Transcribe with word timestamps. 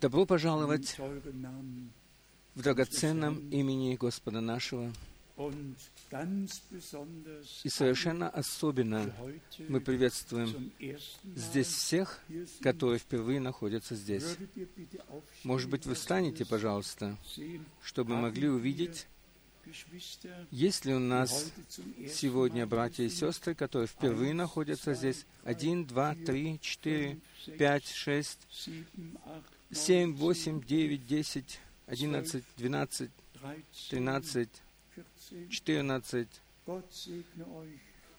Добро 0.00 0.26
пожаловать 0.26 0.98
в 2.54 2.62
драгоценном 2.62 3.48
имени 3.50 3.96
Господа 3.96 4.40
нашего. 4.40 4.92
И 7.62 7.68
совершенно 7.68 8.28
особенно 8.28 9.14
мы 9.68 9.80
приветствуем 9.80 10.72
здесь 11.36 11.68
всех, 11.68 12.20
которые 12.60 12.98
впервые 12.98 13.38
находятся 13.40 13.94
здесь. 13.94 14.36
Может 15.44 15.70
быть, 15.70 15.86
вы 15.86 15.94
встанете, 15.94 16.44
пожалуйста, 16.44 17.16
чтобы 17.82 18.16
мы 18.16 18.22
могли 18.22 18.48
увидеть, 18.48 19.06
есть 20.50 20.84
ли 20.84 20.94
у 20.94 20.98
нас 20.98 21.52
сегодня 22.12 22.66
братья 22.66 23.04
и 23.04 23.08
сестры, 23.08 23.54
которые 23.54 23.88
впервые 23.88 24.34
находятся 24.34 24.94
здесь. 24.94 25.26
Один, 25.44 25.84
два, 25.84 26.14
три, 26.14 26.58
четыре, 26.60 27.18
пять, 27.58 27.86
шесть, 27.86 28.40
семь, 29.72 30.14
восемь, 30.14 30.62
девять, 30.62 31.06
десять, 31.06 31.60
одиннадцать, 31.86 32.44
двенадцать, 32.56 33.10
13, 33.34 33.90
тринадцать, 33.90 34.50
14. 34.94 35.50
четырнадцать. 35.50 36.40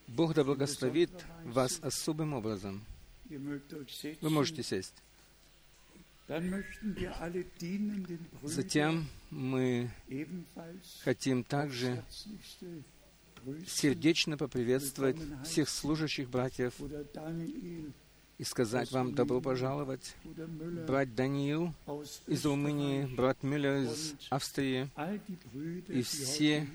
Бог 0.07 0.33
да 0.33 0.43
благословит 0.43 1.11
вас 1.43 1.79
особым 1.81 2.33
образом. 2.33 2.83
Вы 3.29 4.29
можете 4.29 4.63
сесть. 4.63 4.95
Затем 8.43 9.07
мы 9.31 9.89
хотим 11.03 11.43
также 11.43 12.03
сердечно 13.67 14.37
поприветствовать 14.37 15.17
всех 15.43 15.69
служащих 15.69 16.29
братьев 16.29 16.73
и 18.39 18.43
сказать 18.45 18.89
вам 18.91 19.13
добро 19.13 19.41
пожаловать. 19.41 20.15
Брат 20.87 21.13
Даниил 21.13 21.73
из 22.25 22.45
Румынии, 22.45 23.05
брат 23.05 23.43
Мюллер 23.43 23.83
из 23.83 24.15
Австрии 24.29 24.89
и 25.89 26.01
все 26.01 26.67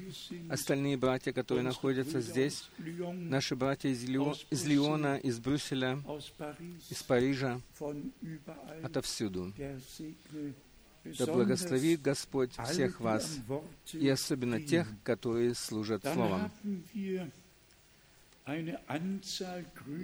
остальные 0.50 0.98
братья, 0.98 1.32
которые 1.32 1.64
находятся 1.64 2.20
здесь, 2.20 2.68
наши 2.78 3.56
братья 3.56 3.88
из, 3.88 4.04
Лио- 4.04 4.36
из 4.50 4.64
Лиона, 4.66 5.16
из 5.16 5.38
Брюсселя, 5.40 5.98
из 6.90 7.02
Парижа, 7.02 7.60
отовсюду. 8.82 9.52
Да 11.18 11.26
благословит 11.26 12.00
Господь 12.02 12.50
всех 12.70 13.00
вас, 13.00 13.38
и 13.92 14.08
особенно 14.08 14.60
тех, 14.60 14.86
которые 15.02 15.54
служат 15.54 16.02
Словом. 16.02 16.50
haben 16.62 16.84
wir 16.94 17.20
eine 17.20 17.22
Anzahl 17.22 17.30
Grüße 17.30 17.30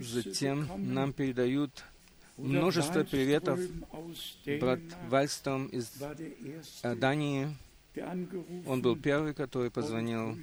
Затем 0.00 0.66
нам 0.94 1.12
передают 1.12 1.84
множество 2.38 3.05
приветов. 3.05 3.60
Брат 4.60 4.80
Вальстром 5.08 5.66
из 5.66 5.92
э, 6.83 6.94
Дании. 6.94 7.55
Он 8.66 8.80
был 8.80 8.96
первый, 8.96 9.34
который 9.34 9.70
позвонил 9.70 10.38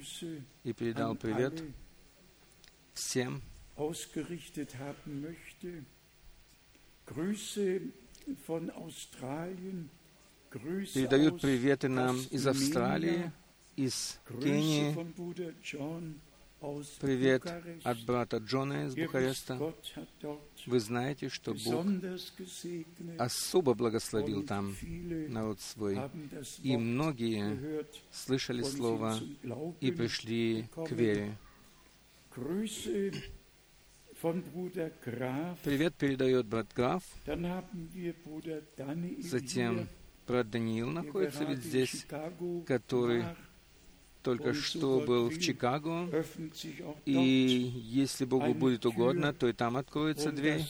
и 0.62 0.72
передал 0.72 1.16
привет 1.16 1.60
всем. 2.92 3.42
Передают 10.94 11.40
приветы 11.40 11.88
нам 11.88 12.16
из 12.30 12.46
Австралии, 12.46 13.32
из 13.76 14.20
Кении. 14.40 14.94
Привет 16.60 17.46
от 17.84 18.04
брата 18.04 18.38
Джона 18.38 18.86
из 18.86 18.96
Бухареста. 18.96 19.72
Вы 20.66 20.80
знаете, 20.80 21.28
что 21.28 21.54
Бог 21.54 21.86
особо 23.16 23.74
благословил 23.74 24.44
там 24.44 24.74
народ 24.82 25.60
свой. 25.60 26.00
И 26.62 26.76
многие 26.76 27.86
слышали 28.10 28.62
Слово 28.62 29.18
и 29.80 29.92
пришли 29.92 30.66
к 30.74 30.90
вере. 30.90 31.36
Привет 35.62 35.94
передает 35.94 36.46
брат 36.46 36.66
Граф. 36.74 37.04
Затем 39.20 39.88
брат 40.26 40.50
Даниил 40.50 40.90
находится 40.90 41.44
ведь 41.44 41.62
здесь, 41.62 42.04
который. 42.66 43.24
Только 44.28 44.52
что 44.52 45.00
был 45.00 45.30
в 45.30 45.40
Чикаго. 45.40 46.06
И 47.06 47.72
если 47.82 48.26
Богу 48.26 48.52
будет 48.52 48.84
угодно, 48.84 49.32
то 49.32 49.48
и 49.48 49.54
там 49.54 49.78
откроется 49.78 50.28
um 50.28 50.32
дверь, 50.32 50.64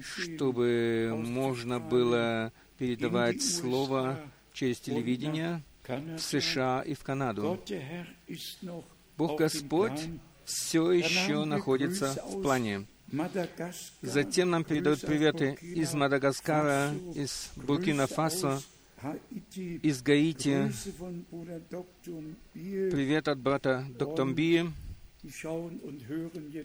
чтобы 0.00 1.14
можно 1.16 1.78
было 1.78 2.52
передавать 2.78 3.42
Слово 3.42 4.18
через 4.52 4.80
телевидение 4.80 5.62
в 5.86 6.18
США 6.18 6.82
и 6.82 6.94
в 6.94 7.04
Канаду. 7.04 7.60
Бог 9.16 9.38
Господь 9.38 10.08
все 10.44 10.90
еще 10.90 11.44
находится 11.44 12.20
в 12.26 12.42
плане. 12.42 12.86
Затем 14.02 14.50
нам 14.50 14.64
передают 14.64 15.00
приветы 15.00 15.56
из 15.60 15.94
Мадагаскара, 15.94 16.92
из 17.14 17.52
Буркина 17.54 18.08
Из 19.82 20.02
Гаити. 20.02 20.72
Привет 22.90 23.28
от 23.28 23.38
брата 23.38 23.84
Доктомби. 23.98 24.70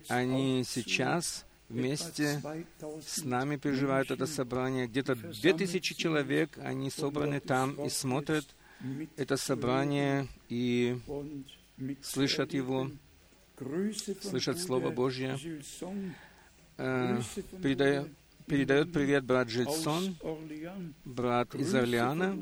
Они 0.08 0.64
сейчас 0.64 1.46
вместе 1.68 2.40
с 2.40 2.42
2000 2.42 3.26
нами 3.28 3.58
переживают 3.58 4.12
это 4.12 4.26
собрание. 4.26 4.88
Где-то 4.88 5.16
2000 5.16 5.96
человек, 5.96 6.58
они 6.64 6.90
собраны 6.90 7.40
там 7.42 7.74
и 7.86 7.90
смотрят 7.90 8.46
это 9.18 9.36
собрание 9.36 10.28
и 10.48 10.98
слышат 12.02 12.54
его, 12.54 12.90
слышат 14.22 14.60
Слово 14.60 14.90
Божье. 14.92 15.38
Э, 16.78 17.20
передаю- 17.62 18.08
передает 18.50 18.92
привет 18.92 19.24
брат 19.24 19.50
Жильсон, 19.50 20.18
брат 21.06 21.54
из 21.56 21.74
Орлеана, 21.76 22.38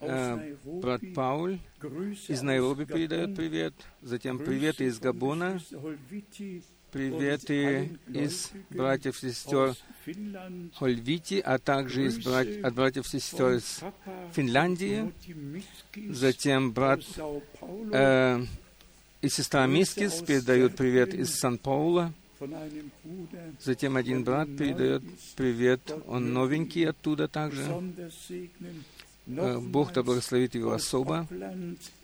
э, 0.00 0.54
брат 0.64 1.00
Пауль 1.14 1.58
из 2.28 2.42
Найроби 2.42 2.84
передает 2.84 3.36
привет, 3.36 3.74
затем 4.02 4.38
приветы 4.38 4.84
из 4.84 4.98
Габона, 4.98 5.60
приветы 6.90 7.98
из 8.08 8.50
братьев 8.70 9.22
и 9.22 9.30
сестер 9.30 9.70
aus 9.70 9.76
Finnland. 10.04 10.72
Хольвити, 10.74 11.40
а 11.40 11.58
также 11.58 12.06
из 12.06 12.18
брат- 12.18 12.64
от 12.64 12.74
братьев 12.74 13.06
и 13.06 13.18
сестер 13.18 13.46
von 13.46 13.56
из 13.56 13.80
Финляндии, 14.34 15.12
затем 16.10 16.72
брат 16.72 17.00
э, 17.92 18.44
и 19.22 19.28
сестра 19.28 19.66
Мискис 19.66 20.22
передают 20.22 20.76
привет 20.76 21.14
из 21.14 21.34
Сан-Паула, 21.36 22.12
затем 23.60 23.96
один 23.96 24.24
брат 24.24 24.48
передает 24.56 25.02
привет, 25.36 25.80
он 26.06 26.32
новенький 26.32 26.88
оттуда 26.88 27.28
также. 27.28 27.62
Э, 29.26 29.58
Бог 29.58 29.92
да 29.92 30.02
благословит 30.02 30.54
его 30.54 30.72
особо. 30.72 31.26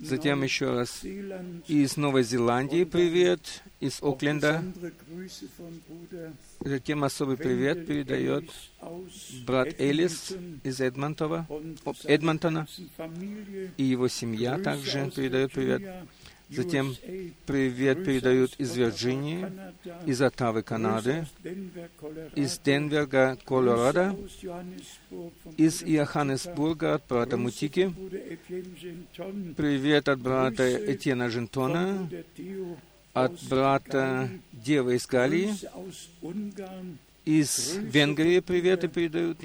Затем 0.00 0.42
еще 0.42 0.72
раз 0.72 1.04
из 1.04 1.96
Новой 1.96 2.24
Зеландии 2.24 2.82
привет, 2.84 3.62
из 3.78 4.02
Окленда. 4.02 4.64
Затем 6.60 7.04
особый 7.04 7.36
привет 7.36 7.86
передает 7.86 8.50
брат 9.46 9.68
Элис 9.78 10.32
из 10.64 10.80
Эдмонтова, 10.80 11.46
Эдмонтона, 12.04 12.66
и 13.76 13.84
его 13.84 14.08
семья 14.08 14.58
также 14.58 15.10
передает 15.14 15.52
привет. 15.52 15.82
Затем 16.54 16.94
Привет 17.46 18.04
передают 18.04 18.54
из 18.58 18.76
Вирджинии, 18.76 19.46
из 20.06 20.20
Оттавы, 20.20 20.62
Канады, 20.62 21.26
из 22.34 22.58
Денверга, 22.58 23.38
Колорадо, 23.44 24.16
из 25.56 25.82
Иоханнесбурга 25.82 26.94
от 26.94 27.06
брата 27.08 27.36
Мутики. 27.36 27.92
Привет 29.56 30.08
от 30.08 30.20
брата 30.20 30.92
Этьена 30.92 31.30
Жентона, 31.30 32.08
от 33.14 33.42
брата 33.44 34.28
Девы 34.52 34.96
из 34.96 35.06
Галии, 35.06 35.54
из 37.24 37.76
Венгрии 37.76 38.40
приветы 38.40 38.88
передают, 38.88 39.38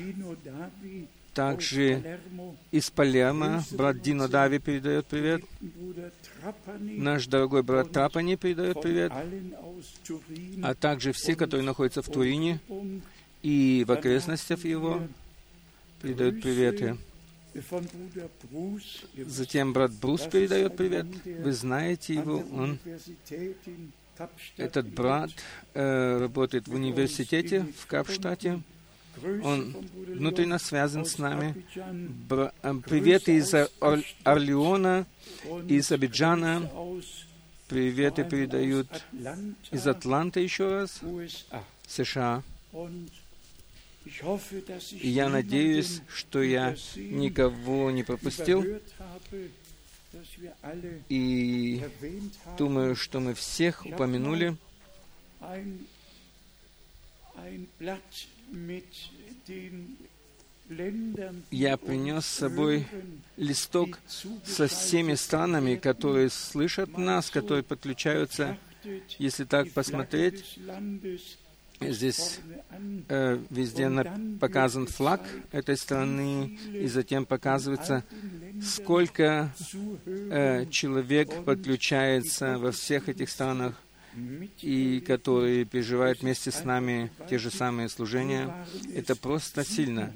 также 1.38 2.20
из 2.72 2.90
Палермо 2.90 3.64
брат 3.70 4.02
Дино 4.02 4.28
Дави 4.28 4.58
передает 4.58 5.06
привет, 5.06 5.44
наш 6.80 7.28
дорогой 7.28 7.62
брат 7.62 7.92
Трапани 7.92 8.36
передает 8.36 8.82
привет, 8.82 9.12
а 10.64 10.74
также 10.74 11.12
все, 11.12 11.36
которые 11.36 11.64
находятся 11.64 12.02
в 12.02 12.10
Турине 12.10 12.60
и 13.44 13.86
в 13.88 13.92
окрестностях 13.92 14.66
его, 14.66 15.04
передают 16.02 16.42
приветы. 16.42 16.98
Затем 19.16 19.74
брат 19.74 19.92
Брус 19.92 20.22
передает 20.22 20.76
привет. 20.76 21.06
Вы 21.24 21.54
знаете 21.54 22.16
его, 22.16 22.44
он 22.52 22.80
Этот 24.58 24.88
брат 24.88 25.30
э, 25.76 26.18
работает 26.20 26.68
в 26.68 26.74
университете 26.74 27.68
в 27.78 27.86
Капштате. 27.86 28.64
Он 29.44 29.76
внутренне 29.96 30.60
связан 30.60 31.06
с 31.06 31.18
нами. 31.18 31.66
Э, 32.30 32.74
привет 32.86 33.28
из 33.30 33.54
Ор- 33.54 34.04
Орлеона, 34.24 35.06
из 35.68 35.92
Абиджана. 35.92 36.70
Приветы 37.68 38.24
передают 38.24 38.88
из 39.72 39.88
Атланты 39.88 40.40
еще 40.40 40.72
раз, 40.72 41.02
США. 41.88 42.44
И 44.92 45.10
я 45.10 45.28
надеюсь, 45.28 46.02
что 46.08 46.42
я 46.42 46.76
никого 46.96 47.92
не 47.92 48.04
пропустил. 48.04 48.64
И 51.10 51.84
думаю, 52.58 52.96
что 52.96 53.20
мы 53.20 53.34
всех 53.34 53.86
упомянули. 53.86 54.56
Я 61.52 61.78
принес 61.78 62.26
с 62.26 62.40
собой 62.40 62.88
листок 63.38 64.00
со 64.44 64.68
всеми 64.68 65.14
странами, 65.14 65.76
которые 65.76 66.30
слышат 66.30 66.98
нас, 66.98 67.30
которые 67.30 67.64
подключаются. 67.64 68.58
Если 69.18 69.46
так 69.46 69.72
посмотреть, 69.72 70.60
здесь 71.80 72.40
э, 73.08 73.40
везде 73.50 73.90
показан 74.40 74.88
флаг 74.88 75.22
этой 75.52 75.78
страны, 75.78 76.58
и 76.74 76.88
затем 76.88 77.26
показывается, 77.26 78.04
сколько 78.62 79.54
э, 80.06 80.66
человек 80.70 81.46
подключается 81.46 82.58
во 82.58 82.72
всех 82.72 83.08
этих 83.10 83.30
странах, 83.30 83.76
и 84.62 85.00
которые 85.02 85.66
переживают 85.66 86.22
вместе 86.22 86.52
с 86.52 86.64
нами 86.64 87.12
те 87.30 87.38
же 87.38 87.52
самые 87.52 87.90
служения. 87.90 88.54
Это 88.94 89.16
просто 89.16 89.64
сильно. 89.64 90.14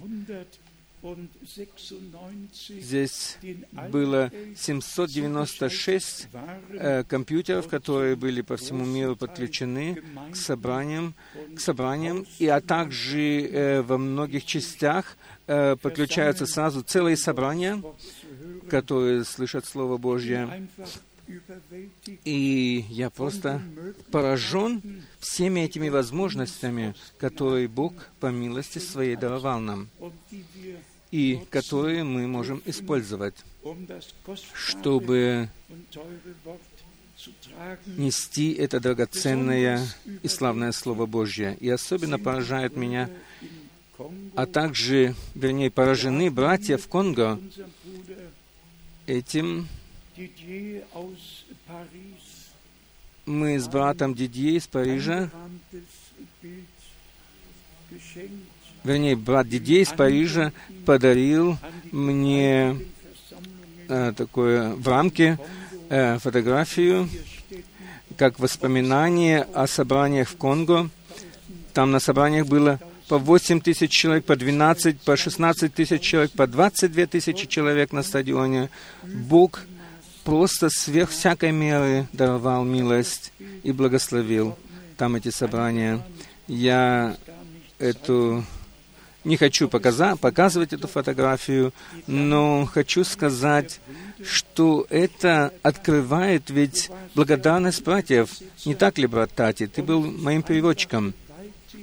Здесь 2.69 3.38
было 3.89 4.31
796 4.56 6.27
э, 6.74 7.03
компьютеров, 7.06 7.68
которые 7.68 8.15
были 8.15 8.42
по 8.42 8.56
всему 8.56 8.86
миру 8.86 9.15
подключены 9.15 10.03
к 10.31 10.36
собраниям, 10.36 11.15
к 11.56 11.59
собраниям 11.59 12.27
и, 12.38 12.45
а 12.45 12.62
также 12.62 13.42
э, 13.42 13.81
во 13.81 13.98
многих 13.98 14.45
частях 14.45 15.18
э, 15.48 15.75
подключаются 15.75 16.45
сразу 16.45 16.83
целые 16.83 17.18
собрания, 17.18 17.81
которые 18.69 19.24
слышат 19.24 19.65
Слово 19.65 19.98
Божье. 19.98 20.68
И 22.25 22.86
я 22.89 23.10
просто 23.10 23.62
поражен 24.12 24.81
всеми 25.19 25.62
этими 25.62 25.89
возможностями, 25.89 26.95
которые 27.18 27.68
Бог 27.68 27.94
по 28.19 28.28
милости 28.28 28.80
своей 28.80 29.16
даровал 29.16 29.60
нам, 29.60 29.89
и 31.12 31.42
которые 31.50 32.04
мы 32.04 32.28
можем 32.28 32.62
использовать, 32.66 33.36
чтобы 34.54 35.50
нести 37.86 38.54
это 38.54 38.80
драгоценное 38.80 39.86
и 40.24 40.27
славное 40.27 40.72
Слово 40.72 41.06
Божье. 41.06 41.57
И 41.60 41.69
особенно 41.69 42.18
поражает 42.18 42.75
меня, 42.75 43.10
а 44.36 44.45
также, 44.45 45.16
вернее, 45.36 45.69
поражены 45.69 46.31
братья 46.31 46.77
в 46.77 46.88
Конго 46.88 47.39
этим. 49.06 49.68
Мы 53.26 53.60
с 53.60 53.68
братом 53.68 54.14
Дидье 54.14 54.56
из 54.58 54.68
Парижа, 54.68 55.30
вернее, 58.84 59.16
брат 59.16 59.48
Дидье 59.48 59.82
из 59.82 59.90
Парижа 59.90 60.52
подарил 60.86 61.58
мне 61.92 62.78
э, 63.88 64.14
такое 64.16 64.74
в 64.76 64.88
рамке 64.88 65.40
э, 65.90 66.20
фотографию, 66.20 67.10
как 68.18 68.40
воспоминание 68.40 69.48
о 69.54 69.66
собраниях 69.66 70.30
в 70.30 70.38
Конго. 70.38 70.90
Там 71.74 71.92
на 71.92 72.00
собраниях 72.00 72.48
было 72.48 72.80
по 73.08 73.18
8 73.18 73.62
тысяч 73.62 73.92
человек, 73.92 74.26
по 74.26 74.36
12, 74.36 75.02
по 75.02 75.18
16 75.18 75.74
тысяч 75.74 76.02
человек, 76.02 76.32
по 76.32 76.48
22 76.48 77.08
тысячи 77.08 77.48
человек 77.48 77.92
на 77.92 78.04
стадионе. 78.04 78.70
Бог 79.04 79.66
просто 80.24 80.70
сверх 80.70 81.10
всякой 81.10 81.52
меры 81.52 82.08
даровал 82.14 82.64
милость 82.64 83.34
и 83.64 83.72
благословил 83.72 84.58
там 84.98 85.16
эти 85.16 85.30
собрания. 85.30 86.02
Я 86.48 87.18
эту 87.80 88.44
не 89.24 89.38
хочу 89.38 89.68
показа- 89.68 90.16
показывать 90.16 90.74
эту 90.74 90.88
фотографию, 90.88 91.74
но 92.08 92.66
хочу 92.66 93.04
сказать, 93.04 93.80
что 94.24 94.86
это 94.90 95.54
открывает 95.62 96.50
ведь 96.50 96.90
благодарность 97.16 97.84
братьев. 97.84 98.30
Не 98.66 98.76
так 98.76 98.98
ли, 98.98 99.08
брат 99.08 99.32
Тати? 99.34 99.68
Ты 99.68 99.84
был 99.84 100.02
моим 100.02 100.42
переводчиком. 100.42 101.14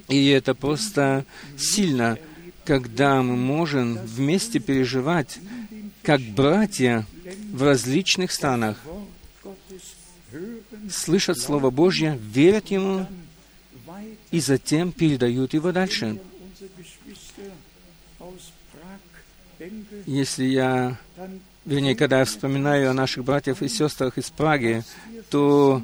И 0.08 0.28
это 0.28 0.54
просто 0.54 1.24
сильно, 1.56 2.18
когда 2.64 3.22
мы 3.22 3.36
можем 3.36 3.98
вместе 3.98 4.58
переживать, 4.58 5.38
как 6.02 6.20
братья 6.20 7.06
в 7.52 7.62
различных 7.62 8.32
странах 8.32 8.78
слышат 10.90 11.38
Слово 11.38 11.70
Божье, 11.70 12.18
верят 12.20 12.68
Ему 12.68 13.06
и 14.30 14.40
затем 14.40 14.92
передают 14.92 15.54
его 15.54 15.72
дальше. 15.72 16.20
Если 20.06 20.44
я, 20.44 20.98
вернее, 21.64 21.96
когда 21.96 22.20
я 22.20 22.24
вспоминаю 22.24 22.90
о 22.90 22.94
наших 22.94 23.24
братьях 23.24 23.62
и 23.62 23.68
сестрах 23.68 24.16
из 24.18 24.30
Праги, 24.30 24.84
то 25.30 25.82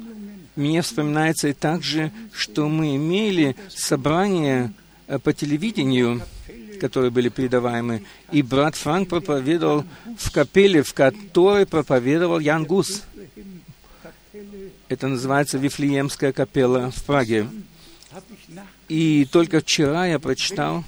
мне 0.55 0.81
вспоминается 0.81 1.49
и 1.49 1.53
также, 1.53 2.11
что 2.31 2.69
мы 2.69 2.95
имели 2.95 3.55
собрания 3.69 4.73
э, 5.07 5.19
по 5.19 5.33
телевидению, 5.33 6.21
которые 6.79 7.11
были 7.11 7.29
передаваемы, 7.29 8.03
и 8.31 8.41
брат 8.41 8.75
Франк 8.75 9.09
проповедовал 9.09 9.83
в 10.17 10.31
капелле, 10.31 10.83
в 10.83 10.93
которой 10.93 11.65
проповедовал 11.65 12.39
Ян 12.39 12.65
Гус. 12.65 13.03
Это 14.87 15.07
называется 15.07 15.57
Вифлеемская 15.57 16.31
капелла 16.31 16.91
в 16.91 17.03
Праге. 17.03 17.47
И 18.87 19.27
только 19.31 19.61
вчера 19.61 20.05
я 20.05 20.19
прочитал, 20.19 20.83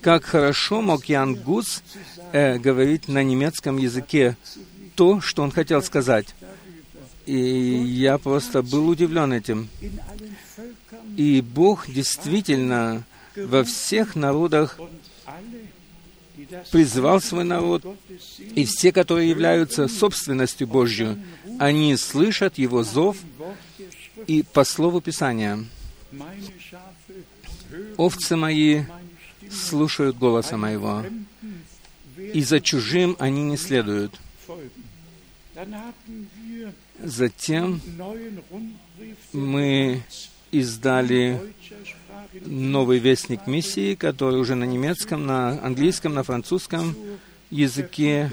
как 0.00 0.24
хорошо 0.24 0.80
мог 0.80 1.04
Ян 1.06 1.34
Гус 1.34 1.82
э, 2.32 2.58
говорить 2.58 3.08
на 3.08 3.22
немецком 3.22 3.76
языке 3.76 4.36
то, 4.94 5.20
что 5.20 5.42
он 5.42 5.50
хотел 5.50 5.82
сказать. 5.82 6.34
И 7.28 7.82
я 7.84 8.16
просто 8.16 8.62
был 8.62 8.88
удивлен 8.88 9.34
этим. 9.34 9.68
И 11.14 11.42
Бог 11.42 11.86
действительно 11.86 13.04
во 13.36 13.64
всех 13.64 14.16
народах 14.16 14.80
призвал 16.72 17.20
свой 17.20 17.44
народ, 17.44 17.84
и 18.54 18.64
все, 18.64 18.92
которые 18.92 19.28
являются 19.28 19.88
собственностью 19.88 20.66
Божью, 20.66 21.22
они 21.58 21.94
слышат 21.98 22.56
Его 22.56 22.82
зов 22.82 23.18
и 24.26 24.42
по 24.42 24.64
слову 24.64 25.02
Писания. 25.02 25.62
Овцы 27.98 28.36
мои 28.36 28.84
слушают 29.50 30.16
голоса 30.16 30.56
моего, 30.56 31.04
и 32.16 32.42
за 32.42 32.62
чужим 32.62 33.16
они 33.18 33.42
не 33.42 33.58
следуют. 33.58 34.18
Затем 37.02 37.80
мы 39.32 40.02
издали 40.50 41.40
новый 42.44 42.98
вестник 42.98 43.46
миссии, 43.46 43.94
который 43.94 44.40
уже 44.40 44.54
на 44.54 44.64
немецком, 44.64 45.26
на 45.26 45.64
английском, 45.64 46.14
на 46.14 46.22
французском 46.22 46.96
языке 47.50 48.32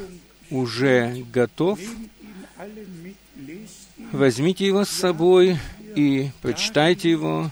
уже 0.49 1.25
готов. 1.31 1.79
Возьмите 4.11 4.65
его 4.65 4.83
с 4.85 4.89
собой 4.89 5.57
и 5.95 6.29
прочитайте 6.41 7.09
его. 7.09 7.51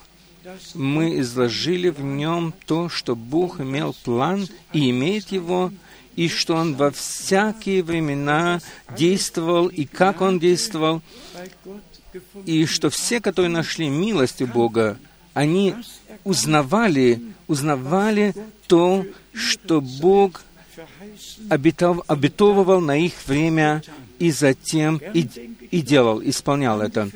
Мы 0.74 1.20
изложили 1.20 1.90
в 1.90 2.02
нем 2.02 2.54
то, 2.66 2.90
что 2.90 3.16
Бог 3.16 3.62
имел 3.62 3.96
план 4.04 4.48
и 4.74 4.90
имеет 4.90 5.32
его, 5.32 5.72
и 6.16 6.28
что 6.28 6.56
Он 6.56 6.76
во 6.76 6.92
всякие 6.92 7.84
времена 7.84 8.62
действовал, 8.98 9.68
и 9.68 9.86
как 9.86 10.22
Он 10.22 10.40
действовал, 10.40 11.02
и 12.46 12.66
что 12.66 12.90
все, 12.90 13.20
которые 13.20 13.50
нашли 13.50 13.90
милость 13.90 14.42
у 14.42 14.48
Бога, 14.48 14.98
они 15.34 15.76
узнавали, 16.24 17.22
узнавали 17.48 18.36
то, 18.68 19.06
что 19.34 19.82
Бог 19.82 20.44
обетов, 21.50 22.02
обетовывал 22.08 22.82
на 22.82 22.98
их 22.98 23.14
время, 23.26 23.84
и 24.20 24.32
затем 24.32 25.02
и, 25.14 25.28
и 25.72 25.82
делал, 25.82 26.22
исполнял 26.24 26.82
это. 26.82 27.10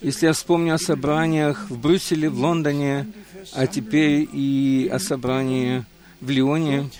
Если 0.00 0.26
я 0.26 0.32
вспомню 0.32 0.74
о 0.74 0.78
собраниях 0.78 1.70
в 1.70 1.78
Брюсселе, 1.78 2.30
в 2.30 2.40
Лондоне, 2.40 3.06
а 3.52 3.66
теперь 3.66 4.28
и 4.32 4.90
о 4.92 4.98
собрании 4.98 5.84
в 6.20 6.30
Лионе, 6.30 6.90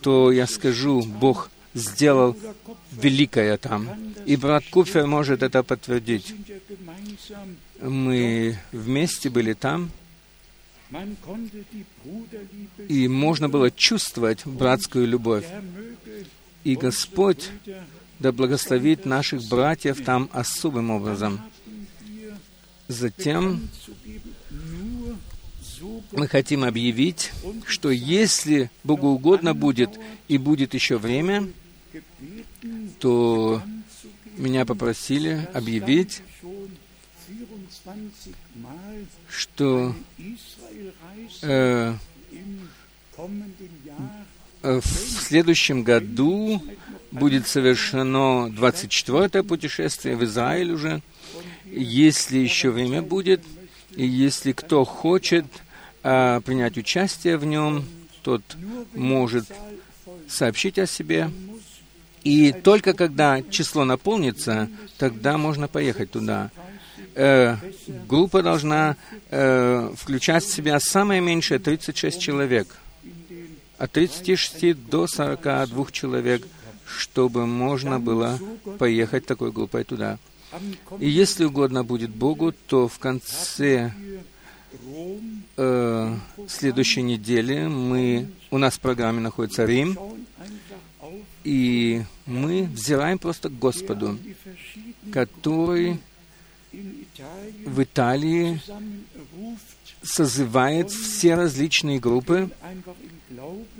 то 0.00 0.32
я 0.32 0.46
скажу, 0.46 1.02
Бог 1.02 1.50
сделал 1.74 2.36
великое 2.90 3.56
там. 3.56 3.88
И 4.26 4.36
брат 4.36 4.64
Куфер 4.70 5.06
может 5.06 5.42
это 5.42 5.62
подтвердить. 5.62 6.34
Мы 7.80 8.58
вместе 8.72 9.30
были 9.30 9.52
там, 9.54 9.90
и 12.88 13.08
можно 13.08 13.48
было 13.48 13.70
чувствовать 13.70 14.46
братскую 14.46 15.06
любовь. 15.06 15.46
И 16.64 16.76
Господь 16.76 17.50
да 18.18 18.30
благословит 18.30 19.04
наших 19.04 19.42
братьев 19.48 20.04
там 20.04 20.30
особым 20.32 20.90
образом. 20.90 21.40
Затем 22.86 23.68
мы 26.12 26.28
хотим 26.28 26.64
объявить, 26.64 27.32
что 27.66 27.90
если 27.90 28.70
Богу 28.84 29.08
угодно 29.08 29.54
будет 29.54 29.98
и 30.28 30.38
будет 30.38 30.74
еще 30.74 30.98
время, 30.98 31.48
то 32.98 33.62
меня 34.36 34.64
попросили 34.64 35.48
объявить, 35.52 36.22
что 39.28 39.94
э, 41.42 41.94
в 44.62 44.82
следующем 44.82 45.82
году 45.82 46.62
будет 47.10 47.46
совершено 47.46 48.48
24-е 48.48 49.42
путешествие 49.42 50.16
в 50.16 50.24
Израиль 50.24 50.72
уже, 50.72 51.02
если 51.64 52.38
еще 52.38 52.70
время 52.70 53.02
будет, 53.02 53.42
и 53.96 54.06
если 54.06 54.52
кто 54.52 54.84
хочет 54.84 55.46
а, 56.02 56.40
принять 56.40 56.76
участие 56.76 57.36
в 57.36 57.44
нем, 57.44 57.84
тот 58.22 58.42
может 58.94 59.46
сообщить 60.28 60.78
о 60.78 60.86
себе. 60.86 61.30
И 62.24 62.52
только 62.52 62.92
когда 62.92 63.42
число 63.42 63.84
наполнится, 63.84 64.68
тогда 64.98 65.38
можно 65.38 65.66
поехать 65.68 66.10
туда. 66.12 66.50
Э, 67.14 67.56
группа 68.08 68.42
должна 68.42 68.96
э, 69.30 69.92
включать 69.96 70.44
в 70.44 70.52
себя 70.52 70.78
самое 70.80 71.20
меньшее 71.20 71.58
36 71.58 72.20
человек. 72.20 72.76
От 73.76 73.92
36 73.92 74.88
до 74.88 75.06
42 75.06 75.86
человек, 75.90 76.46
чтобы 76.86 77.46
можно 77.46 77.98
было 77.98 78.38
поехать 78.78 79.26
такой 79.26 79.50
группой 79.50 79.84
туда. 79.84 80.18
И 81.00 81.08
если 81.08 81.44
угодно 81.44 81.82
будет 81.82 82.10
Богу, 82.10 82.52
то 82.52 82.86
в 82.86 82.98
конце 82.98 83.92
э, 85.56 86.16
следующей 86.48 87.02
недели 87.02 87.66
мы, 87.66 88.28
у 88.50 88.58
нас 88.58 88.74
в 88.74 88.80
программе 88.80 89.20
находится 89.20 89.64
Рим, 89.64 89.98
и 91.44 92.02
мы 92.26 92.64
взираем 92.64 93.18
просто 93.18 93.48
к 93.48 93.58
Господу, 93.58 94.18
который 95.12 95.98
в 97.64 97.82
Италии 97.82 98.60
созывает 100.02 100.90
все 100.90 101.34
различные 101.34 102.00
группы, 102.00 102.50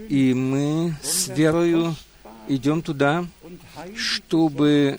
и 0.08 0.34
мы 0.34 0.94
с 1.02 1.28
верою 1.28 1.94
идем 2.48 2.82
туда, 2.82 3.26
чтобы 3.96 4.98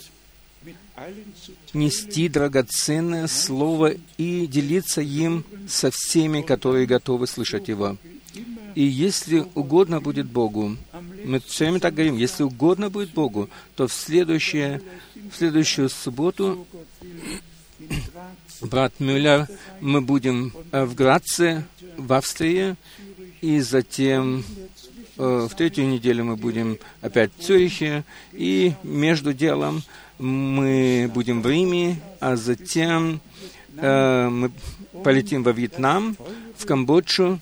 нести 1.74 2.30
драгоценное 2.30 3.28
слово 3.28 3.94
и 4.18 4.48
делиться 4.48 5.02
им 5.02 5.44
со 5.68 5.92
всеми, 5.92 6.42
которые 6.42 6.86
готовы 6.86 7.28
слышать 7.28 7.68
его. 7.68 7.98
И 8.76 8.84
если 8.84 9.46
угодно 9.54 10.02
будет 10.02 10.28
Богу, 10.28 10.78
мы 11.24 11.40
все 11.40 11.66
время 11.66 11.80
так 11.80 11.94
говорим, 11.94 12.18
если 12.18 12.44
угодно 12.44 12.90
будет 12.90 13.12
Богу, 13.14 13.50
то 13.76 13.88
в, 13.88 13.94
следующее, 13.94 14.82
в 15.32 15.36
следующую 15.36 15.90
субботу, 15.90 16.66
брат 18.62 18.94
Мюллер, 19.00 19.48
мы 19.80 20.02
будем 20.02 20.54
э, 20.72 20.86
в 20.86 20.96
Граце, 20.96 21.66
в 21.98 22.14
Австрии, 22.14 22.76
и 23.42 23.60
затем 23.60 24.44
э, 25.18 25.48
в 25.50 25.56
третью 25.56 25.88
неделю 25.88 26.26
мы 26.26 26.36
будем 26.36 26.80
опять 27.02 27.32
в 27.38 27.44
Цюрихе, 27.44 28.04
и 28.32 28.74
между 28.82 29.34
делом 29.34 29.84
мы 30.20 31.10
будем 31.14 31.42
в 31.42 31.48
Риме, 31.48 32.00
а 32.20 32.36
затем 32.36 33.20
э, 33.78 34.30
мы 34.30 34.52
полетим 35.04 35.44
во 35.44 35.52
Вьетнам, 35.52 36.16
в 36.58 36.66
Камбоджу, 36.66 37.40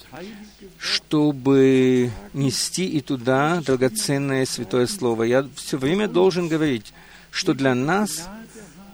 чтобы 0.77 2.11
нести 2.33 2.87
и 2.87 3.01
туда 3.01 3.61
драгоценное 3.61 4.45
святое 4.45 4.87
слово. 4.87 5.23
Я 5.23 5.47
все 5.55 5.77
время 5.77 6.07
должен 6.07 6.47
говорить, 6.47 6.93
что 7.29 7.53
для 7.53 7.75
нас, 7.75 8.27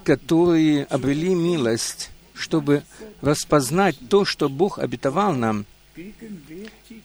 которые 0.04 0.84
обрели 0.86 1.34
милость, 1.34 2.10
чтобы 2.34 2.84
распознать 3.22 3.98
то, 4.10 4.26
что 4.26 4.50
Бог 4.50 4.80
обетовал 4.80 5.34
нам, 5.34 5.66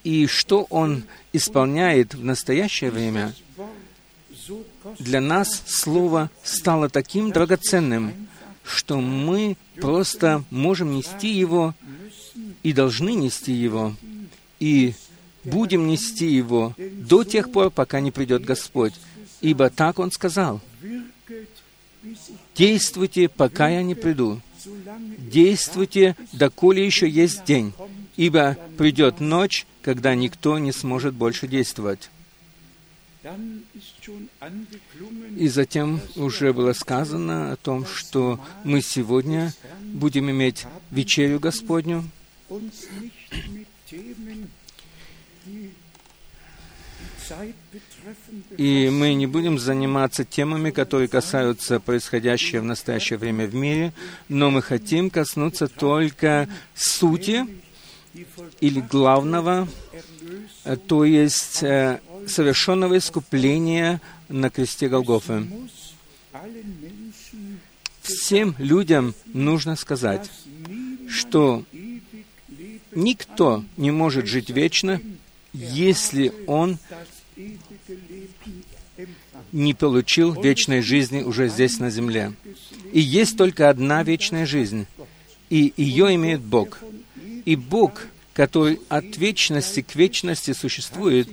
и 0.05 0.27
что 0.27 0.67
Он 0.69 1.05
исполняет 1.33 2.15
в 2.15 2.25
настоящее 2.25 2.91
время, 2.91 3.33
для 4.99 5.21
нас 5.21 5.63
Слово 5.67 6.31
стало 6.43 6.89
таким 6.89 7.31
драгоценным, 7.31 8.29
что 8.65 9.01
мы 9.01 9.57
просто 9.81 10.45
можем 10.51 10.95
нести 10.95 11.29
его 11.29 11.75
и 12.63 12.73
должны 12.73 13.15
нести 13.15 13.53
его, 13.53 13.95
и 14.61 14.95
будем 15.45 15.87
нести 15.87 16.27
его 16.27 16.75
до 16.79 17.25
тех 17.25 17.51
пор, 17.51 17.71
пока 17.71 18.01
не 18.01 18.11
придет 18.11 18.45
Господь. 18.45 18.95
Ибо 19.41 19.71
так 19.71 19.99
Он 19.99 20.11
сказал, 20.13 20.61
«Действуйте, 22.55 23.29
пока 23.29 23.69
я 23.69 23.83
не 23.83 23.95
приду. 23.95 24.41
Действуйте, 25.19 26.17
доколе 26.33 26.85
еще 26.85 27.09
есть 27.09 27.45
день, 27.45 27.73
ибо 28.17 28.57
придет 28.79 29.21
ночь, 29.21 29.67
когда 29.83 30.15
никто 30.15 30.59
не 30.59 30.73
сможет 30.73 31.15
больше 31.15 31.49
действовать». 31.49 32.11
И 35.37 35.49
затем 35.49 36.01
уже 36.17 36.53
было 36.53 36.73
сказано 36.73 37.53
о 37.53 37.57
том, 37.57 37.87
что 37.87 38.41
мы 38.65 38.83
сегодня 38.83 39.53
будем 39.81 40.31
иметь 40.31 40.67
вечерю 40.91 41.39
Господню, 41.39 42.05
и 48.57 48.91
мы 48.91 49.15
не 49.15 49.27
будем 49.27 49.59
заниматься 49.59 50.25
темами, 50.25 50.71
которые 50.71 51.09
касаются 51.09 51.79
происходящего 51.79 52.61
в 52.61 52.65
настоящее 52.65 53.19
время 53.19 53.47
в 53.47 53.55
мире, 53.55 53.93
но 54.29 54.51
мы 54.51 54.63
хотим 54.63 55.11
коснуться 55.11 55.69
только 55.69 56.49
сути 56.75 57.47
или 58.61 58.81
главного, 58.81 59.69
то 60.89 61.05
есть 61.05 61.63
э, 61.63 62.01
совершенного 62.27 62.99
искупления 62.99 64.01
на 64.29 64.51
кресте 64.51 64.89
Голгофы. 64.89 65.47
Всем 68.03 68.55
людям 68.59 69.15
нужно 69.27 69.77
сказать, 69.77 70.31
что 71.09 71.65
никто 72.95 73.65
не 73.77 73.91
может 73.91 74.27
жить 74.27 74.51
вечно, 74.51 75.01
если 75.53 76.33
он 76.47 76.79
не 79.53 79.75
получил 79.75 80.41
вечной 80.41 80.81
жизни 80.81 81.23
уже 81.23 81.49
здесь, 81.49 81.79
на 81.79 81.91
земле. 81.91 82.33
И 82.93 83.01
есть 83.01 83.37
только 83.37 83.69
одна 83.69 84.03
вечная 84.03 84.47
жизнь, 84.47 84.87
и 85.51 85.73
ее 85.77 86.15
имеет 86.15 86.41
Бог. 86.41 86.81
И 87.45 87.57
Бог, 87.57 88.07
который 88.33 88.81
от 88.89 89.17
вечности 89.17 89.83
к 89.83 89.95
вечности 89.95 90.53
существует, 90.53 91.29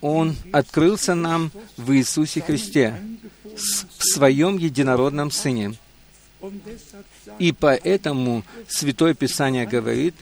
Он 0.00 0.36
открылся 0.52 1.14
нам 1.14 1.50
в 1.76 1.92
Иисусе 1.92 2.40
Христе, 2.40 2.94
в 3.54 4.04
Своем 4.04 4.56
единородном 4.56 5.30
Сыне. 5.30 5.74
И 7.38 7.52
поэтому 7.52 8.44
Святое 8.68 9.14
Писание 9.14 9.66
говорит 9.66 10.14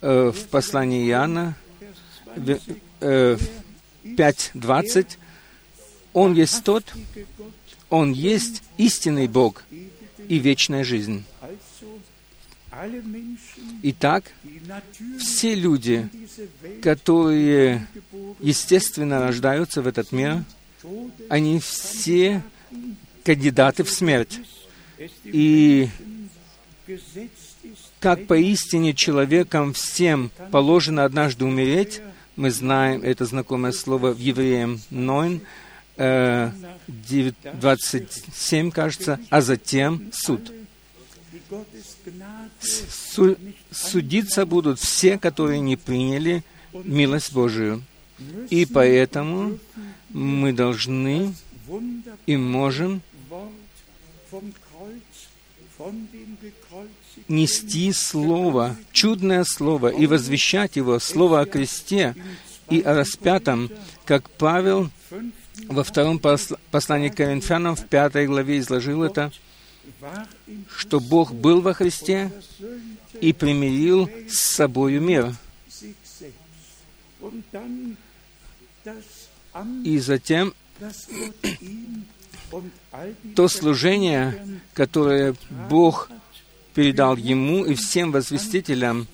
э, 0.00 0.32
в 0.34 0.48
послании 0.48 1.06
Иоанна 1.08 1.56
э, 3.00 3.36
5.20, 4.04 5.06
Он 6.14 6.32
есть 6.32 6.64
тот, 6.64 6.84
Он 7.90 8.12
есть 8.12 8.62
истинный 8.78 9.28
Бог 9.28 9.62
и 10.28 10.38
вечная 10.38 10.84
жизнь. 10.84 11.24
Итак, 13.82 14.24
все 15.18 15.54
люди, 15.54 16.08
которые 16.82 17.86
естественно 18.40 19.20
рождаются 19.20 19.82
в 19.82 19.86
этот 19.86 20.12
мир, 20.12 20.44
они 21.28 21.60
все 21.60 22.42
кандидаты 23.24 23.84
в 23.84 23.90
смерть. 23.90 24.40
И 25.24 25.88
как 28.00 28.26
поистине 28.26 28.94
человекам 28.94 29.72
всем 29.72 30.30
положено 30.50 31.04
однажды 31.04 31.44
умереть, 31.44 32.00
мы 32.36 32.50
знаем 32.50 33.02
это 33.02 33.24
знакомое 33.24 33.72
слово 33.72 34.12
в 34.12 34.18
Евреям 34.18 34.80
9, 35.98 37.34
27, 37.54 38.70
кажется, 38.70 39.18
а 39.30 39.40
затем 39.40 40.12
суд. 40.12 40.52
Су- 42.60 43.36
судиться 43.70 44.46
будут 44.46 44.80
все, 44.80 45.18
которые 45.18 45.60
не 45.60 45.76
приняли 45.76 46.44
милость 46.72 47.32
Божию. 47.32 47.82
И 48.50 48.66
поэтому 48.66 49.58
мы 50.10 50.52
должны 50.52 51.34
и 52.26 52.36
можем 52.36 53.02
нести 57.28 57.92
Слово, 57.92 58.76
чудное 58.92 59.44
Слово, 59.44 59.88
и 59.88 60.06
возвещать 60.06 60.76
его, 60.76 60.98
Слово 60.98 61.40
о 61.40 61.46
кресте 61.46 62.14
и 62.70 62.80
о 62.80 62.94
распятом, 62.94 63.70
как 64.04 64.28
Павел 64.30 64.90
во 65.68 65.84
втором 65.84 66.18
послании 66.18 67.08
к 67.08 67.16
Коринфянам 67.16 67.76
в 67.76 67.86
пятой 67.86 68.26
главе 68.26 68.58
изложил 68.58 69.02
это, 69.02 69.32
что 70.76 71.00
Бог 71.00 71.34
был 71.34 71.60
во 71.60 71.74
Христе 71.74 72.30
и 73.20 73.32
примирил 73.32 74.08
с 74.28 74.38
собою 74.38 75.00
мир. 75.00 75.34
И 79.84 79.98
затем 79.98 80.54
то 83.34 83.48
служение, 83.48 84.60
которое 84.74 85.34
Бог 85.68 86.10
передал 86.74 87.16
ему 87.16 87.64
и 87.64 87.74
всем 87.74 88.12
возвестителям, 88.12 89.06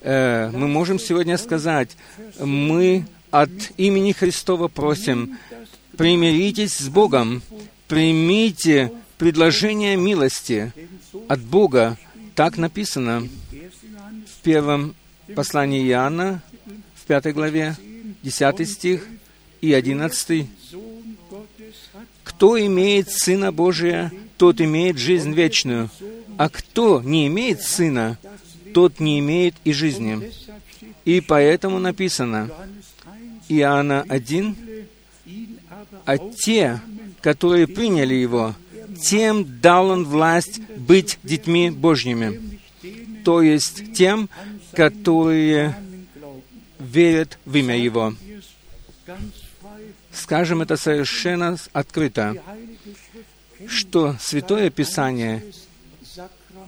э, 0.00 0.50
мы 0.50 0.68
можем 0.68 0.98
сегодня 0.98 1.36
сказать, 1.36 1.96
мы 2.40 3.06
от 3.30 3.50
имени 3.76 4.12
Христова 4.12 4.68
просим, 4.68 5.38
примиритесь 5.96 6.78
с 6.78 6.88
Богом, 6.88 7.42
примите 7.86 8.90
предложение 9.18 9.96
милости 9.96 10.72
от 11.28 11.40
Бога. 11.40 11.98
Так 12.34 12.56
написано 12.56 13.28
в 13.50 14.42
первом 14.42 14.94
послании 15.34 15.86
Иоанна, 15.88 16.42
в 16.94 17.04
пятой 17.06 17.32
главе, 17.32 17.76
десятый 18.22 18.64
стих 18.66 19.06
и 19.60 19.72
одиннадцатый. 19.72 20.48
Кто 22.22 22.58
имеет 22.64 23.10
Сына 23.10 23.52
Божия, 23.52 24.12
тот 24.36 24.60
имеет 24.60 24.98
жизнь 24.98 25.32
вечную, 25.32 25.90
а 26.36 26.48
кто 26.48 27.02
не 27.02 27.26
имеет 27.26 27.60
Сына, 27.62 28.18
тот 28.72 29.00
не 29.00 29.18
имеет 29.18 29.56
и 29.64 29.72
жизни. 29.72 30.30
И 31.04 31.20
поэтому 31.20 31.80
написано, 31.80 32.50
Иоанна 33.48 34.04
1, 34.08 34.56
а 36.04 36.18
те, 36.18 36.80
которые 37.20 37.66
приняли 37.66 38.14
Его, 38.14 38.54
тем 39.00 39.60
дал 39.60 39.90
Он 39.90 40.04
власть 40.04 40.60
быть 40.76 41.18
детьми 41.22 41.70
Божьими, 41.70 42.58
то 43.24 43.42
есть 43.42 43.92
тем, 43.94 44.28
которые 44.72 45.74
верят 46.78 47.38
в 47.44 47.56
имя 47.56 47.78
Его. 47.78 48.14
Скажем 50.12 50.62
это 50.62 50.76
совершенно 50.76 51.56
открыто, 51.72 52.36
что 53.66 54.16
Святое 54.20 54.70
Писание 54.70 55.44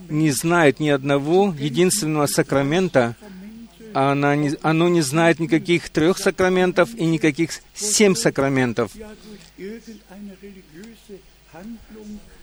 не 0.09 0.31
знает 0.31 0.81
ни 0.81 0.89
одного 0.89 1.55
единственного 1.59 2.27
сакрамента, 2.27 3.17
а 3.95 4.13
она 4.13 4.37
не, 4.37 4.57
оно 4.63 4.89
не 4.89 5.01
знает 5.01 5.41
никаких 5.41 5.89
трех 5.91 6.19
сакраментов 6.19 6.95
и 6.95 7.05
никаких 7.05 7.51
семь 7.75 8.15
сакраментов, 8.15 8.93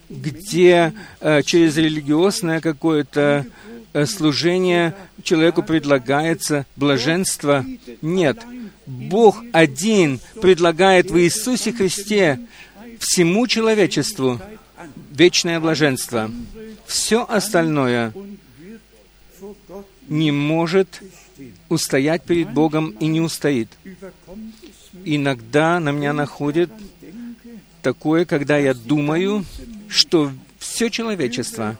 где 0.09 0.93
э, 1.19 1.41
через 1.43 1.77
религиозное 1.77 2.61
какое-то 2.61 3.45
э, 3.93 4.05
служение 4.05 4.95
человеку 5.23 5.63
предлагается 5.63 6.65
блаженство. 6.75 7.65
Нет. 8.01 8.39
Бог 8.85 9.43
один 9.51 10.19
предлагает 10.41 11.11
в 11.11 11.19
Иисусе 11.19 11.73
Христе 11.73 12.39
всему 12.99 13.47
человечеству 13.47 14.39
вечное 15.11 15.59
блаженство. 15.59 16.31
Все 16.85 17.25
остальное 17.27 18.13
не 20.07 20.31
может 20.31 21.01
устоять 21.69 22.23
перед 22.23 22.51
Богом 22.51 22.91
и 22.91 23.07
не 23.07 23.19
устоит. 23.19 23.69
Иногда 25.03 25.79
на 25.79 25.91
меня 25.91 26.13
находит 26.13 26.71
такое, 27.87 28.25
когда 28.25 28.57
я 28.57 28.73
думаю, 28.73 29.45
что 29.87 30.33
все 30.59 30.89
человечество 30.89 31.79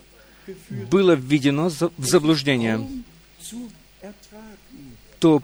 было 0.89 1.15
введено 1.15 1.69
в 1.69 2.05
заблуждение, 2.05 2.79
то, 5.19 5.41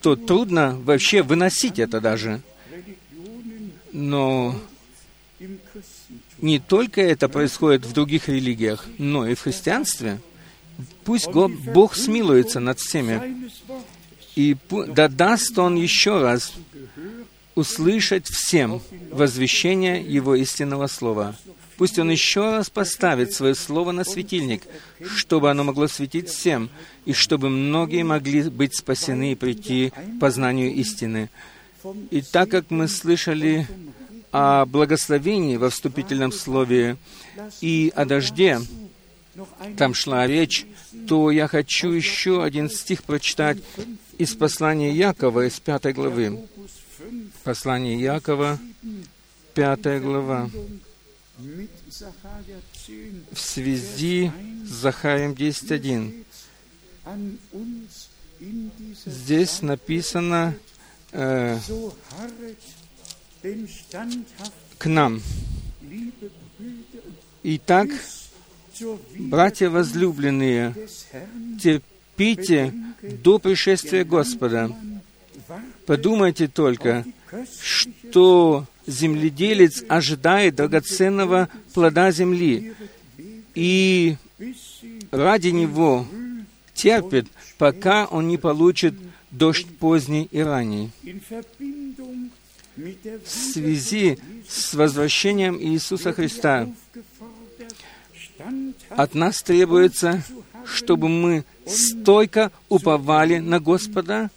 то 0.00 0.16
трудно 0.16 0.78
вообще 0.84 1.20
выносить 1.20 1.78
это 1.78 2.00
даже. 2.00 2.40
Но 3.92 4.58
не 6.38 6.58
только 6.60 7.02
это 7.02 7.28
происходит 7.28 7.84
в 7.84 7.92
других 7.92 8.30
религиях, 8.30 8.86
но 8.96 9.28
и 9.28 9.34
в 9.34 9.42
христианстве. 9.42 10.18
Пусть 11.04 11.28
Бог 11.28 11.94
смилуется 11.94 12.58
над 12.58 12.78
всеми. 12.78 13.50
И 14.34 14.56
да 14.70 15.08
даст 15.08 15.58
Он 15.58 15.76
еще 15.76 16.22
раз 16.22 16.54
услышать 17.54 18.26
всем 18.28 18.80
возвещение 19.10 20.02
Его 20.02 20.34
истинного 20.34 20.86
Слова. 20.86 21.36
Пусть 21.76 21.98
Он 21.98 22.10
еще 22.10 22.50
раз 22.50 22.68
поставит 22.68 23.32
свое 23.32 23.54
Слово 23.54 23.92
на 23.92 24.04
светильник, 24.04 24.62
чтобы 25.16 25.50
оно 25.50 25.64
могло 25.64 25.88
светить 25.88 26.28
всем, 26.28 26.70
и 27.06 27.12
чтобы 27.12 27.48
многие 27.48 28.02
могли 28.02 28.42
быть 28.42 28.76
спасены 28.76 29.32
и 29.32 29.36
прийти 29.36 29.90
к 29.90 30.20
познанию 30.20 30.74
истины. 30.74 31.30
И 32.10 32.20
так 32.20 32.50
как 32.50 32.70
мы 32.70 32.88
слышали 32.88 33.66
о 34.32 34.66
благословении 34.66 35.56
во 35.56 35.70
вступительном 35.70 36.32
слове 36.32 36.96
и 37.60 37.92
о 37.96 38.04
дожде, 38.04 38.60
там 39.76 39.94
шла 39.94 40.26
речь, 40.26 40.66
то 41.08 41.30
я 41.30 41.48
хочу 41.48 41.90
еще 41.90 42.44
один 42.44 42.68
стих 42.68 43.02
прочитать 43.04 43.58
из 44.18 44.34
послания 44.34 44.92
Якова, 44.92 45.46
из 45.46 45.58
пятой 45.60 45.92
главы. 45.92 46.46
Послание 47.44 48.00
Якова, 48.00 48.58
пятая 49.54 50.00
глава, 50.00 50.50
в 53.32 53.38
связи 53.38 54.30
с 54.64 54.68
Захарием 54.68 55.32
10.1. 55.32 56.24
Здесь 59.06 59.62
написано 59.62 60.54
э, 61.12 61.58
к 64.78 64.86
нам. 64.86 65.22
Итак, 67.42 67.88
братья 69.18 69.70
возлюбленные, 69.70 70.74
терпите 71.60 72.74
до 73.02 73.38
пришествия 73.38 74.04
Господа. 74.04 74.70
Подумайте 75.90 76.46
только, 76.46 77.04
что 77.60 78.64
земледелец 78.86 79.82
ожидает 79.88 80.54
драгоценного 80.54 81.48
плода 81.74 82.12
земли, 82.12 82.74
и 83.56 84.16
ради 85.10 85.48
него 85.48 86.06
терпит, 86.74 87.26
пока 87.58 88.04
он 88.04 88.28
не 88.28 88.38
получит 88.38 88.94
дождь 89.32 89.66
поздний 89.80 90.28
и 90.30 90.38
ранний. 90.38 90.92
В 92.76 93.28
связи 93.28 94.20
с 94.48 94.74
возвращением 94.74 95.60
Иисуса 95.60 96.12
Христа 96.12 96.68
от 98.90 99.14
нас 99.16 99.42
требуется, 99.42 100.22
чтобы 100.64 101.08
мы 101.08 101.44
стойко 101.66 102.52
уповали 102.68 103.38
на 103.38 103.58
Господа 103.58 104.30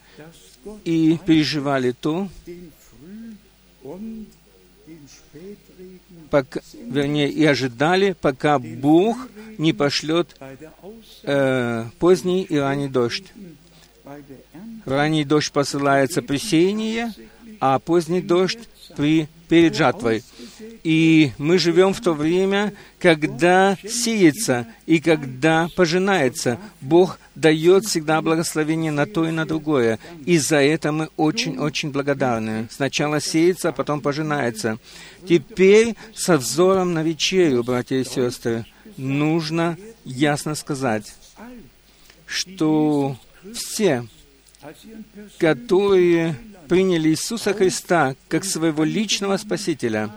и 0.83 1.17
переживали 1.25 1.91
то, 1.91 2.29
пока, 6.29 6.61
вернее, 6.73 7.29
и 7.29 7.45
ожидали, 7.45 8.15
пока 8.19 8.59
Бог 8.59 9.17
не 9.57 9.73
пошлет 9.73 10.35
э, 11.23 11.85
поздний 11.99 12.43
и 12.43 12.57
ранний 12.57 12.87
дождь. 12.87 13.31
Ранний 14.85 15.23
дождь 15.23 15.51
посылается 15.51 16.21
при 16.21 16.37
сеянии, 16.37 17.07
а 17.59 17.79
поздний 17.79 18.21
дождь 18.21 18.67
при, 18.95 19.27
перед 19.47 19.75
жатвой. 19.75 20.23
И 20.83 21.31
мы 21.37 21.57
живем 21.57 21.93
в 21.93 22.01
то 22.01 22.13
время, 22.13 22.73
когда 22.99 23.77
сеется 23.87 24.67
и 24.85 24.99
когда 24.99 25.69
пожинается. 25.75 26.59
Бог 26.81 27.19
дает 27.35 27.85
всегда 27.85 28.21
благословение 28.21 28.91
на 28.91 29.05
то 29.05 29.27
и 29.27 29.31
на 29.31 29.45
другое. 29.45 29.99
И 30.25 30.37
за 30.37 30.57
это 30.57 30.91
мы 30.91 31.09
очень-очень 31.17 31.91
благодарны. 31.91 32.67
Сначала 32.71 33.21
сеется, 33.21 33.69
а 33.69 33.71
потом 33.71 34.01
пожинается. 34.01 34.77
Теперь 35.27 35.95
со 36.13 36.37
взором 36.37 36.93
на 36.93 37.03
вечерю, 37.03 37.63
братья 37.63 37.95
и 37.95 38.03
сестры, 38.03 38.65
нужно 38.97 39.77
ясно 40.03 40.55
сказать, 40.55 41.15
что 42.25 43.17
все, 43.53 44.05
которые 45.37 46.35
приняли 46.73 47.09
Иисуса 47.09 47.53
Христа 47.53 48.15
как 48.29 48.43
своего 48.43 48.83
личного 48.83 49.37
Спасителя 49.37 50.09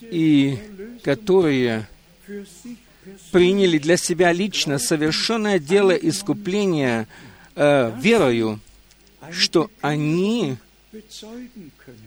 и 0.00 0.58
которые 1.04 1.86
приняли 3.30 3.76
для 3.76 3.98
себя 3.98 4.32
лично 4.32 4.78
совершенное 4.78 5.58
дело 5.58 5.90
искупления 5.90 7.08
э, 7.56 7.92
верою, 8.00 8.58
что 9.32 9.70
они, 9.82 10.56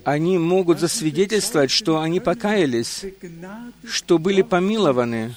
они 0.04 0.40
могут 0.40 0.80
засвидетельствовать, 0.80 1.70
что 1.70 2.02
они 2.02 2.20
покаялись, 2.20 3.06
что 3.88 4.18
были 4.18 4.42
помилованы, 4.42 5.36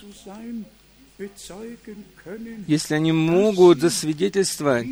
если 2.66 2.94
они 2.94 3.12
могут 3.12 3.80
засвидетельствовать, 3.80 4.86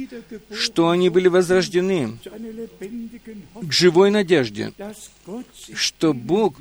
что 0.53 0.91
они 0.91 1.09
были 1.09 1.29
возрождены 1.29 2.19
к 3.63 3.73
живой 3.73 4.11
надежде, 4.11 4.73
что 5.75 6.13
Бог 6.13 6.57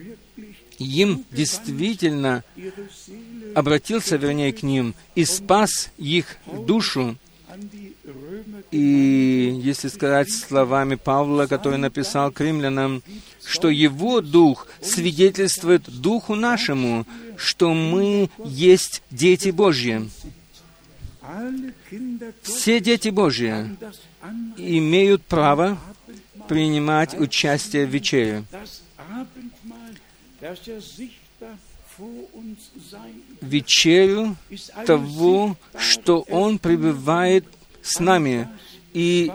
им 0.77 1.25
действительно 1.31 2.43
обратился, 3.53 4.15
вернее, 4.15 4.53
к 4.53 4.63
ним 4.63 4.95
и 5.15 5.25
спас 5.25 5.91
их 5.97 6.37
душу. 6.65 7.17
И 8.71 9.59
если 9.63 9.87
сказать 9.87 10.31
словами 10.31 10.95
Павла, 10.95 11.47
который 11.47 11.79
написал 11.79 12.31
к 12.31 12.39
римлянам, 12.41 13.01
что 13.43 13.69
его 13.69 14.21
дух 14.21 14.67
свидетельствует 14.81 15.83
духу 15.89 16.35
нашему, 16.35 17.07
что 17.35 17.73
мы 17.73 18.29
есть 18.45 19.01
дети 19.09 19.49
Божьи. 19.49 20.09
Все 22.43 22.79
дети 22.79 23.09
Божьи 23.09 23.75
имеют 24.57 25.23
право 25.23 25.77
принимать 26.47 27.19
участие 27.19 27.85
в 27.85 27.89
вечере. 27.89 28.43
Вечерю 33.41 34.35
того, 34.85 35.57
что 35.77 36.21
Он 36.29 36.59
пребывает 36.59 37.45
с 37.89 37.99
нами. 37.99 38.47
И 38.93 39.31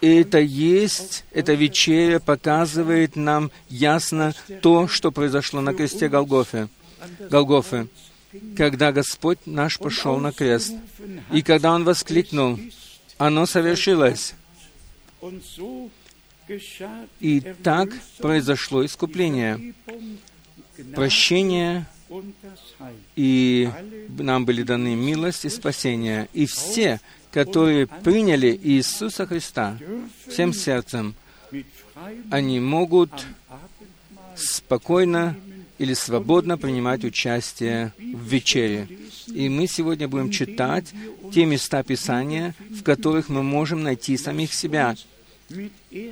это 0.00 0.38
есть, 0.38 1.24
эта 1.32 1.54
вечеря 1.54 2.20
показывает 2.20 3.16
нам 3.16 3.50
ясно 3.68 4.34
то, 4.62 4.88
что 4.88 5.10
произошло 5.10 5.60
на 5.60 5.74
кресте 5.74 6.08
Голгофе. 6.08 6.68
Голгофы, 7.30 7.88
когда 8.56 8.92
Господь 8.92 9.38
наш 9.46 9.78
пошел 9.78 10.18
на 10.18 10.32
крест, 10.32 10.74
и 11.32 11.42
когда 11.42 11.74
Он 11.74 11.84
воскликнул, 11.84 12.58
«Оно 13.18 13.46
совершилось!» 13.46 14.34
И 17.20 17.40
так 17.62 17.90
произошло 18.18 18.84
искупление, 18.84 19.74
прощение, 20.94 21.86
и 23.16 23.68
нам 24.08 24.44
были 24.44 24.62
даны 24.62 24.94
милость 24.94 25.44
и 25.44 25.50
спасение. 25.50 26.28
И 26.32 26.46
все, 26.46 27.00
которые 27.32 27.86
приняли 27.86 28.58
Иисуса 28.62 29.26
Христа 29.26 29.78
всем 30.26 30.52
сердцем, 30.52 31.14
они 32.30 32.60
могут 32.60 33.10
спокойно 34.36 35.36
или 35.78 35.94
свободно 35.94 36.58
принимать 36.58 37.04
участие 37.04 37.92
в 37.98 38.24
вечере. 38.24 38.88
И 39.28 39.48
мы 39.48 39.66
сегодня 39.66 40.08
будем 40.08 40.30
читать 40.30 40.92
те 41.32 41.44
места 41.44 41.82
Писания, 41.82 42.54
в 42.70 42.82
которых 42.82 43.28
мы 43.28 43.42
можем 43.42 43.82
найти 43.82 44.16
самих 44.16 44.52
себя. 44.52 44.96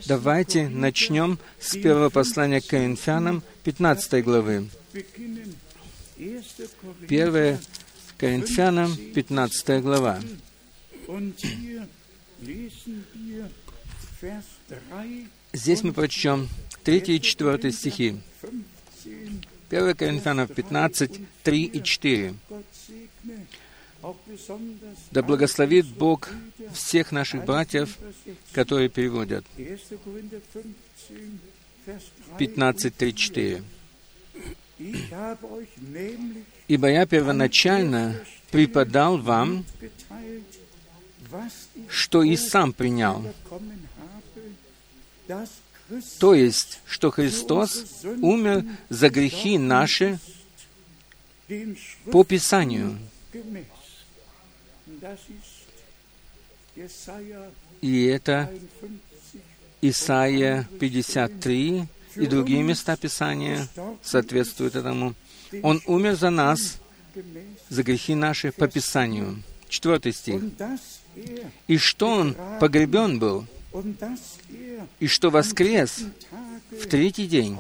Давайте 0.07 0.69
начнем 0.69 1.39
с 1.61 1.77
первого 1.77 2.11
послания 2.11 2.61
к 2.61 2.67
Коринфянам, 2.67 3.43
15 3.65 4.25
главы. 4.25 4.69
1 6.17 7.59
Коринфянам, 8.17 8.97
15 9.15 9.83
глава. 9.83 10.21
Здесь 15.53 15.83
мы 15.83 15.93
прочтем 15.93 16.49
3 16.85 16.99
и 16.99 17.21
4 17.21 17.73
стихи. 17.73 18.21
1 19.71 19.95
Коринфянам 19.95 20.49
15, 20.49 21.21
3 21.43 21.63
и 21.65 21.83
4. 21.83 22.35
Да 25.11 25.23
благословит 25.23 25.87
Бог 25.87 26.29
всех 26.73 27.13
наших 27.13 27.45
братьев, 27.45 27.97
которые 28.53 28.89
переводят. 28.89 29.45
15, 32.39 32.97
3, 32.97 33.15
4. 33.15 33.63
«Ибо 36.69 36.89
я 36.89 37.07
первоначально 37.07 38.21
преподал 38.51 39.19
вам, 39.19 39.65
что 41.89 42.23
и 42.23 42.37
сам 42.37 42.73
принял, 42.73 43.25
то 46.19 46.35
есть, 46.35 46.81
что 46.87 47.11
Христос 47.11 48.03
умер 48.21 48.65
за 48.89 49.09
грехи 49.09 49.59
наши 49.59 50.19
по 52.11 52.25
Писанию. 52.25 52.99
И 57.81 58.05
это 58.05 58.53
Исаия 59.81 60.69
53 60.81 61.87
и 62.17 62.27
другие 62.27 62.63
места 62.63 62.97
Писания 62.97 63.69
соответствуют 64.03 64.75
этому. 64.75 65.15
Он 65.63 65.81
умер 65.87 66.17
за 66.17 66.31
нас, 66.31 66.79
за 67.69 67.83
грехи 67.83 68.15
наши 68.15 68.51
по 68.53 68.67
Писанию. 68.67 69.43
Четвертый 69.69 70.13
стих. 70.13 70.43
И 71.67 71.79
что 71.79 72.09
Он 72.09 72.37
погребен 72.61 73.19
был, 73.19 73.47
и 75.01 75.07
что 75.07 75.31
воскрес 75.31 76.05
в 76.71 76.87
третий 76.87 77.27
день 77.27 77.57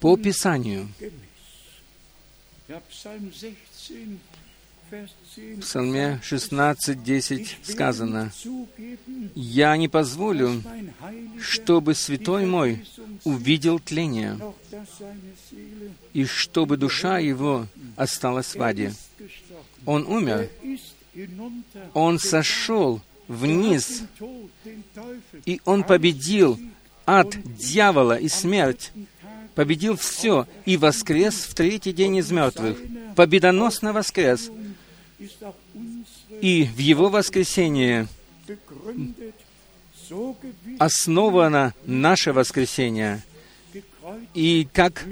по 0.00 0.16
Писанию. 0.16 0.88
В 4.90 5.60
Псалме 5.60 6.20
16.10 6.22 7.48
сказано, 7.62 8.32
«Я 9.34 9.76
не 9.76 9.88
позволю, 9.88 10.62
чтобы 11.40 11.94
святой 11.94 12.46
мой 12.46 12.84
увидел 13.24 13.80
тление, 13.80 14.38
и 16.12 16.24
чтобы 16.24 16.76
душа 16.76 17.18
его 17.18 17.66
осталась 17.96 18.54
в 18.54 18.62
аде. 18.62 18.92
Он 19.84 20.06
умер, 20.06 20.50
он 21.92 22.18
сошел 22.18 23.00
вниз, 23.28 24.02
и 25.44 25.60
Он 25.64 25.84
победил 25.84 26.58
ад, 27.06 27.36
дьявола 27.44 28.16
и 28.16 28.28
смерть, 28.28 28.92
победил 29.54 29.96
все 29.96 30.46
и 30.64 30.76
воскрес 30.76 31.34
в 31.34 31.54
третий 31.54 31.92
день 31.92 32.16
из 32.16 32.30
мертвых, 32.30 32.78
победоносно 33.14 33.92
воскрес. 33.92 34.50
И 36.40 36.64
в 36.64 36.78
Его 36.78 37.08
воскресении 37.08 38.06
основано 40.78 41.74
наше 41.84 42.32
воскресение. 42.32 43.22
И 44.34 44.68
как 44.72 45.04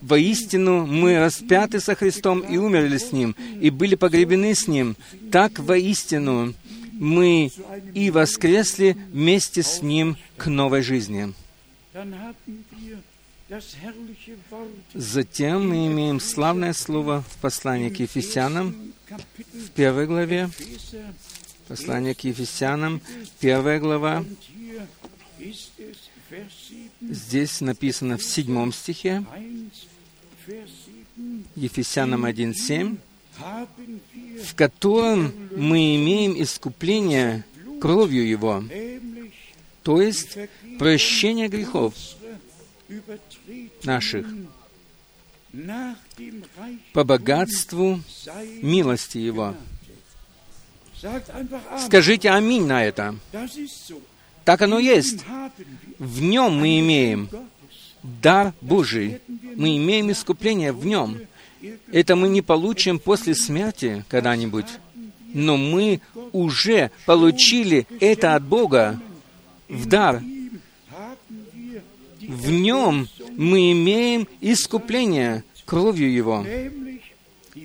воистину 0.00 0.86
мы 0.86 1.18
распяты 1.18 1.80
со 1.80 1.94
Христом 1.94 2.40
и 2.40 2.56
умерли 2.56 2.98
с 2.98 3.12
Ним, 3.12 3.34
и 3.60 3.70
были 3.70 3.94
погребены 3.94 4.54
с 4.54 4.68
Ним, 4.68 4.96
так 5.30 5.58
воистину 5.58 6.54
мы 6.92 7.50
и 7.94 8.10
воскресли 8.10 8.96
вместе 9.10 9.62
с 9.62 9.82
Ним 9.82 10.16
к 10.36 10.46
новой 10.46 10.82
жизни. 10.82 11.34
Затем 14.94 15.68
мы 15.68 15.86
имеем 15.86 16.20
славное 16.20 16.72
слово 16.72 17.22
в 17.28 17.36
послании 17.38 17.90
к 17.90 18.00
Ефесянам 18.00 18.92
в 19.52 19.70
первой 19.70 20.06
главе, 20.06 20.48
Послание 21.68 22.14
к 22.14 22.20
Ефесянам, 22.24 23.00
первая 23.40 23.78
глава. 23.78 24.18
Und 24.18 24.36
hier 24.54 24.86
ist 25.38 25.70
es 25.78 25.96
Vers 26.30 26.50
7, 27.00 27.14
Здесь 27.14 27.60
написано 27.60 28.18
в 28.18 28.22
седьмом 28.22 28.72
стихе, 28.72 29.24
1, 29.32 29.70
Vers 30.46 30.70
7, 31.16 31.44
Ефесянам 31.56 32.26
1.7, 32.26 32.96
haben 33.38 34.00
wir 34.14 34.42
в 34.42 34.54
котором 34.54 35.32
мы 35.56 35.96
имеем 35.96 36.40
искупление 36.42 37.44
кровью 37.80 38.26
Его, 38.26 38.64
то 39.82 40.00
есть 40.00 40.38
прощение 40.78 41.48
грехов 41.48 41.94
наших 43.84 44.26
по 46.92 47.04
богатству 47.04 48.00
милости 48.62 49.18
Его. 49.18 49.54
Скажите 51.84 52.30
аминь 52.30 52.66
на 52.66 52.84
это. 52.84 53.16
Так 54.44 54.62
оно 54.62 54.78
есть. 54.78 55.24
В 55.98 56.22
нем 56.22 56.58
мы 56.58 56.80
имеем 56.80 57.28
дар 58.02 58.54
Божий. 58.60 59.20
Мы 59.56 59.76
имеем 59.76 60.10
искупление 60.10 60.72
в 60.72 60.86
нем. 60.86 61.18
Это 61.92 62.16
мы 62.16 62.28
не 62.28 62.42
получим 62.42 62.98
после 62.98 63.34
смерти 63.34 64.04
когда-нибудь. 64.08 64.66
Но 65.34 65.56
мы 65.56 66.00
уже 66.32 66.90
получили 67.06 67.86
это 68.00 68.34
от 68.34 68.42
Бога 68.42 69.00
в 69.68 69.86
дар. 69.86 70.20
Ihm 70.20 70.60
haben 70.90 71.46
wir 71.54 71.80
die 71.80 71.82
В 72.28 72.50
нем 72.50 73.08
мы 73.36 73.72
имеем 73.72 74.28
искупление 74.40 75.44
кровью 75.64 76.12
Его, 76.12 76.46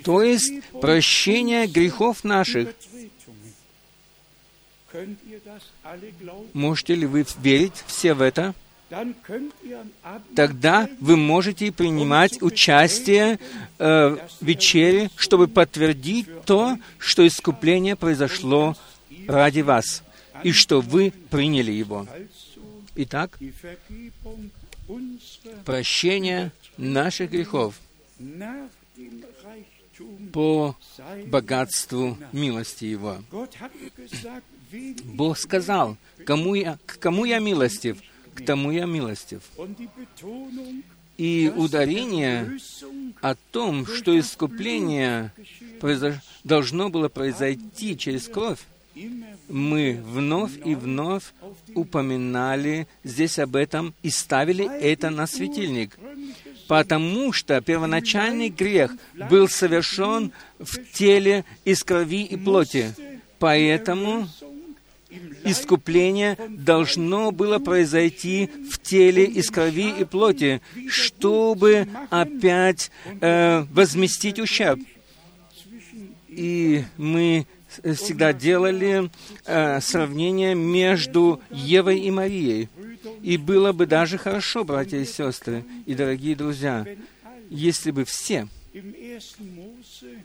то 0.04 0.22
есть 0.22 0.54
прощение 0.82 1.68
грехов 1.68 2.24
наших. 2.24 2.74
Можете 6.54 6.96
ли 6.96 7.06
вы 7.06 7.26
верить 7.42 7.84
все 7.88 8.14
в 8.14 8.22
это? 8.22 8.54
Тогда 10.36 10.90
вы 11.02 11.18
можете 11.18 11.72
принимать 11.74 12.42
участие 12.42 13.38
э, 13.80 14.18
в 14.40 14.46
вечере, 14.46 15.12
чтобы 15.18 15.50
подтвердить 15.50 16.28
то, 16.46 16.78
что 16.98 17.28
искупление 17.28 17.98
произошло 17.98 18.78
ради 19.28 19.60
вас, 19.60 20.04
и 20.44 20.54
что 20.54 20.80
вы 20.80 21.12
приняли 21.30 21.72
его. 21.72 22.08
Итак, 23.00 23.38
прощение 25.66 26.52
наших 26.78 27.30
грехов 27.32 27.80
по 30.34 30.76
богатству 31.28 32.18
милости 32.32 32.86
Его. 32.86 33.18
Бог 35.04 35.38
сказал, 35.38 35.98
кому 36.26 36.56
я, 36.56 36.78
к 36.86 36.98
кому 37.00 37.26
я 37.26 37.40
милостив, 37.40 38.02
к 38.34 38.44
тому 38.44 38.72
я 38.72 38.86
милостив. 38.86 39.42
И 41.18 41.52
ударение 41.56 42.60
о 43.22 43.36
том, 43.52 43.86
что 43.88 44.20
искупление 44.20 45.32
произош- 45.80 46.20
должно 46.44 46.90
было 46.90 47.10
произойти 47.10 47.98
через 47.98 48.28
кровь, 48.28 48.60
мы 49.50 50.00
вновь 50.04 50.54
и 50.66 50.76
вновь 50.76 51.34
упоминали 51.76 52.88
здесь 53.04 53.40
об 53.40 53.56
этом 53.56 53.94
и 54.04 54.10
ставили 54.10 54.66
это 54.82 55.10
на 55.10 55.28
светильник. 55.28 55.98
Потому 56.68 57.32
что 57.32 57.62
первоначальный 57.62 58.50
грех 58.50 58.92
был 59.30 59.48
совершен 59.48 60.32
в 60.60 60.78
теле 60.92 61.46
из 61.64 61.84
крови 61.84 62.24
и 62.24 62.36
плоти. 62.36 62.94
Поэтому 63.40 64.28
искупление 65.46 66.38
должно 66.50 67.32
было 67.32 67.60
произойти 67.60 68.50
в 68.70 68.80
теле 68.80 69.24
из 69.26 69.50
крови 69.50 69.94
и 69.98 70.04
плоти, 70.04 70.62
чтобы 70.90 71.88
опять 72.10 72.92
э, 73.22 73.62
возместить 73.72 74.40
ущерб. 74.40 74.82
И 76.28 76.84
мы 76.98 77.48
всегда 77.84 78.34
делали 78.34 79.10
э, 79.46 79.82
сравнение 79.82 80.56
между 80.56 81.42
Евой 81.52 82.00
и 82.00 82.12
Марией. 82.12 82.70
И 83.22 83.38
было 83.38 83.72
бы 83.72 83.86
даже 83.86 84.18
хорошо, 84.18 84.64
братья 84.64 84.98
и 84.98 85.06
сестры, 85.06 85.64
и 85.86 85.96
дорогие 85.96 86.36
друзья, 86.36 86.86
если 87.50 87.92
бы 87.92 88.06
все 88.06 88.48
im 88.78 88.94
1. 88.94 89.20
Mose, 89.56 90.24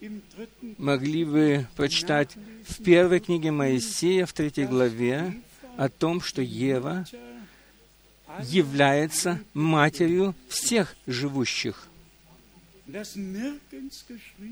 im 0.00 0.22
dritten 0.34 0.74
могли 0.78 1.24
бы 1.24 1.66
прочитать 1.76 2.36
в 2.66 2.82
первой 2.82 3.20
книге 3.20 3.50
Моисея, 3.50 4.24
в 4.24 4.32
третьей 4.32 4.66
главе, 4.66 5.34
о 5.76 5.88
том, 5.90 6.22
что 6.22 6.40
Ева 6.40 7.04
является 8.42 9.38
матерью 9.52 10.34
всех 10.48 10.96
живущих. 11.06 11.89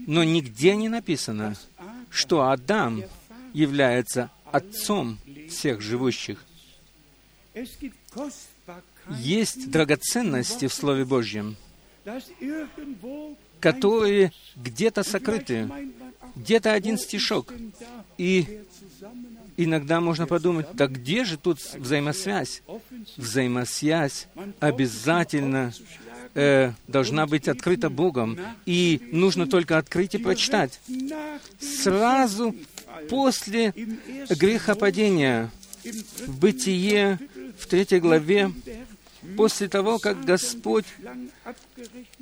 Но 0.06 0.24
нигде 0.24 0.76
не 0.76 0.88
написано, 0.88 1.56
что 2.10 2.50
Адам 2.50 3.02
является 3.52 4.30
отцом 4.52 5.18
всех 5.48 5.80
живущих. 5.80 6.44
Есть 9.10 9.70
драгоценности 9.70 10.66
в 10.66 10.74
Слове 10.74 11.04
Божьем, 11.04 11.56
которые 13.60 14.32
где-то 14.56 15.02
сокрыты, 15.02 15.68
где-то 16.36 16.72
один 16.72 16.98
стишок. 16.98 17.52
И 18.18 18.62
иногда 19.58 20.00
можно 20.00 20.26
подумать, 20.26 20.66
так 20.76 20.92
где 20.92 21.24
же 21.24 21.36
тут 21.36 21.58
взаимосвязь? 21.74 22.62
Взаимосвязь 23.16 24.28
обязательно 24.60 25.72
э, 26.34 26.72
должна 26.86 27.26
быть 27.26 27.48
открыта 27.48 27.90
Богом, 27.90 28.38
и 28.64 29.02
нужно 29.12 29.46
только 29.46 29.76
открыть 29.76 30.14
и 30.14 30.18
прочитать. 30.18 30.80
Сразу 31.60 32.54
после 33.10 33.74
грехопадения, 34.30 35.50
в 36.26 36.38
Бытие, 36.38 37.18
в 37.58 37.66
третьей 37.66 37.98
главе, 37.98 38.52
после 39.36 39.68
того, 39.68 39.98
как 39.98 40.24
Господь 40.24 40.86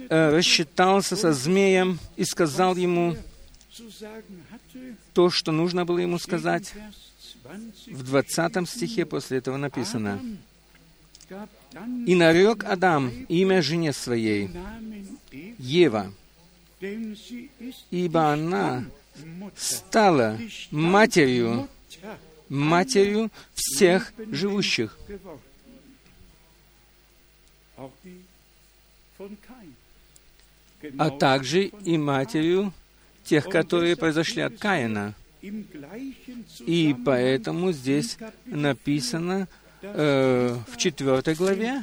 э, 0.09 0.31
рассчитался 0.31 1.17
со 1.17 1.35
змеем 1.35 1.99
и 2.17 2.25
сказал 2.25 2.77
ему 2.77 3.17
то, 5.13 5.29
что 5.29 5.53
нужно 5.53 5.85
было 5.85 5.99
ему 5.99 6.19
сказать, 6.19 6.73
Vers 6.75 6.95
20 6.95 7.06
в 7.87 8.03
20 8.03 8.69
стихе 8.69 9.07
после 9.07 9.39
этого 9.39 9.57
написано, 9.57 10.21
«И 12.07 12.15
нарек 12.15 12.65
Адам 12.65 13.11
имя 13.29 13.63
жене 13.63 13.93
своей, 13.93 14.51
Ева, 15.59 16.13
ибо 17.91 18.33
она 18.33 18.85
стала 19.57 20.39
матерью, 20.71 21.69
матерью 22.49 23.31
всех 23.55 24.13
живущих, 24.31 24.97
а 30.99 31.11
также 31.11 31.65
и 31.65 31.99
матерью 31.99 32.73
тех, 33.25 33.49
которые 33.49 33.97
произошли 33.97 34.43
от 34.43 34.59
Каина. 34.59 35.15
И 36.61 36.97
поэтому 37.05 37.73
здесь 37.73 38.19
написано 38.45 39.49
э, 39.83 40.57
в 40.69 40.77
четвертой 40.77 41.35
главе, 41.35 41.83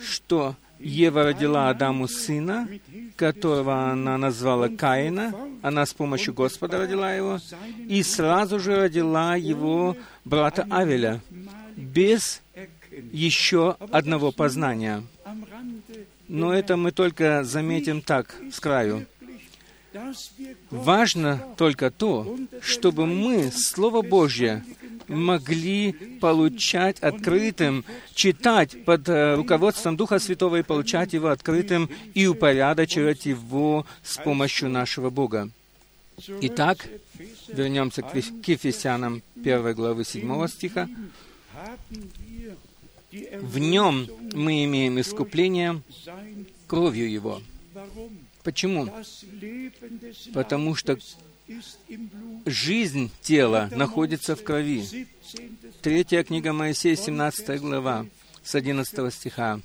что 0.00 0.56
Ева 0.78 1.24
родила 1.24 1.68
Адаму 1.68 2.08
сына, 2.08 2.68
которого 3.16 3.90
она 3.90 4.16
назвала 4.16 4.68
Каина, 4.68 5.34
она 5.62 5.84
с 5.84 5.92
помощью 5.92 6.34
Господа 6.34 6.78
родила 6.78 7.12
его, 7.12 7.38
и 7.88 8.02
сразу 8.02 8.58
же 8.58 8.76
родила 8.76 9.36
его 9.36 9.96
брата 10.24 10.66
Авеля, 10.70 11.20
без 11.76 12.42
еще 13.12 13.76
одного 13.90 14.32
познания. 14.32 15.02
Но 16.28 16.52
это 16.52 16.76
мы 16.76 16.92
только 16.92 17.42
заметим 17.42 18.02
так, 18.02 18.34
с 18.52 18.60
краю. 18.60 19.06
Важно 20.70 21.40
только 21.56 21.90
то, 21.90 22.36
чтобы 22.60 23.06
мы 23.06 23.50
Слово 23.50 24.02
Божье 24.02 24.64
могли 25.08 25.92
получать 26.20 27.00
открытым, 27.00 27.84
читать 28.14 28.84
под 28.84 29.08
э, 29.08 29.34
руководством 29.36 29.96
Духа 29.96 30.18
Святого 30.18 30.56
и 30.56 30.62
получать 30.62 31.14
его 31.14 31.28
открытым 31.28 31.88
и 32.14 32.26
упорядочивать 32.26 33.24
его 33.26 33.86
с 34.02 34.18
помощью 34.18 34.68
нашего 34.68 35.08
Бога. 35.10 35.48
Итак, 36.42 36.86
вернемся 37.48 38.02
к 38.02 38.14
Еф- 38.14 38.42
к 38.42 38.48
Ефесянам 38.48 39.22
1 39.36 39.74
главы 39.74 40.04
7 40.04 40.46
стиха. 40.48 40.88
В 43.40 43.58
нем 43.58 44.06
мы 44.34 44.64
имеем 44.64 45.00
искупление 45.00 45.80
кровью 46.66 47.10
Его. 47.10 47.40
Почему? 48.48 48.88
Потому 50.32 50.74
что 50.74 50.98
жизнь 52.46 53.10
тела 53.20 53.68
находится 53.76 54.34
в 54.36 54.42
крови. 54.42 55.06
Третья 55.82 56.22
книга 56.22 56.54
Моисея, 56.54 56.96
17 56.96 57.60
глава, 57.60 58.06
с 58.42 58.54
11 58.54 59.12
стиха 59.12 59.60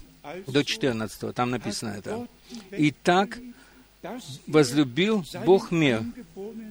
до 0.47 0.65
14, 0.65 1.33
там 1.33 1.51
написано 1.51 1.91
это. 1.91 2.27
«Итак, 2.71 3.39
возлюбил 4.47 5.23
Бог 5.45 5.71
мир, 5.71 6.03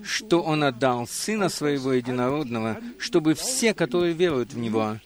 что 0.05 0.43
Он 0.43 0.65
отдал 0.65 1.07
Сына 1.07 1.49
Своего 1.49 1.95
Единородного, 1.95 2.79
чтобы 2.99 3.33
все, 3.33 3.73
которые 3.73 4.13
веруют 4.13 4.53
в 4.53 4.59
Него, 4.59 4.99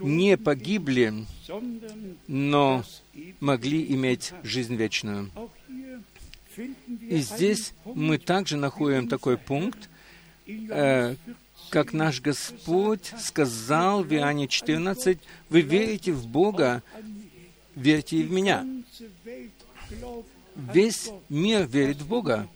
не 0.00 0.38
погибли, 0.38 1.26
но 2.26 2.82
могли 3.40 3.92
иметь 3.92 4.32
жизнь 4.42 4.74
вечную. 4.74 5.30
И 6.56 7.18
здесь 7.18 7.72
мы 7.84 8.18
также 8.18 8.56
находим 8.56 9.08
такой 9.08 9.38
пункт, 9.38 9.88
э, 10.46 11.14
как 11.70 11.92
наш 11.92 12.20
Господь 12.20 13.12
сказал 13.18 14.02
в 14.02 14.12
Иоанне 14.12 14.48
14, 14.48 15.18
«Вы 15.48 15.60
верите 15.60 16.12
в 16.12 16.26
Бога, 16.26 16.82
верьте 17.74 18.18
и 18.18 18.22
в 18.22 18.32
Меня». 18.32 18.66
Весь 20.56 21.10
мир 21.28 21.66
верит 21.66 21.98
в 21.98 22.08
Бога. 22.08 22.48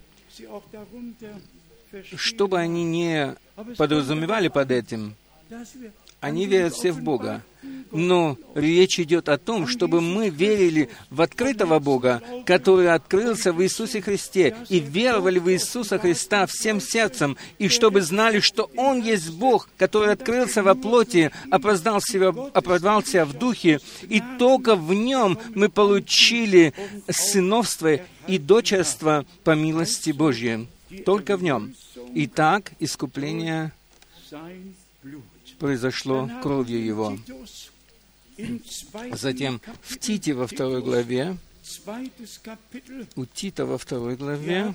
Что 2.16 2.48
бы 2.48 2.58
они 2.58 2.84
не 2.84 3.36
подразумевали 3.76 4.48
под 4.48 4.70
этим, 4.72 5.14
они 6.24 6.46
верят 6.46 6.72
все 6.72 6.90
в 6.90 7.02
Бога. 7.02 7.42
Но 7.92 8.38
речь 8.54 8.98
идет 8.98 9.28
о 9.28 9.36
том, 9.38 9.68
чтобы 9.68 10.00
мы 10.00 10.30
верили 10.30 10.88
в 11.10 11.20
открытого 11.20 11.78
Бога, 11.78 12.22
который 12.44 12.90
открылся 12.90 13.52
в 13.52 13.62
Иисусе 13.62 14.00
Христе, 14.00 14.56
и 14.68 14.80
веровали 14.80 15.38
в 15.38 15.52
Иисуса 15.52 15.98
Христа 15.98 16.46
всем 16.46 16.80
сердцем, 16.80 17.36
и 17.58 17.68
чтобы 17.68 18.00
знали, 18.00 18.40
что 18.40 18.70
Он 18.76 19.00
есть 19.00 19.30
Бог, 19.32 19.68
который 19.76 20.12
открылся 20.12 20.62
во 20.62 20.74
плоти, 20.74 21.30
оправдал 21.50 22.00
себя, 22.00 22.34
оправдал 22.52 23.04
себя 23.04 23.26
в 23.26 23.34
духе, 23.34 23.80
и 24.08 24.20
только 24.38 24.74
в 24.74 24.92
Нем 24.92 25.38
мы 25.54 25.68
получили 25.68 26.72
сыновство 27.08 28.00
и 28.26 28.38
дочерство 28.38 29.24
по 29.44 29.54
милости 29.54 30.10
Божьей. 30.10 30.66
Только 31.04 31.36
в 31.36 31.42
Нем. 31.42 31.74
Итак, 32.14 32.72
искупление 32.80 33.72
произошло 35.64 36.28
кровью 36.42 36.84
Его. 36.84 37.18
Затем 39.12 39.62
в 39.80 39.98
Тите 39.98 40.34
во 40.34 40.46
второй 40.46 40.82
главе, 40.82 41.38
у 43.16 43.24
Тита 43.24 43.64
во 43.64 43.78
второй 43.78 44.16
главе, 44.16 44.74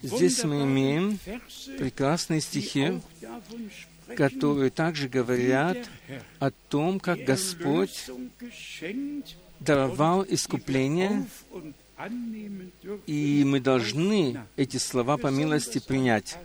здесь 0.00 0.42
мы 0.44 0.62
имеем 0.62 1.18
прекрасные 1.76 2.40
стихи, 2.40 3.02
которые 4.16 4.70
также 4.70 5.10
говорят 5.10 5.76
о 6.38 6.50
том, 6.50 6.98
как 6.98 7.18
Господь 7.24 8.08
даровал 9.60 10.24
искупление, 10.26 11.26
и 13.06 13.44
мы 13.44 13.60
должны 13.60 14.42
эти 14.56 14.78
слова 14.78 15.18
по 15.18 15.26
милости 15.26 15.80
принять. 15.80 16.38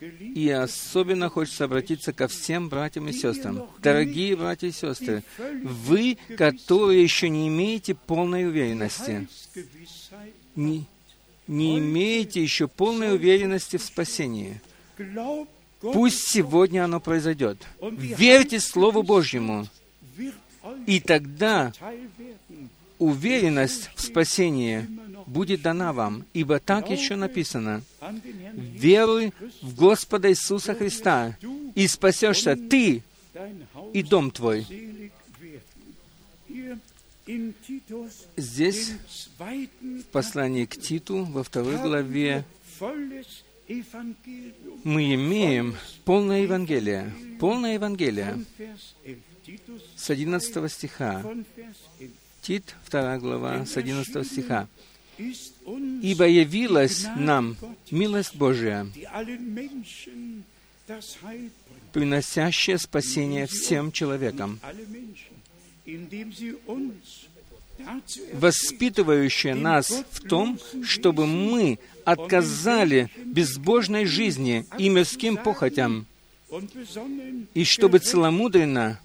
И 0.00 0.48
особенно 0.50 1.28
хочется 1.28 1.64
обратиться 1.64 2.12
ко 2.12 2.28
всем 2.28 2.68
братьям 2.68 3.08
и 3.08 3.12
сестрам. 3.12 3.68
Дорогие 3.80 4.36
братья 4.36 4.68
и 4.68 4.72
сестры, 4.72 5.24
вы, 5.38 6.18
которые 6.36 7.02
еще 7.02 7.28
не 7.28 7.48
имеете 7.48 7.94
полной 7.94 8.46
уверенности, 8.46 9.28
не, 10.54 10.84
не 11.46 11.78
имеете 11.78 12.42
еще 12.42 12.68
полной 12.68 13.14
уверенности 13.14 13.76
в 13.76 13.82
спасении, 13.82 14.60
пусть 15.80 16.28
сегодня 16.28 16.84
оно 16.84 17.00
произойдет. 17.00 17.58
Верьте 17.80 18.60
Слову 18.60 19.02
Божьему, 19.02 19.66
и 20.86 21.00
тогда 21.00 21.72
уверенность 22.98 23.90
в 23.94 24.02
спасении 24.02 24.86
будет 25.28 25.62
дана 25.62 25.92
вам, 25.92 26.24
ибо 26.32 26.58
так 26.58 26.90
еще 26.90 27.16
написано. 27.16 27.82
Веруй 28.54 29.32
в 29.62 29.74
Господа 29.74 30.30
Иисуса 30.30 30.74
Христа, 30.74 31.36
и 31.74 31.86
спасешься 31.86 32.56
ты 32.56 33.02
и 33.92 34.02
дом 34.02 34.30
твой. 34.30 34.66
Здесь, 38.36 38.92
в 39.38 40.04
послании 40.10 40.64
к 40.64 40.80
Титу, 40.80 41.24
во 41.24 41.42
второй 41.42 41.76
главе, 41.76 42.44
мы 44.84 45.14
имеем 45.14 45.76
полное 46.04 46.42
Евангелие. 46.42 47.12
Полное 47.38 47.74
Евангелие. 47.74 48.44
С 49.94 50.08
11 50.08 50.72
стиха. 50.72 51.22
Тит, 52.40 52.74
2 52.90 53.18
глава, 53.18 53.66
с 53.66 53.76
11 53.76 54.26
стиха. 54.26 54.68
«Ибо 55.18 56.28
явилась 56.28 57.06
нам 57.16 57.56
милость 57.90 58.36
Божия, 58.36 58.86
приносящая 61.92 62.78
спасение 62.78 63.46
всем 63.46 63.90
человекам, 63.92 64.60
воспитывающая 68.32 69.54
нас 69.54 70.04
в 70.10 70.28
том, 70.28 70.58
чтобы 70.84 71.26
мы 71.26 71.78
отказали 72.04 73.10
безбожной 73.24 74.04
жизни 74.06 74.66
и 74.78 74.88
мирским 74.88 75.36
похотям, 75.36 76.06
и 77.54 77.64
чтобы 77.64 77.98
целомудренно, 77.98 79.00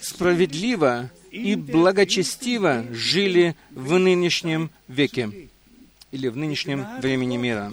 справедливо 0.00 1.10
и 1.30 1.56
благочестиво 1.56 2.84
жили 2.90 3.56
в 3.70 3.98
нынешнем 3.98 4.70
веке 4.88 5.48
или 6.10 6.28
в 6.28 6.36
нынешнем 6.36 6.86
времени 7.00 7.36
мира. 7.36 7.72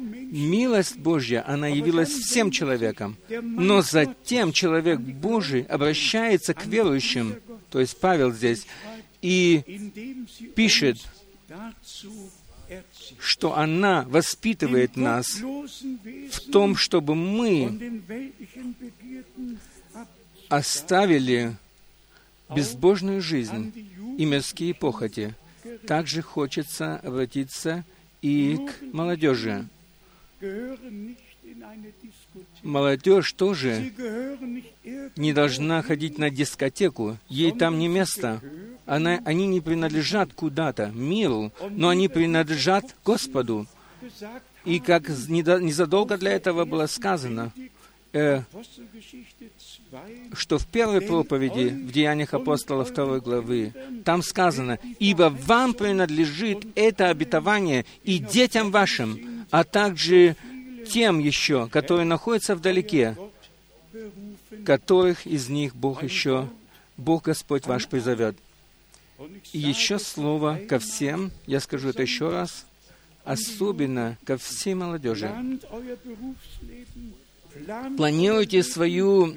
Милость 0.00 0.96
Божья, 0.96 1.44
она 1.46 1.68
явилась 1.68 2.10
всем 2.10 2.50
человекам, 2.50 3.16
но 3.42 3.82
затем 3.82 4.52
человек 4.52 4.98
Божий 4.98 5.62
обращается 5.62 6.52
к 6.54 6.66
верующим, 6.66 7.36
то 7.70 7.78
есть 7.78 7.98
Павел 8.00 8.32
здесь, 8.32 8.66
и 9.20 9.62
пишет, 10.56 10.98
что 13.18 13.56
она 13.56 14.02
воспитывает 14.08 14.96
нас 14.96 15.26
в 15.36 16.50
том, 16.50 16.76
чтобы 16.76 17.14
мы 17.14 18.02
оставили 20.48 21.56
безбожную 22.54 23.22
жизнь 23.22 23.72
и 24.18 24.24
мирские 24.24 24.74
похоти. 24.74 25.34
Также 25.86 26.22
хочется 26.22 26.96
обратиться 26.96 27.84
и 28.20 28.56
к 28.56 28.82
молодежи. 28.92 29.66
Молодежь 32.62 33.32
тоже 33.32 33.92
не 35.16 35.32
должна 35.32 35.82
ходить 35.82 36.18
на 36.18 36.30
дискотеку. 36.30 37.18
Ей 37.28 37.52
там 37.52 37.78
не 37.78 37.88
место. 37.88 38.40
Она, 38.92 39.22
они 39.24 39.46
не 39.46 39.62
принадлежат 39.62 40.34
куда-то, 40.34 40.90
миру, 40.94 41.50
но 41.70 41.88
они 41.88 42.08
принадлежат 42.08 42.84
Господу. 43.02 43.66
И 44.66 44.80
как 44.80 45.08
незадолго 45.08 46.18
для 46.18 46.32
этого 46.32 46.66
было 46.66 46.84
сказано, 46.84 47.54
э, 48.12 48.42
что 50.34 50.58
в 50.58 50.66
первой 50.66 51.00
проповеди 51.00 51.68
в 51.68 51.90
Деяниях 51.90 52.34
апостолов 52.34 52.90
второй 52.90 53.22
главы, 53.22 53.72
там 54.04 54.22
сказано, 54.22 54.78
«Ибо 54.98 55.34
вам 55.46 55.72
принадлежит 55.72 56.66
это 56.74 57.08
обетование 57.08 57.86
и 58.04 58.18
детям 58.18 58.70
вашим, 58.70 59.46
а 59.50 59.64
также 59.64 60.36
тем 60.90 61.18
еще, 61.18 61.66
которые 61.68 62.04
находятся 62.04 62.54
вдалеке, 62.54 63.16
которых 64.66 65.26
из 65.26 65.48
них 65.48 65.74
Бог 65.74 66.02
еще, 66.02 66.46
Бог 66.98 67.22
Господь 67.22 67.66
ваш 67.66 67.88
призовет». 67.88 68.36
И 69.52 69.58
еще 69.58 69.98
слово 69.98 70.60
ко 70.68 70.78
всем, 70.78 71.30
я 71.46 71.60
скажу 71.60 71.90
это 71.90 72.02
еще 72.02 72.30
раз, 72.30 72.66
особенно 73.24 74.18
ко 74.24 74.36
всей 74.36 74.74
молодежи. 74.74 75.30
Планируйте 77.96 78.62
свою 78.62 79.34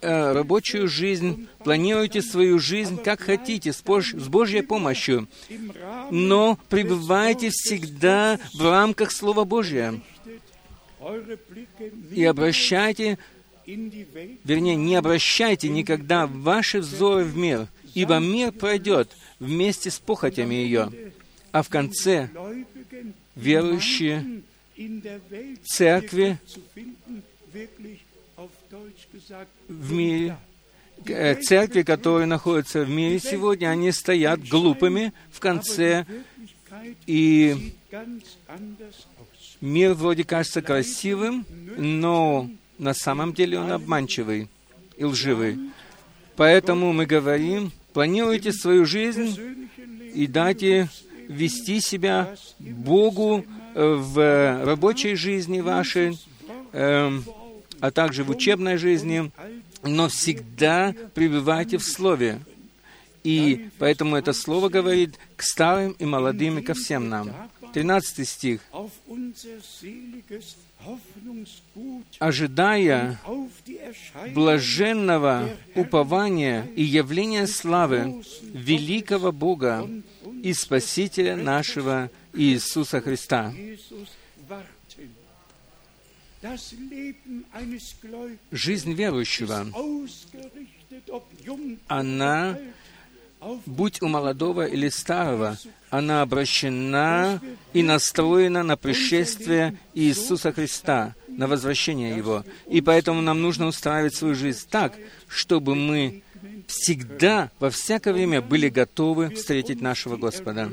э, 0.00 0.32
рабочую 0.32 0.88
жизнь, 0.88 1.46
планируйте 1.62 2.20
свою 2.20 2.58
жизнь 2.58 3.00
как 3.02 3.20
хотите, 3.20 3.72
с, 3.72 3.80
Бож, 3.80 4.12
с 4.12 4.28
Божьей 4.28 4.62
помощью, 4.62 5.28
но 6.10 6.58
пребывайте 6.68 7.50
всегда 7.50 8.40
в 8.54 8.62
рамках 8.62 9.12
Слова 9.12 9.44
Божьего 9.44 10.00
и 12.12 12.24
обращайте, 12.24 13.18
вернее, 13.64 14.76
не 14.76 14.96
обращайте 14.96 15.68
никогда 15.68 16.26
ваши 16.26 16.80
взоры 16.80 17.24
в 17.24 17.36
мир, 17.36 17.68
ибо 17.98 18.18
мир 18.18 18.52
пройдет 18.52 19.10
вместе 19.40 19.90
с 19.90 19.98
похотями 19.98 20.54
ее, 20.54 20.90
а 21.50 21.64
в 21.64 21.68
конце 21.68 22.30
верующие 23.34 24.42
церкви 25.64 26.38
в 29.66 29.92
мире, 29.92 30.36
э, 31.06 31.34
церкви, 31.42 31.82
которые 31.82 32.26
находятся 32.26 32.84
в 32.84 32.88
мире 32.88 33.18
сегодня, 33.18 33.68
они 33.68 33.90
стоят 33.90 34.46
глупыми 34.48 35.12
в 35.32 35.40
конце, 35.40 36.06
и 37.06 37.74
мир 39.60 39.94
вроде 39.94 40.22
кажется 40.22 40.62
красивым, 40.62 41.44
но 41.76 42.48
на 42.78 42.94
самом 42.94 43.32
деле 43.32 43.58
он 43.58 43.72
обманчивый 43.72 44.48
и 44.96 45.04
лживый. 45.04 45.58
Поэтому 46.36 46.92
мы 46.92 47.04
говорим, 47.06 47.72
планируйте 47.92 48.52
свою 48.52 48.84
жизнь 48.84 49.68
и 50.14 50.26
дайте 50.26 50.88
вести 51.28 51.80
себя 51.80 52.36
Богу 52.58 53.44
э, 53.74 53.94
в 53.94 54.64
рабочей 54.64 55.14
жизни 55.14 55.60
вашей, 55.60 56.18
эм, 56.72 57.24
а 57.80 57.90
также 57.90 58.24
в 58.24 58.30
учебной 58.30 58.76
жизни, 58.78 59.30
но 59.82 60.08
всегда 60.08 60.94
пребывайте 61.14 61.78
в 61.78 61.84
Слове. 61.84 62.40
И 63.24 63.68
поэтому 63.78 64.16
это 64.16 64.32
Слово 64.32 64.68
говорит 64.68 65.18
к 65.36 65.42
старым 65.42 65.92
и 65.92 66.04
молодым 66.04 66.58
и 66.58 66.62
ко 66.62 66.74
всем 66.74 67.08
нам. 67.08 67.30
13 67.74 68.26
стих. 68.26 68.60
«Ожидая 72.18 73.20
блаженного 74.34 75.50
упования 75.74 76.66
и 76.76 76.82
явления 76.82 77.46
славы 77.46 78.22
великого 78.42 79.32
Бога 79.32 79.88
и 80.42 80.52
Спасителя 80.52 81.36
нашего 81.36 82.10
Иисуса 82.32 83.00
Христа». 83.00 83.52
Жизнь 88.52 88.92
верующего, 88.92 89.66
она, 91.88 92.58
будь 93.66 94.02
у 94.02 94.08
молодого 94.08 94.66
или 94.66 94.88
старого, 94.88 95.56
она 95.90 96.22
обращена 96.22 97.40
и 97.72 97.82
настроена 97.82 98.62
на 98.62 98.76
пришествие 98.76 99.76
Иисуса 99.94 100.52
Христа, 100.52 101.14
на 101.28 101.46
возвращение 101.46 102.16
Его. 102.16 102.44
И 102.66 102.80
поэтому 102.80 103.20
нам 103.20 103.40
нужно 103.40 103.66
устраивать 103.66 104.14
свою 104.14 104.34
жизнь 104.34 104.66
так, 104.68 104.94
чтобы 105.28 105.74
мы 105.74 106.22
всегда, 106.66 107.50
во 107.58 107.70
всякое 107.70 108.12
время 108.12 108.42
были 108.42 108.68
готовы 108.68 109.30
встретить 109.30 109.80
нашего 109.80 110.16
Господа. 110.16 110.70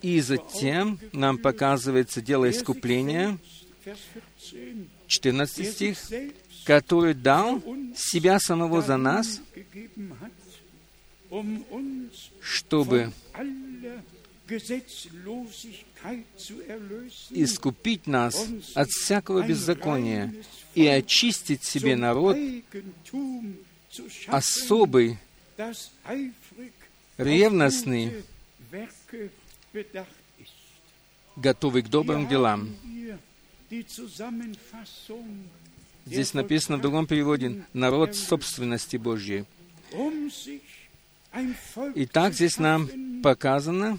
И 0.00 0.20
затем 0.20 0.98
нам 1.12 1.38
показывается 1.38 2.22
дело 2.22 2.48
искупления, 2.48 3.38
14 5.08 5.72
стих, 5.72 5.98
который 6.64 7.14
дал 7.14 7.62
себя 7.96 8.38
самого 8.38 8.82
за 8.82 8.96
нас, 8.96 9.40
чтобы 12.40 13.12
искупить 17.30 18.06
нас 18.06 18.46
от 18.74 18.88
всякого 18.88 19.46
беззакония 19.46 20.34
и 20.74 20.86
очистить 20.86 21.64
себе 21.64 21.96
народ 21.96 22.36
особый, 24.28 25.18
ревностный, 27.18 28.24
готовый 31.36 31.82
к 31.82 31.88
добрым 31.88 32.28
делам. 32.28 32.74
Здесь 36.06 36.32
написано 36.32 36.78
в 36.78 36.80
другом 36.80 37.06
переводе 37.06 37.64
«народ 37.74 38.16
собственности 38.16 38.96
Божьей». 38.96 39.44
Итак, 41.94 42.34
здесь 42.34 42.58
нам 42.58 42.88
показано, 43.22 43.98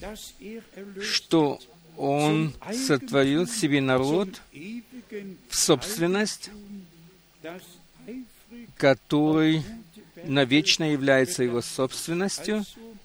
что 1.02 1.60
Он 1.98 2.54
сотворил 2.74 3.48
себе 3.48 3.82
народ 3.82 4.42
в 5.50 5.56
собственность, 5.56 6.50
который 8.78 9.64
навечно 10.26 10.92
является 10.92 11.44
его 11.44 11.62
собственностью 11.62 12.64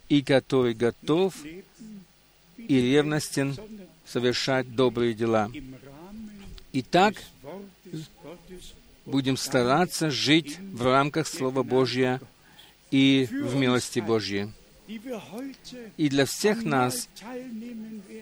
и 0.08 0.22
который 0.22 0.74
готов 0.74 1.34
и 1.44 2.80
ревностен 2.80 3.56
совершать 4.06 4.74
добрые 4.74 5.14
дела. 5.14 5.50
Итак, 6.72 7.14
будем 9.04 9.36
стараться 9.36 10.10
жить 10.10 10.58
в 10.58 10.82
рамках 10.82 11.26
Слова 11.26 11.62
Божьего 11.62 12.20
и 12.94 13.26
в 13.28 13.56
милости 13.56 13.98
Божьей. 13.98 14.52
И 15.96 16.08
для 16.08 16.26
всех 16.26 16.62
нас, 16.62 17.08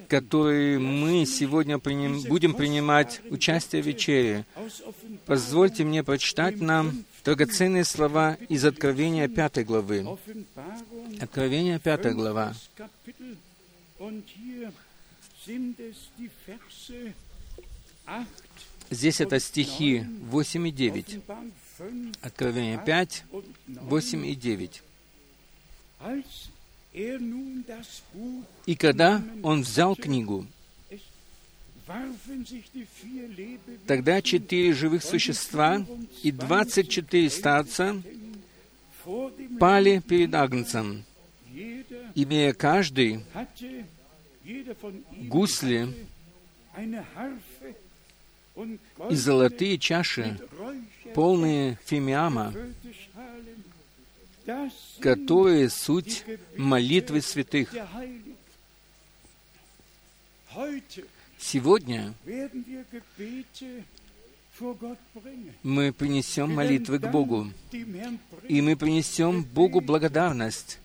которые 0.08 0.78
мы 0.78 1.26
сегодня 1.26 1.78
приним, 1.78 2.22
будем 2.22 2.54
принимать 2.54 3.20
участие 3.28 3.82
в 3.82 3.86
вечере, 3.86 4.46
позвольте 5.26 5.84
мне 5.84 6.02
прочитать 6.02 6.60
нам 6.60 7.04
драгоценные 7.22 7.84
слова 7.84 8.38
из 8.48 8.64
Откровения 8.64 9.28
5 9.28 9.66
главы. 9.66 10.06
Откровение 11.20 11.78
5 11.78 12.14
глава. 12.14 12.54
Здесь 18.90 19.20
это 19.20 19.38
стихи 19.38 20.06
8 20.30 20.68
и 20.68 20.70
9. 20.70 21.18
Откровение 22.20 22.80
5, 22.84 23.24
8 23.66 24.26
и 24.26 24.34
9. 24.34 24.82
И 28.66 28.76
когда 28.76 29.22
он 29.42 29.62
взял 29.62 29.96
книгу, 29.96 30.46
тогда 33.86 34.22
четыре 34.22 34.72
живых 34.72 35.02
существа 35.02 35.84
и 36.22 36.30
двадцать 36.30 36.88
четыре 36.88 37.30
старца 37.30 38.00
пали 39.58 40.00
перед 40.00 40.34
Агнцем, 40.34 41.04
имея 42.14 42.52
каждый 42.52 43.24
гусли 45.28 45.88
и 49.10 49.14
золотые 49.14 49.78
чаши, 49.78 50.38
полные 51.14 51.78
фимиама, 51.84 52.52
которые 55.00 55.70
суть 55.70 56.24
молитвы 56.56 57.20
святых. 57.20 57.74
Сегодня 61.38 62.14
мы 65.62 65.92
принесем 65.92 66.54
молитвы 66.54 66.98
к 66.98 67.10
Богу, 67.10 67.48
и 68.48 68.60
мы 68.60 68.76
принесем 68.76 69.42
Богу 69.42 69.80
благодарность. 69.80 70.78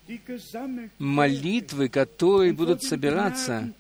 Молитвы, 0.98 1.90
которые 1.90 2.54
будут 2.54 2.84
собираться, 2.84 3.72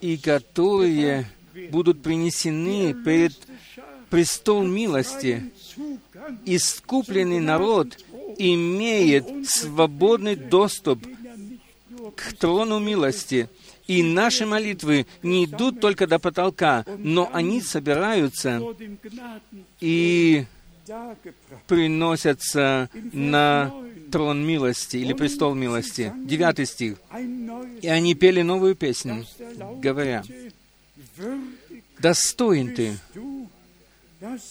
и 0.00 0.18
которые 0.18 1.26
будут 1.70 2.02
принесены 2.02 2.94
перед 2.94 3.34
престол 4.10 4.64
милости. 4.64 5.52
Искупленный 6.44 7.40
народ 7.40 7.98
имеет 8.38 9.26
свободный 9.48 10.36
доступ 10.36 11.06
к 12.16 12.32
трону 12.34 12.78
милости. 12.78 13.48
И 13.86 14.02
наши 14.02 14.44
молитвы 14.44 15.06
не 15.22 15.46
идут 15.46 15.80
только 15.80 16.06
до 16.06 16.18
потолка, 16.18 16.84
но 16.98 17.30
они 17.32 17.62
собираются 17.62 18.62
и 19.80 20.44
приносятся 21.66 22.90
на 23.12 23.72
трон 24.10 24.46
милости 24.46 24.96
или 24.98 25.12
престол 25.12 25.54
милости. 25.54 26.12
Девятый 26.24 26.66
стих. 26.66 26.96
И 27.82 27.88
они 27.88 28.14
пели 28.14 28.42
новую 28.42 28.74
песню, 28.74 29.24
говоря, 29.80 30.22
«Достоин 31.98 32.74
ты 32.74 32.98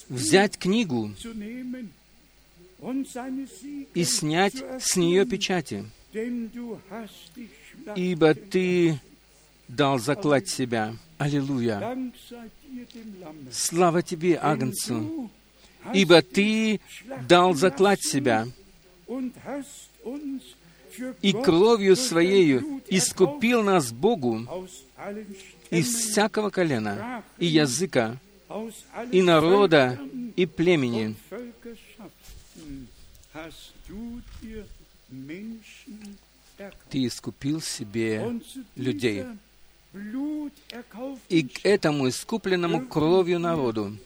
взять 0.09 0.57
книгу 0.57 1.11
и 3.93 4.03
снять 4.03 4.63
с 4.79 4.95
нее 4.95 5.25
печати, 5.25 5.85
ибо 7.95 8.33
ты 8.33 8.99
дал 9.67 9.99
заклать 9.99 10.47
себя. 10.49 10.95
Аллилуйя! 11.17 11.97
Слава 13.51 14.01
тебе, 14.01 14.37
Агнцу! 14.37 15.29
Ибо 15.93 16.21
ты 16.21 16.81
дал 17.27 17.53
заклать 17.53 18.03
себя, 18.03 18.47
и 21.21 21.33
кровью 21.33 21.95
Своею 21.95 22.81
искупил 22.87 23.63
нас 23.63 23.91
Богу 23.91 24.69
из 25.69 25.87
всякого 25.95 26.49
колена 26.49 27.23
и 27.37 27.45
языка, 27.45 28.17
и 29.11 29.21
народа, 29.21 29.99
и 30.35 30.45
племени. 30.45 31.15
Ты 36.89 37.05
искупил 37.05 37.61
себе 37.61 38.39
людей. 38.75 39.25
И 41.29 41.43
к 41.43 41.65
этому 41.65 42.09
искупленному 42.09 42.87
кровью 42.87 43.39
народу 43.39 43.97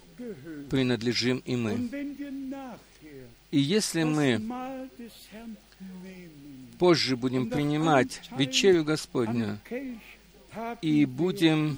принадлежим 0.70 1.42
и 1.46 1.56
мы. 1.56 1.90
И 3.52 3.60
если 3.60 4.04
мы 4.04 4.42
позже 6.80 7.16
будем 7.16 7.50
принимать 7.50 8.22
вечерю 8.38 8.84
Господню 8.84 9.60
и 10.82 11.06
будем 11.06 11.78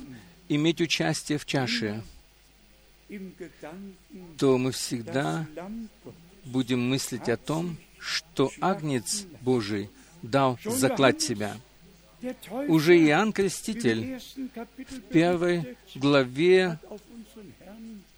иметь 0.50 0.82
участие 0.82 1.38
в 1.38 1.46
чаше, 1.46 2.04
то 4.38 4.58
мы 4.58 4.72
всегда 4.72 5.48
будем 6.46 6.90
мыслить 6.90 7.30
о 7.30 7.38
том, 7.38 7.78
что 8.00 8.52
Агнец 8.60 9.26
Божий 9.42 9.90
дал 10.22 10.60
заклад 10.66 11.22
себя. 11.22 11.58
Уже 12.68 12.98
Иоанн 12.98 13.34
Креститель 13.34 14.20
в 14.66 15.02
первой 15.12 15.78
главе 15.96 16.80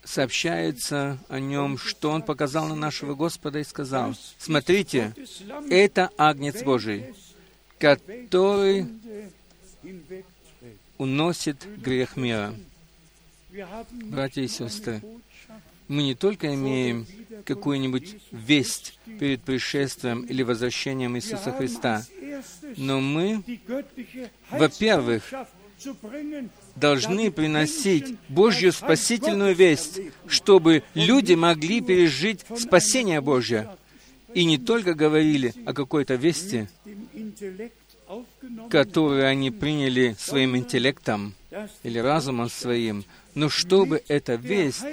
сообщается 0.04 1.18
о 1.28 1.40
нем, 1.40 1.78
что 1.80 2.12
он 2.12 2.22
показал 2.22 2.68
на 2.68 2.76
нашего 2.76 3.16
Господа 3.16 3.60
и 3.60 3.64
сказал, 3.64 4.16
«Смотрите, 4.38 5.14
это 5.70 6.12
Агнец 6.18 6.64
Божий, 6.64 7.16
который 7.80 8.88
уносит 10.98 11.66
грех 11.82 12.16
мира». 12.16 12.54
Братья 13.94 14.42
и 14.42 14.48
сестры, 14.48 15.02
мы 15.88 16.04
не 16.04 16.16
только 16.16 16.54
имеем 16.54 17.06
какую-нибудь 17.46 18.18
весть 18.32 19.00
перед 19.20 19.42
пришествием 19.44 20.22
или 20.24 20.44
возвращением 20.44 21.16
Иисуса 21.16 21.52
Христа, 21.52 22.04
но 22.76 23.00
мы, 23.00 23.44
во-первых, 24.50 25.32
должны 26.76 27.32
приносить 27.32 28.16
Божью 28.28 28.72
спасительную 28.72 29.56
весть, 29.56 30.02
чтобы 30.28 30.84
люди 30.94 31.34
могли 31.34 31.82
пережить 31.82 32.42
спасение 32.58 33.22
Божье. 33.22 33.70
И 34.34 34.44
не 34.44 34.58
только 34.58 34.96
говорили 34.96 35.54
о 35.66 35.74
какой-то 35.74 36.16
вести, 36.16 36.68
которую 38.70 39.26
они 39.26 39.52
приняли 39.52 40.16
своим 40.20 40.58
интеллектом 40.58 41.34
или 41.84 42.00
разумом 42.00 42.50
своим, 42.50 43.06
но 43.36 43.50
чтобы 43.50 44.02
эта 44.08 44.36
весть 44.36 44.84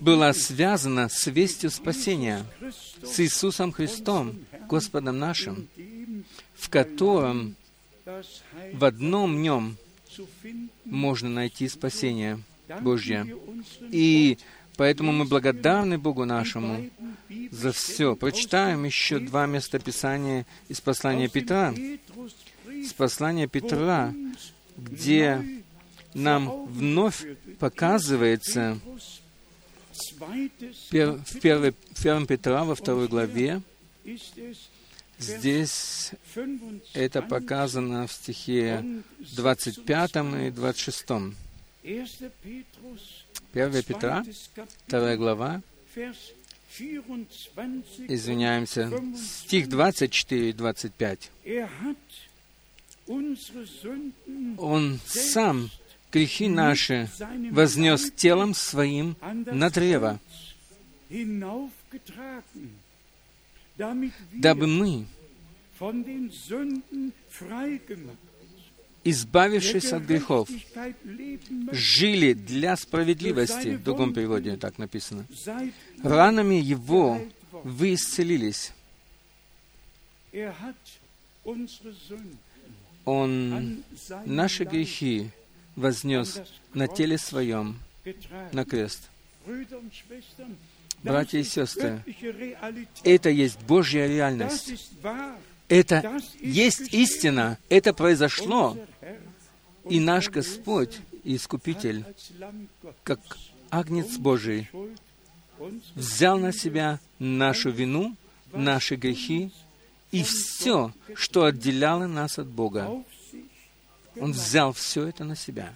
была 0.00 0.32
связана 0.32 1.08
с 1.08 1.26
вестью 1.26 1.70
спасения, 1.70 2.44
с 3.02 3.20
Иисусом 3.20 3.72
Христом, 3.72 4.38
Господом 4.68 5.18
нашим, 5.18 5.68
в 6.54 6.68
котором 6.68 7.56
в 8.72 8.84
одном 8.84 9.42
нем 9.42 9.76
можно 10.84 11.28
найти 11.28 11.68
спасение 11.68 12.40
Божье. 12.80 13.26
И 13.90 14.38
поэтому 14.76 15.12
мы 15.12 15.24
благодарны 15.24 15.98
Богу 15.98 16.24
нашему 16.24 16.88
за 17.50 17.72
все. 17.72 18.14
Прочитаем 18.14 18.84
еще 18.84 19.18
два 19.18 19.46
местописания 19.46 20.46
из 20.68 20.80
послания 20.80 21.28
Петра. 21.28 21.74
Из 22.70 22.92
послания 22.92 23.48
Петра, 23.48 24.14
где 24.76 25.62
нам 26.14 26.66
вновь 26.66 27.24
показывается 27.58 28.78
в 30.90 30.92
1 30.92 32.26
Петра 32.26 32.64
во 32.64 32.74
второй 32.74 33.08
главе, 33.08 33.62
Здесь 35.18 36.12
это 36.94 37.22
показано 37.22 38.06
в 38.06 38.12
стихе 38.12 39.02
25 39.34 40.10
и 40.46 40.50
26. 40.50 41.04
1 43.52 43.82
Петра, 43.82 44.24
2 44.86 45.16
глава, 45.16 45.60
извиняемся, 48.06 48.92
стих 49.16 49.68
24 49.68 50.50
и 50.50 50.52
25. 50.52 51.30
Он 54.58 55.00
сам 55.06 55.70
грехи 56.12 56.48
наши 56.48 57.08
вознес 57.50 58.10
телом 58.12 58.54
своим 58.54 59.16
на 59.22 59.70
древо, 59.70 60.20
дабы 64.32 64.66
мы, 64.66 65.06
избавившись 69.04 69.92
от 69.92 70.02
грехов, 70.02 70.48
жили 71.72 72.32
для 72.32 72.76
справедливости, 72.76 73.76
в 73.76 73.82
другом 73.82 74.12
переводе 74.12 74.56
так 74.56 74.78
написано. 74.78 75.26
Ранами 76.02 76.56
Его 76.56 77.20
вы 77.52 77.94
исцелились. 77.94 78.72
Он 83.04 83.82
наши 84.26 84.64
грехи 84.64 85.30
вознес 85.78 86.40
на 86.74 86.88
теле 86.88 87.18
своем 87.18 87.78
на 88.52 88.64
крест. 88.64 89.08
Братья 91.02 91.38
и 91.38 91.44
сестры, 91.44 92.02
это 93.04 93.30
есть 93.30 93.60
Божья 93.62 94.06
реальность. 94.06 94.92
Это 95.68 96.20
есть 96.40 96.92
истина. 96.92 97.58
Это 97.68 97.92
произошло. 97.92 98.76
И 99.88 100.00
наш 100.00 100.28
Господь, 100.28 100.98
Искупитель, 101.24 102.04
как 103.04 103.20
Агнец 103.70 104.16
Божий, 104.16 104.68
взял 105.94 106.38
на 106.38 106.52
себя 106.52 107.00
нашу 107.18 107.70
вину, 107.70 108.16
наши 108.52 108.96
грехи 108.96 109.52
и 110.10 110.22
все, 110.22 110.92
что 111.14 111.44
отделяло 111.44 112.06
нас 112.06 112.38
от 112.38 112.46
Бога. 112.48 113.04
Он 114.20 114.32
взял 114.32 114.72
все 114.72 115.06
это 115.06 115.24
на 115.24 115.36
себя 115.36 115.74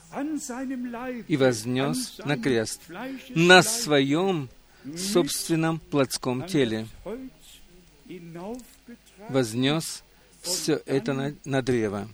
и 1.29 1.37
вознес 1.37 2.19
на 2.25 2.37
крест 2.37 2.83
на 3.31 3.63
своем 3.63 4.49
собственном 4.97 5.79
плотском 5.79 6.47
теле. 6.47 6.87
Вознес 9.29 10.03
все 10.43 10.83
это 10.87 11.13
на, 11.13 11.35
на 11.45 11.63
древо. 11.63 12.09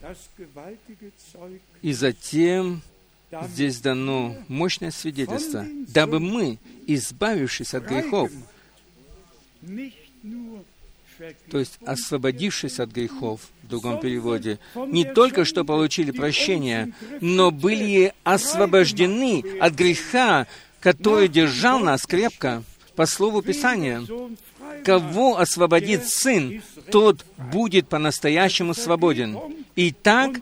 И 1.83 1.93
затем 1.93 2.83
здесь 3.49 3.81
дано 3.81 4.37
мощное 4.49 4.91
свидетельство, 4.91 5.67
дабы 5.89 6.21
мы, 6.21 6.59
избавившись 6.87 7.75
от 7.75 7.85
грехов, 7.85 8.31
то 11.51 11.59
есть 11.59 11.79
освободившись 11.85 12.81
от 12.81 12.91
грехов, 12.91 13.41
в 13.63 13.69
другом 13.69 14.01
переводе, 14.01 14.59
не 14.87 15.05
только 15.05 15.45
что 15.45 15.65
получили 15.65 16.11
прощение, 16.11 16.93
но 17.21 17.51
были 17.51 18.13
освобождены 18.25 19.45
от 19.61 19.75
греха, 19.75 20.47
который 20.81 21.29
держал 21.29 21.81
нас 21.81 22.07
крепко, 22.07 22.63
по 22.99 23.07
слову 23.07 23.43
Писания. 23.43 24.05
Кого 24.85 25.39
освободит 25.39 26.09
Сын, 26.09 26.63
тот 26.91 27.25
будет 27.37 27.89
по-настоящему 27.89 28.75
свободен. 28.75 29.39
И 29.77 29.93
так 29.93 30.41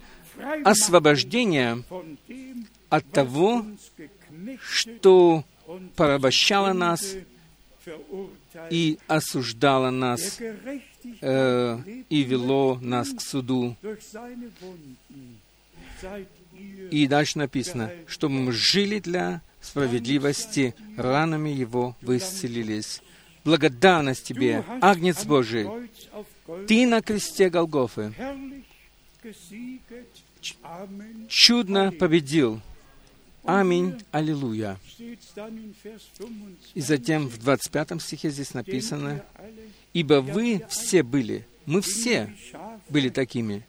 освобождение 0.64 1.84
от 2.88 3.10
того, 3.10 3.66
что 4.58 5.44
порабощало 5.96 6.72
нас 6.72 7.14
и 8.70 8.98
осуждало 9.06 9.90
нас 9.90 10.40
э, 11.20 11.78
и 12.08 12.22
вело 12.22 12.78
нас 12.80 13.10
к 13.10 13.20
суду. 13.20 13.76
И 16.90 17.06
дальше 17.06 17.38
написано, 17.38 17.90
чтобы 18.06 18.34
мы 18.34 18.52
жили 18.52 18.98
для 19.00 19.42
справедливости, 19.60 20.74
ранами 20.96 21.50
Его 21.50 21.96
вы 22.00 22.18
исцелились. 22.18 23.02
Благодарность 23.44 24.24
Тебе, 24.24 24.64
Агнец 24.80 25.24
Божий, 25.24 25.68
Ты 26.66 26.86
на 26.86 27.02
кресте 27.02 27.50
Голгофы 27.50 28.14
чудно 31.28 31.92
победил. 31.92 32.60
Аминь, 33.46 33.94
аллилуйя. 34.10 34.78
И 36.74 36.80
затем 36.80 37.28
в 37.28 37.38
25 37.38 38.02
стихе 38.02 38.30
здесь 38.30 38.54
написано, 38.54 39.24
«Ибо 39.92 40.20
вы 40.20 40.62
все 40.68 41.02
были, 41.02 41.46
мы 41.64 41.80
все 41.80 42.34
были 42.88 43.08
такими, 43.08 43.64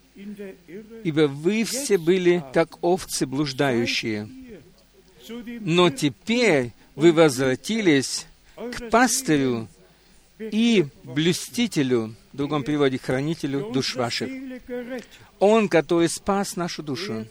ибо 1.03 1.27
вы 1.27 1.63
все 1.63 1.97
были 1.97 2.43
как 2.53 2.83
овцы 2.83 3.25
блуждающие. 3.25 4.27
Но 5.61 5.89
теперь 5.89 6.71
вы 6.95 7.13
возвратились 7.13 8.25
к 8.55 8.89
пастырю 8.89 9.67
и 10.39 10.85
блюстителю, 11.03 12.15
в 12.33 12.37
другом 12.37 12.63
переводе, 12.63 12.97
хранителю 12.97 13.71
душ 13.71 13.95
ваших. 13.95 14.29
Он, 15.39 15.69
который 15.69 16.09
спас 16.09 16.55
нашу 16.55 16.83
душу. 16.83 17.25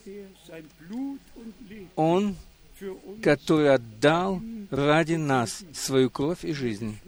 Он, 1.96 2.36
который 3.22 3.74
отдал 3.74 4.40
ради 4.70 5.14
нас 5.14 5.64
свою 5.72 6.10
кровь 6.10 6.44
и 6.44 6.52
жизнь. 6.52 6.98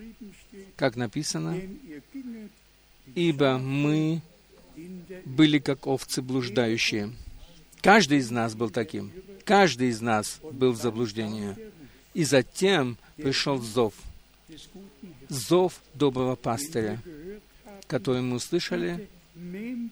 Как 0.76 0.96
написано, 0.96 1.60
ибо 3.14 3.58
мы 3.58 4.22
были 5.24 5.58
как 5.58 5.86
овцы 5.86 6.22
блуждающие. 6.22 7.12
Каждый 7.80 8.18
из 8.18 8.30
нас 8.30 8.54
был 8.54 8.70
таким. 8.70 9.12
Каждый 9.44 9.88
из 9.88 10.00
нас 10.00 10.40
был 10.42 10.72
в 10.72 10.76
заблуждении. 10.76 11.56
И 12.14 12.24
затем 12.24 12.96
пришел 13.16 13.58
зов. 13.58 13.94
Зов 15.28 15.80
доброго 15.94 16.36
пастыря, 16.36 17.00
который 17.86 18.22
мы 18.22 18.36
услышали. 18.36 19.08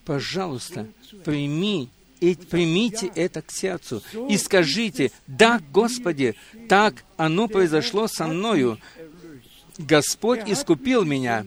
Пожалуйста, 0.04 0.88
прими 1.24 1.88
и 2.20 2.34
примите 2.34 3.10
это 3.14 3.42
к 3.42 3.50
сердцу 3.50 4.02
и 4.28 4.36
скажите, 4.38 5.12
да, 5.26 5.60
Господи, 5.72 6.34
так 6.68 7.04
оно 7.16 7.48
произошло 7.48 8.08
со 8.08 8.26
мною. 8.26 8.78
Господь 9.78 10.40
искупил 10.46 11.04
меня, 11.04 11.46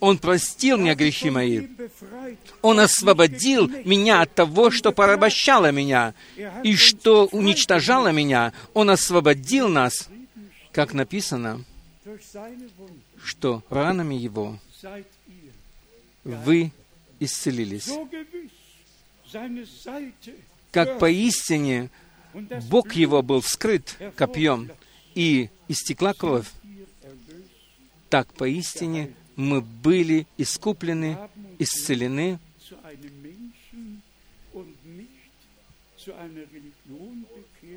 Он 0.00 0.18
простил 0.18 0.78
мне 0.78 0.94
грехи 0.94 1.30
мои, 1.30 1.68
Он 2.62 2.80
освободил 2.80 3.68
меня 3.84 4.22
от 4.22 4.34
того, 4.34 4.70
что 4.70 4.92
порабощало 4.92 5.70
меня 5.70 6.14
и 6.64 6.74
что 6.74 7.26
уничтожало 7.26 8.08
меня. 8.08 8.52
Он 8.74 8.90
освободил 8.90 9.68
нас, 9.68 10.08
как 10.72 10.92
написано, 10.92 11.64
что 13.22 13.62
ранами 13.70 14.16
Его 14.16 14.58
вы 16.24 16.72
исцелились. 17.20 17.90
Как 20.70 20.98
поистине 20.98 21.90
Бог 22.68 22.92
его 22.92 23.22
был 23.22 23.40
вскрыт 23.40 23.96
копьем, 24.16 24.70
и 25.14 25.50
истекла 25.68 26.14
кровь, 26.14 26.48
так 28.08 28.32
поистине 28.34 29.12
мы 29.36 29.60
были 29.60 30.26
искуплены, 30.36 31.18
исцелены, 31.58 32.38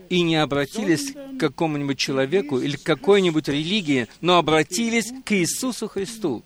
и 0.10 0.22
не 0.22 0.36
обратились 0.36 1.12
к 1.12 1.39
какому-нибудь 1.39 1.97
человеку 1.97 2.60
или 2.60 2.76
к 2.76 2.84
какой-нибудь 2.84 3.47
религии, 3.47 4.08
но 4.22 4.38
обратились 4.38 5.12
к 5.24 5.32
Иисусу 5.34 5.88
Христу, 5.88 6.43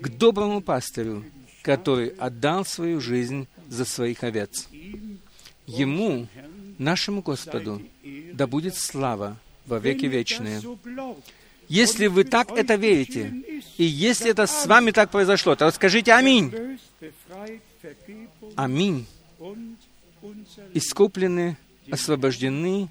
к 0.00 0.08
доброму 0.08 0.60
пастырю, 0.60 1.24
который 1.64 2.08
отдал 2.18 2.66
свою 2.66 3.00
жизнь 3.00 3.48
за 3.68 3.86
своих 3.86 4.22
овец. 4.22 4.68
Ему, 5.66 6.28
нашему 6.78 7.22
Господу, 7.22 7.80
да 8.34 8.46
будет 8.46 8.76
слава 8.76 9.38
во 9.64 9.78
веки 9.78 10.04
вечные. 10.04 10.60
Если 11.66 12.08
вы 12.08 12.24
так 12.24 12.50
это 12.50 12.74
верите, 12.74 13.32
и 13.78 13.84
если 13.84 14.30
это 14.30 14.46
с 14.46 14.66
вами 14.66 14.90
так 14.90 15.10
произошло, 15.10 15.56
то 15.56 15.70
скажите 15.70 16.12
«Аминь». 16.12 16.52
Аминь. 18.56 19.06
Искуплены, 20.74 21.56
освобождены, 21.90 22.90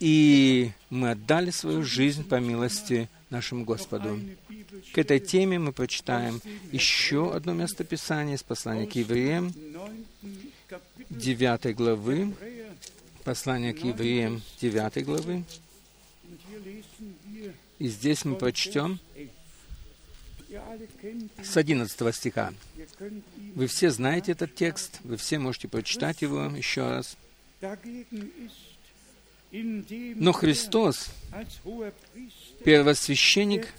и 0.00 0.70
мы 0.90 1.12
отдали 1.12 1.50
свою 1.50 1.82
жизнь 1.82 2.24
по 2.28 2.34
милости 2.40 3.08
нашему 3.36 3.64
Господу. 3.64 4.18
К 4.92 4.98
этой 4.98 5.20
теме 5.20 5.58
мы 5.58 5.72
прочитаем 5.72 6.40
еще 6.72 7.34
одно 7.34 7.52
местописание 7.52 8.36
из 8.36 8.42
послания 8.42 8.86
к 8.86 8.94
евреям, 8.94 9.52
9 11.10 11.76
главы, 11.76 12.34
послание 13.24 13.74
к 13.74 13.84
евреям 13.84 14.42
9 14.60 15.04
главы. 15.04 15.44
И 17.78 17.88
здесь 17.88 18.24
мы 18.24 18.36
прочтем 18.36 18.98
с 21.42 21.56
11 21.56 22.14
стиха. 22.14 22.54
Вы 23.54 23.66
все 23.66 23.90
знаете 23.90 24.32
этот 24.32 24.54
текст, 24.54 25.00
вы 25.04 25.16
все 25.16 25.38
можете 25.38 25.68
прочитать 25.68 26.22
его 26.22 26.44
еще 26.56 26.88
раз. 26.88 27.16
Но 30.16 30.32
Христос, 30.32 31.08
первосвященник 32.64 33.72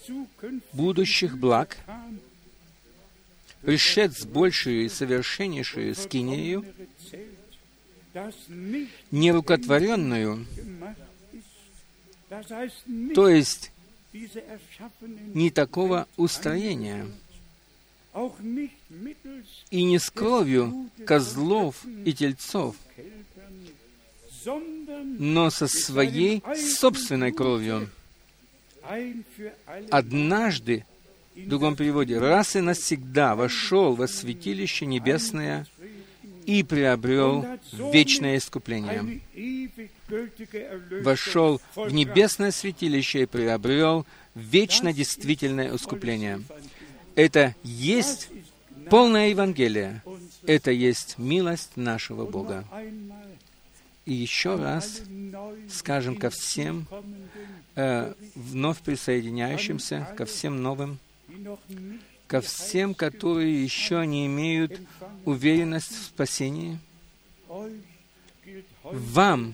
будущих 0.74 1.38
благ, 1.38 1.78
пришед 3.62 4.14
с 4.14 4.26
большей 4.26 4.86
и 4.86 4.90
совершеннейшей 4.90 5.94
скинею, 5.96 6.66
нерукотворенную, 9.12 10.46
то 13.14 13.30
есть 13.30 13.72
не 15.34 15.52
такого 15.52 16.08
устроения, 16.18 17.06
и 19.70 19.84
не 19.84 20.00
с 20.00 20.10
кровью 20.10 20.90
козлов 21.06 21.86
и 22.06 22.14
тельцов, 22.14 22.76
но 25.20 25.50
со 25.50 25.68
своей 25.68 26.44
собственной 26.56 27.32
кровью. 27.32 27.90
Однажды, 29.90 30.86
в 31.36 31.48
другом 31.48 31.76
переводе, 31.76 32.20
раз 32.20 32.56
и 32.56 32.62
навсегда 32.62 33.36
вошел 33.36 33.94
во 33.96 34.08
святилище 34.08 34.86
небесное 34.86 35.68
и 36.46 36.64
приобрел 36.64 37.46
вечное 37.74 38.38
искупление. 38.38 39.22
Вошел 41.04 41.62
в 41.76 41.94
небесное 41.94 42.52
святилище 42.52 43.24
и 43.24 43.26
приобрел 43.26 44.06
вечно 44.34 44.94
действительное 44.94 45.76
искупление. 45.76 46.42
Это 47.16 47.56
есть 47.64 48.30
полное 48.90 49.30
Евангелие. 49.30 50.02
Это 50.46 50.72
есть 50.72 51.18
милость 51.18 51.76
нашего 51.76 52.26
Бога. 52.26 52.64
И 54.08 54.14
еще 54.14 54.56
раз 54.56 55.02
скажем 55.70 56.16
ко 56.16 56.30
всем 56.30 56.88
э, 57.76 58.14
вновь 58.36 58.80
присоединяющимся, 58.80 60.08
ко 60.16 60.24
всем 60.24 60.64
новым, 60.64 60.98
ко 62.28 62.40
всем, 62.40 62.94
которые 62.96 63.62
еще 63.62 64.08
не 64.08 64.26
имеют 64.28 64.80
уверенность 65.26 65.92
в 65.92 66.06
спасении. 66.06 66.80
Вам 68.84 69.54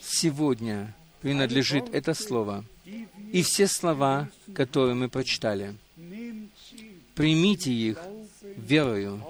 сегодня 0.00 0.94
принадлежит 1.20 1.94
это 1.94 2.14
слово 2.14 2.64
и 3.30 3.42
все 3.42 3.66
слова, 3.66 4.30
которые 4.54 4.94
мы 4.94 5.10
прочитали. 5.10 5.74
Примите 7.14 7.70
их 7.72 7.98
верою. 8.56 9.20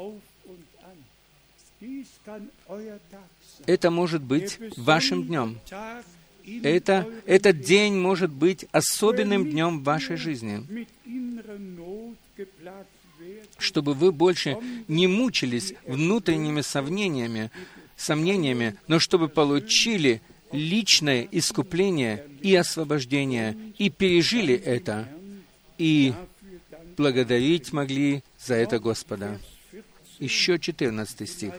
Это 3.67 3.91
может 3.91 4.23
быть 4.23 4.59
вашим 4.77 5.25
днем. 5.25 5.59
Это, 6.63 7.07
этот 7.27 7.61
день 7.61 7.95
может 7.95 8.31
быть 8.31 8.67
особенным 8.71 9.51
днем 9.51 9.81
в 9.81 9.83
вашей 9.83 10.17
жизни, 10.17 10.65
чтобы 13.59 13.95
вы 13.95 14.13
больше 14.13 14.57
не 14.87 15.09
мучились 15.09 15.75
внутренними 15.87 16.61
сомнениями, 16.61 17.51
сомнениями, 17.97 18.77
но 18.87 19.01
чтобы 19.01 19.29
получили 19.29 20.23
личное 20.53 21.27
искупление 21.33 22.25
и 22.43 22.55
освобождение, 22.55 23.57
и 23.79 23.91
пережили 23.91 24.55
это, 24.55 25.09
и 25.79 26.15
благодарить 26.97 27.73
могли 27.73 28.23
за 28.39 28.55
это 28.55 28.79
Господа. 28.79 29.41
Еще 30.21 30.59
14 30.59 31.29
стих 31.29 31.55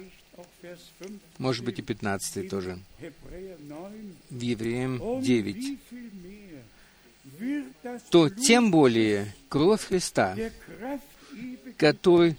может 1.38 1.63
быть 1.63 1.80
и 1.80 1.82
15 1.82 2.49
тоже. 2.49 2.80
В 4.30 4.41
Евреям 4.41 5.22
9. 5.22 5.80
То 8.09 8.30
тем 8.30 8.72
более 8.72 9.36
кровь 9.49 9.86
Христа, 9.86 10.36
который 11.78 12.38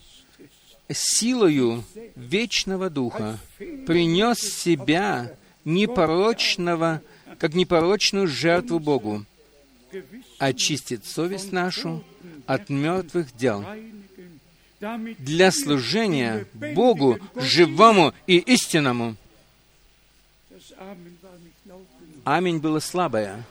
силою 0.91 1.85
вечного 2.17 2.91
Духа 2.91 3.39
принес 3.59 4.39
себя 4.39 5.37
непорочного, 5.65 7.03
как 7.39 7.55
непорочную 7.55 8.27
жертву 8.27 8.79
Богу, 8.79 9.25
очистит 10.39 11.05
совесть 11.05 11.53
нашу 11.53 12.05
от 12.47 12.69
мертвых 12.71 13.37
дел 13.37 13.65
для 14.81 15.51
служения 15.51 16.47
Богу 16.55 17.19
живому 17.35 18.15
и 18.27 18.39
истинному. 18.39 19.17
Аминь 22.25 22.59
было 22.59 22.79
слабое. 22.79 23.45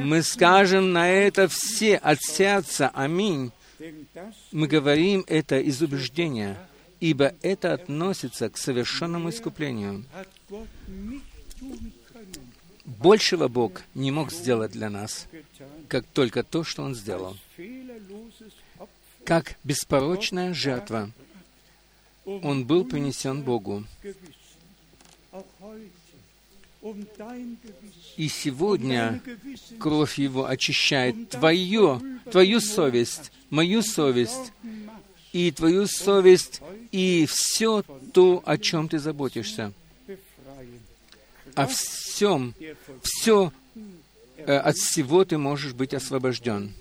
Мы 0.00 0.22
скажем 0.22 0.92
на 0.92 1.08
это 1.08 1.48
все 1.48 1.96
от 1.96 2.20
сердца 2.20 2.90
«Аминь». 2.94 3.52
Мы 4.52 4.66
говорим 4.66 5.24
это 5.28 5.58
из 5.58 5.82
убеждения, 5.82 6.56
ибо 6.98 7.34
это 7.42 7.74
относится 7.74 8.48
к 8.48 8.56
совершенному 8.56 9.30
искуплению. 9.30 10.04
Большего 12.84 13.48
Бог 13.48 13.82
не 13.94 14.10
мог 14.10 14.32
сделать 14.32 14.72
для 14.72 14.88
нас, 14.90 15.26
как 15.88 16.06
только 16.06 16.42
то, 16.42 16.64
что 16.64 16.82
Он 16.82 16.94
сделал. 16.94 17.36
Как 19.26 19.56
беспорочная 19.64 20.54
жертва 20.54 21.10
Он 22.24 22.64
был 22.64 22.84
принесен 22.84 23.42
Богу. 23.42 23.84
И 28.16 28.28
сегодня 28.28 29.20
кровь 29.80 30.18
Его 30.18 30.46
очищает 30.46 31.30
твое, 31.30 32.00
твою 32.30 32.60
совесть, 32.60 33.32
мою 33.50 33.82
совесть, 33.82 34.52
и 35.32 35.50
твою 35.50 35.88
совесть, 35.88 36.62
и 36.92 37.26
все 37.28 37.82
то, 38.12 38.42
о 38.46 38.56
чем 38.56 38.88
ты 38.88 39.00
заботишься. 39.00 39.72
О 41.56 41.66
всем, 41.66 42.54
все, 43.02 43.52
э, 44.36 44.56
от 44.56 44.76
всего 44.76 45.24
ты 45.24 45.36
можешь 45.36 45.72
быть 45.72 45.94
освобожден 45.94 46.74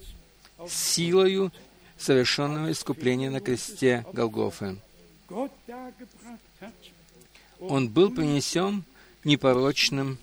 силою 0.70 1.52
совершенного 2.06 2.72
искупления 2.72 3.30
на 3.30 3.40
кресте 3.40 4.06
Голгофы. 4.14 4.78
Он 7.60 7.90
был 7.90 8.12
принесен 8.12 8.84
непорочным, 9.24 10.20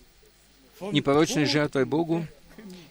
непорочной 0.80 1.44
жертвой 1.44 1.84
Богу, 1.84 2.26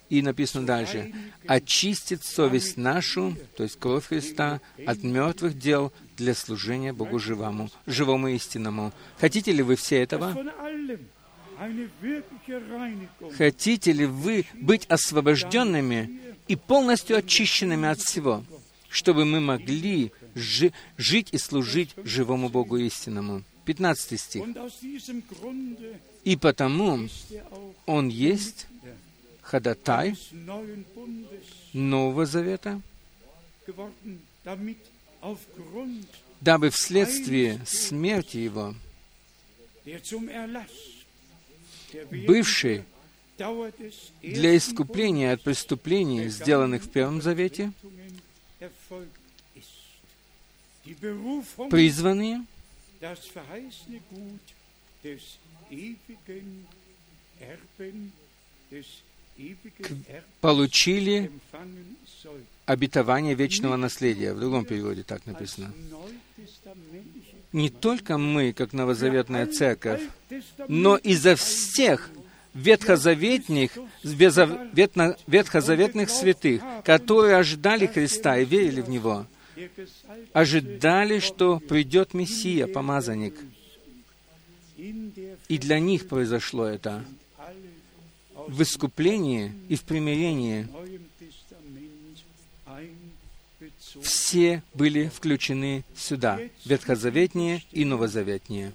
и 0.10 0.22
написано 0.22 0.66
дальше, 0.66 1.14
очистит 1.48 2.26
совесть 2.26 2.76
нашу, 2.76 3.38
то 3.56 3.64
есть 3.64 3.80
кровь 3.80 4.08
Христа, 4.08 4.60
от 4.86 5.04
мертвых 5.04 5.58
дел 5.58 5.94
для 6.18 6.36
служения 6.36 6.92
Богу 6.92 7.18
живому, 7.18 7.70
живому 7.86 8.28
истинному. 8.28 8.92
Хотите 9.20 9.54
ли 9.54 9.64
вы 9.64 9.78
все 9.78 10.02
этого? 10.04 10.36
Хотите 13.38 13.94
ли 13.94 14.06
вы 14.06 14.46
быть 14.54 14.86
освобожденными 14.88 16.20
и 16.50 16.58
полностью 16.58 17.16
очищенными 17.18 17.88
от 17.88 18.00
всего, 18.02 18.44
чтобы 18.92 19.26
мы 19.26 19.40
могли 19.40 20.12
жи- 20.36 20.74
жить 20.98 21.30
и 21.32 21.38
служить 21.38 21.92
живому 22.04 22.50
Богу 22.50 22.78
истинному? 22.78 23.44
15 23.66 24.20
стих. 24.20 24.44
«И 26.24 26.36
потому 26.36 27.08
Он 27.86 28.10
есть 28.10 28.68
ходатай 29.42 30.16
Нового 31.74 32.26
Завета, 32.26 32.82
дабы 36.42 36.70
вследствие 36.70 37.62
смерти 37.66 38.38
Его, 38.38 38.76
бывший 42.28 42.84
для 44.22 44.56
искупления 44.58 45.34
от 45.34 45.42
преступлений, 45.44 46.28
сделанных 46.30 46.84
в 46.84 46.90
Первом 46.90 47.22
Завете, 47.22 47.72
призванные 51.70 52.46
получили 60.42 61.32
обетование 62.66 63.34
вечного 63.34 63.76
наследия. 63.76 64.34
В 64.34 64.40
другом 64.40 64.66
переводе 64.66 65.04
так 65.04 65.26
написано. 65.26 65.74
Не 67.52 67.70
только 67.70 68.18
мы, 68.18 68.54
как 68.54 68.72
новозаветная 68.74 69.46
церковь, 69.48 70.02
но 70.68 70.96
и 70.96 71.16
за 71.16 71.36
всех 71.36 72.10
ветхозаветных, 72.54 73.72
ветхозаветных 74.04 76.10
святых, 76.10 76.62
которые 76.84 77.38
ожидали 77.38 77.88
Христа 77.88 78.38
и 78.38 78.46
верили 78.46 78.82
в 78.82 78.90
Него, 78.90 79.26
ожидали, 80.34 81.20
что 81.20 81.60
придет 81.60 82.14
Мессия, 82.14 82.68
помазанник. 82.68 83.36
И 84.78 85.58
для 85.58 85.80
них 85.80 86.08
произошло 86.08 86.66
это 86.66 87.04
в 88.48 88.62
искуплении 88.62 89.54
и 89.70 89.76
в 89.76 89.84
примирении. 89.84 90.68
Все 94.02 94.64
были 94.74 95.10
включены 95.10 95.84
сюда, 95.96 96.40
ветхозаветние 96.66 97.64
и 97.72 97.86
новозаветние. 97.86 98.74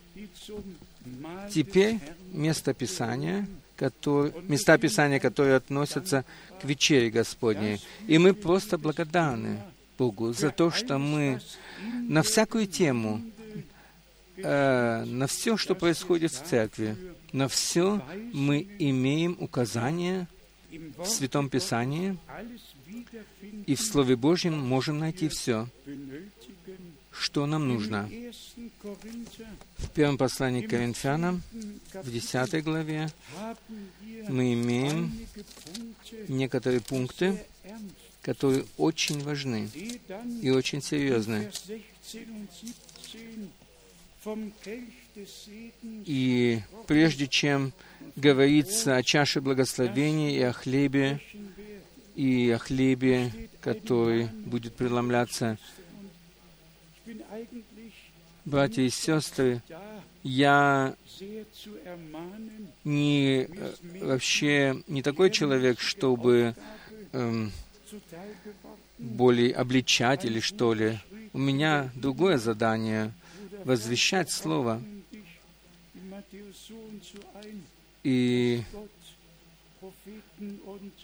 Теперь 1.51 1.99
место 2.33 2.75
Писания, 2.75 3.49
который, 3.77 4.33
места 4.49 4.79
Писания, 4.79 5.21
которые 5.21 5.57
относятся 5.57 6.25
к 6.61 6.65
вечере 6.65 7.11
Господней. 7.11 7.81
И 8.07 8.19
мы 8.19 8.35
просто 8.35 8.79
благодарны 8.79 9.61
Богу 9.99 10.33
за 10.33 10.51
то, 10.51 10.71
что 10.71 10.99
мы 10.99 11.41
на 12.09 12.23
всякую 12.23 12.67
тему, 12.67 13.23
э, 14.37 15.05
на 15.05 15.27
все, 15.27 15.57
что 15.57 15.75
происходит 15.75 16.33
в 16.33 16.43
церкви, 16.45 16.97
на 17.33 17.49
все 17.49 18.03
мы 18.33 18.67
имеем 18.79 19.37
указания 19.41 20.29
в 20.99 21.07
Святом 21.07 21.49
Писании, 21.49 22.19
и 23.67 23.75
в 23.75 23.81
Слове 23.81 24.17
Божьем 24.17 24.59
можем 24.59 24.99
найти 24.99 25.29
все, 25.29 25.69
что 27.19 27.47
нам 27.47 27.69
нужно. 27.69 28.09
В 29.79 29.91
первом 29.95 30.19
послании 30.19 30.63
к 30.63 30.71
Коринфянам, 30.71 31.43
в 31.93 32.11
10 32.11 32.65
главе, 32.65 33.09
мы 34.29 34.55
имеем 34.55 35.13
некоторые 36.29 36.81
пункты, 36.81 37.45
которые 38.23 38.65
очень 38.77 39.23
важны 39.23 39.71
и 40.43 40.51
очень 40.51 40.83
серьезны. 40.83 41.51
И 46.05 46.61
прежде 46.87 47.29
чем 47.29 47.73
говорится 48.17 48.97
о 48.97 49.03
чаше 49.03 49.41
благословения 49.41 50.37
и 50.37 50.43
о 50.43 50.53
хлебе, 50.53 51.21
и 52.15 52.51
о 52.51 52.59
хлебе, 52.59 53.33
который 53.61 54.27
будет 54.27 54.75
преломляться, 54.75 55.59
братья 58.45 58.83
и 58.83 58.91
сестры, 58.91 59.63
я 60.23 60.95
не 62.85 63.49
вообще 64.01 64.83
не 64.87 65.03
такой 65.03 65.31
человек, 65.31 65.81
чтобы 65.81 66.55
эм, 67.13 67.53
более 68.99 69.53
обличать 69.53 70.25
или 70.25 70.41
что 70.41 70.75
ли. 70.75 70.99
У 71.33 71.39
меня 71.39 71.91
другое 71.95 72.39
задание— 72.39 73.13
возвещать 73.65 74.31
Слово. 74.31 74.81
И 78.05 78.63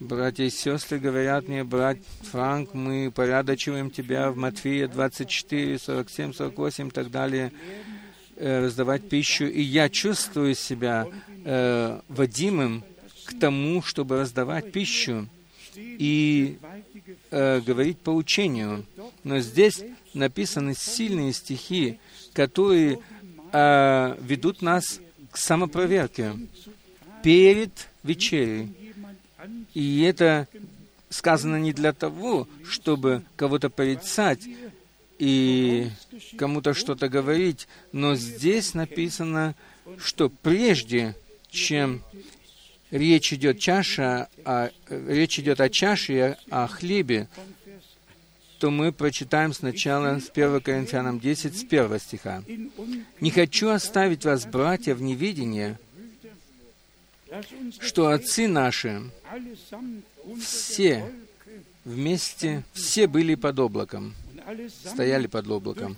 братья 0.00 0.44
и 0.44 0.50
сестры 0.50 0.98
говорят 0.98 1.48
мне, 1.48 1.64
брат 1.64 1.98
Франк, 2.22 2.74
мы 2.74 3.10
порядочиваем 3.10 3.90
тебя 3.90 4.30
в 4.30 4.36
Матфея 4.36 4.88
24, 4.88 5.78
47, 5.78 6.32
48 6.32 6.88
и 6.88 6.90
так 6.90 7.10
далее, 7.10 7.52
э, 8.36 8.64
раздавать 8.64 9.08
пищу. 9.08 9.44
И 9.46 9.62
я 9.62 9.88
чувствую 9.88 10.54
себя 10.54 11.06
э, 11.44 12.00
водимым 12.08 12.84
к 13.24 13.38
тому, 13.38 13.82
чтобы 13.82 14.20
раздавать 14.20 14.72
пищу 14.72 15.28
и 15.76 16.58
э, 17.30 17.60
говорить 17.60 17.98
по 17.98 18.10
учению. 18.10 18.84
Но 19.24 19.38
здесь 19.40 19.82
написаны 20.14 20.74
сильные 20.74 21.32
стихи, 21.32 21.98
которые 22.34 22.98
э, 23.52 24.16
ведут 24.20 24.62
нас 24.62 25.00
к 25.30 25.38
самопроверке 25.38 26.34
перед 27.22 27.88
вечерей. 28.02 28.68
И 29.74 30.02
это 30.02 30.48
сказано 31.10 31.56
не 31.56 31.72
для 31.72 31.92
того, 31.92 32.48
чтобы 32.64 33.22
кого-то 33.36 33.70
порицать 33.70 34.46
и 35.18 35.90
кому-то 36.36 36.74
что-то 36.74 37.08
говорить, 37.08 37.68
но 37.92 38.14
здесь 38.14 38.74
написано, 38.74 39.54
что 39.98 40.30
прежде 40.30 41.14
чем 41.50 42.02
речь 42.90 43.32
идет 43.32 43.58
чаша, 43.58 44.28
а, 44.44 44.70
речь 44.88 45.38
идет 45.38 45.60
о 45.60 45.68
чаше 45.68 46.12
и 46.12 46.50
о, 46.50 46.66
хлебе, 46.66 47.28
то 48.58 48.70
мы 48.70 48.92
прочитаем 48.92 49.52
сначала 49.52 50.20
с 50.20 50.28
1 50.28 50.60
Коринфянам 50.60 51.18
10, 51.18 51.56
с 51.56 51.64
1 51.64 51.98
стиха. 51.98 52.44
«Не 53.20 53.30
хочу 53.30 53.70
оставить 53.70 54.24
вас, 54.24 54.46
братья, 54.46 54.94
в 54.94 55.02
неведении, 55.02 55.76
что 57.80 58.08
отцы 58.08 58.48
наши 58.48 59.02
все 60.40 61.12
вместе, 61.84 62.62
все 62.72 63.06
были 63.06 63.34
под 63.34 63.58
облаком, 63.58 64.14
стояли 64.68 65.26
под 65.26 65.48
облаком, 65.48 65.96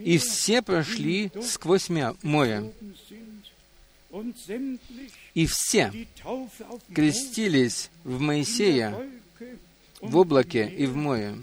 и 0.00 0.18
все 0.18 0.62
прошли 0.62 1.30
сквозь 1.42 1.88
море, 1.88 2.72
и 5.34 5.46
все 5.46 5.92
крестились 6.94 7.90
в 8.04 8.20
Моисея 8.20 8.94
в 10.00 10.16
облаке 10.16 10.68
и 10.68 10.86
в 10.86 10.96
море. 10.96 11.36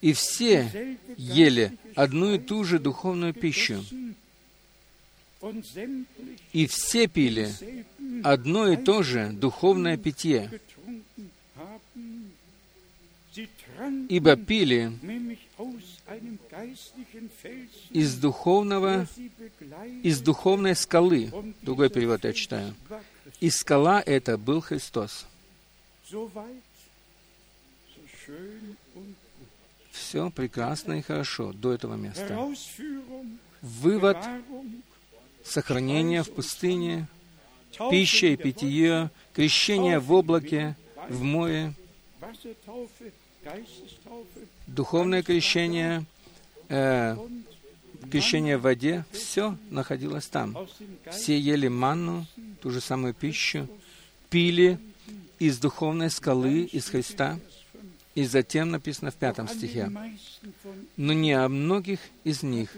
И 0.00 0.12
все 0.12 0.96
ели 1.16 1.72
одну 1.94 2.34
и 2.34 2.38
ту 2.38 2.64
же 2.64 2.78
духовную 2.78 3.34
пищу. 3.34 3.84
И 6.52 6.66
все 6.66 7.06
пили 7.06 7.52
одно 8.24 8.68
и 8.68 8.76
то 8.76 9.02
же 9.02 9.30
духовное 9.30 9.96
питье. 9.96 10.60
Ибо 14.08 14.36
пили 14.36 14.92
из 17.90 18.14
духовного, 18.16 19.06
из 20.02 20.20
духовной 20.20 20.74
скалы. 20.74 21.30
Другой 21.62 21.90
перевод 21.90 22.24
я 22.24 22.32
читаю. 22.32 22.74
И 23.40 23.50
скала 23.50 24.02
это 24.04 24.38
был 24.38 24.60
Христос. 24.62 25.26
Все 29.90 30.30
прекрасно 30.30 30.94
и 30.94 31.02
хорошо 31.02 31.52
до 31.52 31.72
этого 31.72 31.96
места. 31.96 32.38
Вывод 33.60 34.16
сохранение 35.46 36.22
в 36.22 36.30
пустыне, 36.30 37.08
пища 37.90 38.26
и 38.26 38.36
питье, 38.36 39.10
крещение 39.32 39.98
в 39.98 40.12
облаке, 40.12 40.76
в 41.08 41.22
море, 41.22 41.72
духовное 44.66 45.22
крещение, 45.22 46.04
э, 46.68 47.16
крещение 48.10 48.58
в 48.58 48.62
воде, 48.62 49.04
все 49.12 49.56
находилось 49.70 50.26
там. 50.26 50.56
Все 51.10 51.38
ели 51.38 51.68
манну, 51.68 52.26
ту 52.60 52.70
же 52.70 52.80
самую 52.80 53.14
пищу, 53.14 53.68
пили 54.30 54.78
из 55.38 55.58
духовной 55.58 56.10
скалы, 56.10 56.62
из 56.62 56.88
Христа, 56.88 57.38
и 58.14 58.24
затем 58.24 58.70
написано 58.70 59.10
в 59.10 59.14
пятом 59.14 59.48
стихе, 59.48 59.90
«Но 60.96 61.12
не 61.12 61.32
о 61.32 61.48
многих 61.48 62.00
из 62.24 62.42
них 62.42 62.74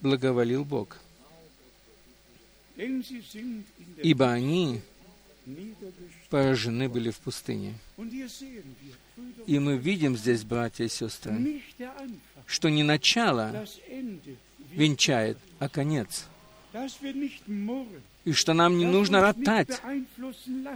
благоволил 0.00 0.64
Бог, 0.64 0.96
ибо 4.02 4.32
они 4.32 4.80
поражены 6.30 6.88
были 6.88 7.10
в 7.10 7.18
пустыне». 7.18 7.74
И 9.46 9.58
мы 9.58 9.76
видим 9.76 10.16
здесь, 10.16 10.44
братья 10.44 10.84
и 10.84 10.88
сестры, 10.88 11.62
что 12.46 12.68
не 12.68 12.82
начало 12.82 13.66
венчает, 14.72 15.38
а 15.58 15.68
конец. 15.68 16.26
И 18.24 18.32
что 18.32 18.52
нам 18.52 18.76
не 18.76 18.84
нужно 18.84 19.20
ротать, 19.20 19.80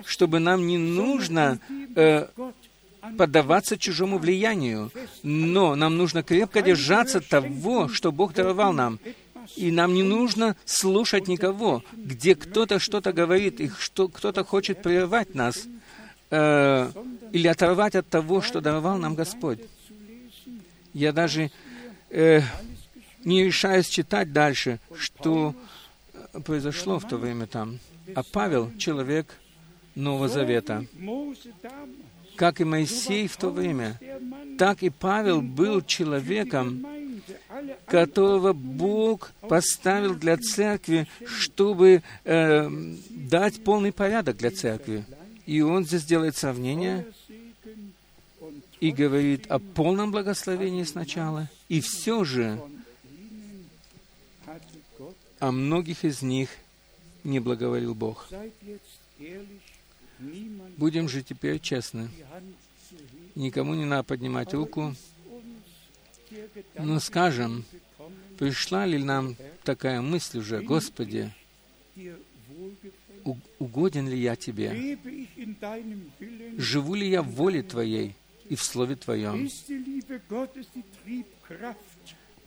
чтобы 0.06 0.38
нам 0.38 0.66
не 0.66 0.78
нужно 0.78 1.60
э, 1.94 2.28
поддаваться 3.18 3.76
чужому 3.76 4.18
влиянию, 4.18 4.90
но 5.22 5.74
нам 5.74 5.96
нужно 5.96 6.22
крепко 6.22 6.62
держаться 6.62 7.20
того, 7.20 7.88
что 7.88 8.10
Бог 8.10 8.32
даровал 8.32 8.72
нам. 8.72 8.98
И 9.56 9.70
нам 9.70 9.94
не 9.94 10.02
нужно 10.02 10.56
слушать 10.64 11.28
никого, 11.28 11.82
где 11.92 12.34
кто-то 12.34 12.78
что-то 12.78 13.12
говорит, 13.12 13.60
и 13.60 13.68
что 13.78 14.08
кто-то 14.08 14.44
хочет 14.44 14.82
прервать 14.82 15.34
нас 15.34 15.66
э, 16.30 16.90
или 17.32 17.48
оторвать 17.48 17.94
от 17.94 18.08
того, 18.08 18.40
что 18.40 18.60
даровал 18.60 18.98
нам 18.98 19.14
Господь. 19.14 19.60
Я 20.94 21.12
даже 21.12 21.50
э, 22.10 22.42
не 23.24 23.44
решаюсь 23.44 23.88
читать 23.88 24.32
дальше, 24.32 24.78
что 24.96 25.54
произошло 26.44 26.98
в 26.98 27.08
то 27.08 27.16
время 27.16 27.46
там. 27.46 27.78
А 28.14 28.22
Павел— 28.22 28.70
человек 28.78 29.26
Нового 29.94 30.28
Завета. 30.28 30.86
Как 32.36 32.60
и 32.60 32.64
Моисей 32.64 33.28
в 33.28 33.36
то 33.36 33.50
время, 33.50 34.00
так 34.58 34.82
и 34.82 34.90
Павел 34.90 35.42
был 35.42 35.82
человеком, 35.82 36.86
которого 37.86 38.52
Бог 38.52 39.32
поставил 39.48 40.14
для 40.14 40.36
церкви, 40.36 41.06
чтобы 41.26 42.02
э, 42.24 42.68
дать 43.10 43.62
полный 43.64 43.92
порядок 43.92 44.36
для 44.36 44.50
церкви. 44.50 45.04
И 45.46 45.60
он 45.60 45.84
здесь 45.84 46.04
делает 46.04 46.36
сравнение 46.36 47.06
и 48.80 48.90
говорит 48.90 49.46
о 49.48 49.58
полном 49.58 50.10
благословении 50.10 50.84
сначала, 50.84 51.48
и 51.68 51.80
все 51.80 52.24
же 52.24 52.60
о 55.38 55.52
многих 55.52 56.04
из 56.04 56.22
них 56.22 56.50
не 57.24 57.40
благоволил 57.40 57.94
Бог. 57.94 58.28
Будем 60.76 61.08
же 61.08 61.22
теперь 61.22 61.58
честны. 61.58 62.10
Никому 63.34 63.74
не 63.74 63.84
надо 63.84 64.04
поднимать 64.04 64.52
руку. 64.54 64.94
Но 66.78 67.00
скажем, 67.00 67.64
пришла 68.38 68.86
ли 68.86 68.98
нам 68.98 69.36
такая 69.64 70.00
мысль 70.00 70.38
уже, 70.38 70.60
Господи, 70.60 71.32
угоден 73.58 74.08
ли 74.08 74.18
я 74.18 74.36
Тебе? 74.36 74.98
Живу 76.58 76.94
ли 76.94 77.08
я 77.08 77.22
в 77.22 77.28
воле 77.28 77.62
Твоей 77.62 78.14
и 78.48 78.56
в 78.56 78.62
Слове 78.62 78.96
Твоем? 78.96 79.48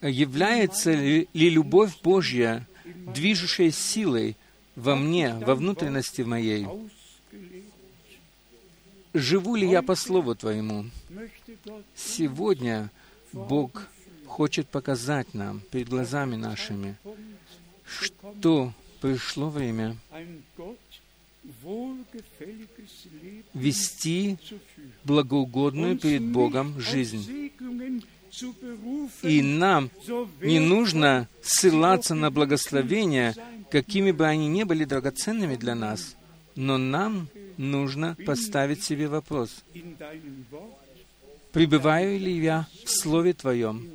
Является 0.01 0.93
ли 0.93 1.27
любовь 1.33 2.01
Божья 2.01 2.67
движущей 3.13 3.71
силой 3.71 4.35
во 4.75 4.95
мне, 4.95 5.33
во 5.33 5.55
внутренности 5.55 6.21
моей? 6.21 6.67
Живу 9.13 9.55
ли 9.55 9.67
я 9.67 9.81
по 9.81 9.95
Слову 9.95 10.35
Твоему? 10.35 10.85
Сегодня 11.95 12.91
Бог 13.35 13.87
хочет 14.25 14.67
показать 14.69 15.33
нам 15.33 15.59
перед 15.69 15.89
глазами 15.89 16.37
нашими, 16.37 16.95
что 17.85 18.73
пришло 19.01 19.49
время 19.49 19.97
вести 23.53 24.37
благоугодную 25.03 25.97
перед 25.97 26.23
Богом 26.23 26.79
жизнь. 26.79 27.51
И 29.21 29.41
нам 29.41 29.91
не 30.41 30.59
нужно 30.59 31.27
ссылаться 31.41 32.15
на 32.15 32.31
благословения, 32.31 33.35
какими 33.69 34.11
бы 34.11 34.25
они 34.25 34.47
ни 34.47 34.63
были 34.63 34.85
драгоценными 34.85 35.55
для 35.57 35.75
нас, 35.75 36.15
но 36.55 36.77
нам 36.77 37.27
нужно 37.57 38.15
поставить 38.25 38.81
себе 38.83 39.07
вопрос, 39.09 39.63
пребываю 41.55 42.19
ли 42.19 42.37
я 42.37 42.67
в 42.83 42.89
Слове 42.89 43.31
Твоем, 43.31 43.89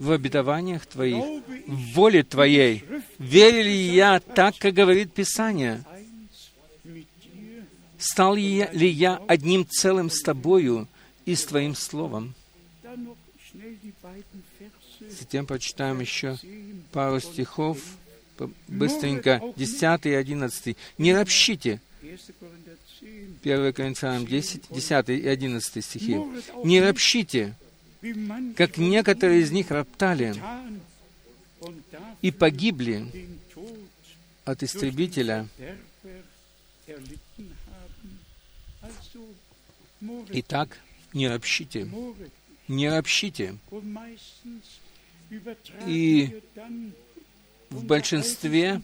в 0.00 0.10
обетованиях 0.10 0.84
Твоих, 0.84 1.44
в 1.68 1.94
воле 1.94 2.24
Твоей, 2.24 2.82
верю 3.20 3.62
ли 3.62 3.94
я 3.94 4.18
так, 4.18 4.58
как 4.58 4.74
говорит 4.74 5.12
Писание, 5.12 5.84
стал 7.98 8.34
ли 8.34 8.88
я, 8.88 9.22
одним 9.28 9.64
целым 9.64 10.10
с 10.10 10.22
Тобою 10.22 10.88
и 11.24 11.36
с 11.36 11.44
Твоим 11.44 11.76
Словом. 11.76 12.34
Затем 15.08 15.46
прочитаем 15.46 16.00
еще 16.00 16.36
пару 16.90 17.20
стихов, 17.20 17.78
быстренько, 18.66 19.40
10 19.54 20.06
и 20.06 20.14
11. 20.14 20.76
«Не 20.98 21.14
ропщите». 21.14 21.80
1 23.44 23.72
Коринфянам 23.72 24.26
10, 24.26 24.62
10 24.70 25.08
и 25.10 25.28
11 25.28 25.84
стихи. 25.84 26.16
«Не 26.64 26.80
ропщите, 26.80 27.54
как 28.56 28.78
некоторые 28.78 29.42
из 29.42 29.50
них 29.50 29.70
роптали 29.70 30.34
и 32.22 32.30
погибли 32.30 33.06
от 34.44 34.62
истребителя. 34.62 35.46
Итак, 40.30 40.78
не 41.12 41.28
ропщите, 41.28 41.88
не 42.68 42.88
ропщите. 42.90 43.56
И 45.86 46.40
в 47.70 47.84
большинстве 47.84 48.82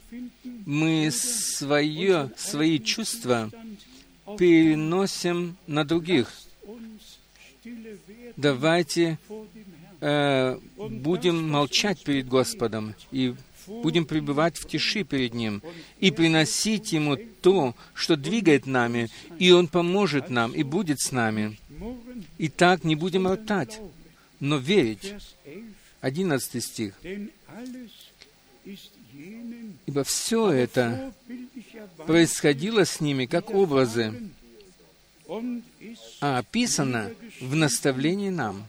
мы 0.66 1.10
свое, 1.10 2.32
свои 2.36 2.78
чувства 2.78 3.50
переносим 4.38 5.56
на 5.66 5.84
других. 5.84 6.32
Давайте 8.36 9.18
э, 10.00 10.58
будем 10.76 11.48
молчать 11.48 12.02
перед 12.02 12.28
Господом 12.28 12.94
и 13.10 13.34
будем 13.66 14.06
пребывать 14.06 14.56
в 14.58 14.66
тиши 14.66 15.04
перед 15.04 15.34
Ним 15.34 15.62
и 15.98 16.10
приносить 16.10 16.92
Ему 16.92 17.16
то, 17.16 17.74
что 17.94 18.16
двигает 18.16 18.66
нами, 18.66 19.08
и 19.38 19.52
Он 19.52 19.68
поможет 19.68 20.30
нам 20.30 20.52
и 20.52 20.62
будет 20.62 21.00
с 21.00 21.12
нами. 21.12 21.58
И 22.38 22.48
так 22.48 22.84
не 22.84 22.96
будем 22.96 23.26
роптать, 23.26 23.80
но 24.40 24.56
верить. 24.56 25.14
Одиннадцатый 26.00 26.62
стих. 26.62 26.94
Ибо 29.86 30.04
все 30.04 30.50
это 30.50 31.12
происходило 32.06 32.84
с 32.84 33.00
ними 33.00 33.26
как 33.26 33.50
образы, 33.50 34.14
а 36.20 36.38
описано 36.38 37.12
в 37.40 37.54
наставлении 37.54 38.30
нам. 38.30 38.66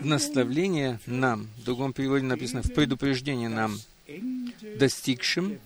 В 0.00 0.04
наставление 0.04 1.00
нам, 1.06 1.48
в 1.58 1.64
другом 1.64 1.92
переводе 1.92 2.24
написано, 2.24 2.62
в 2.62 2.72
предупреждение 2.72 3.48
нам, 3.48 3.78
достигшим 4.76 5.58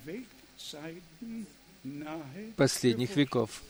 последних 2.56 3.16
веков. 3.16 3.62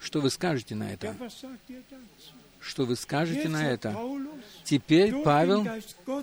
Что 0.00 0.20
вы 0.20 0.30
скажете 0.30 0.74
на 0.74 0.92
это? 0.92 1.16
Что 2.62 2.84
вы 2.84 2.96
скажете 2.96 3.48
на 3.48 3.68
это? 3.68 3.98
Теперь 4.64 5.12
Павел 5.22 5.66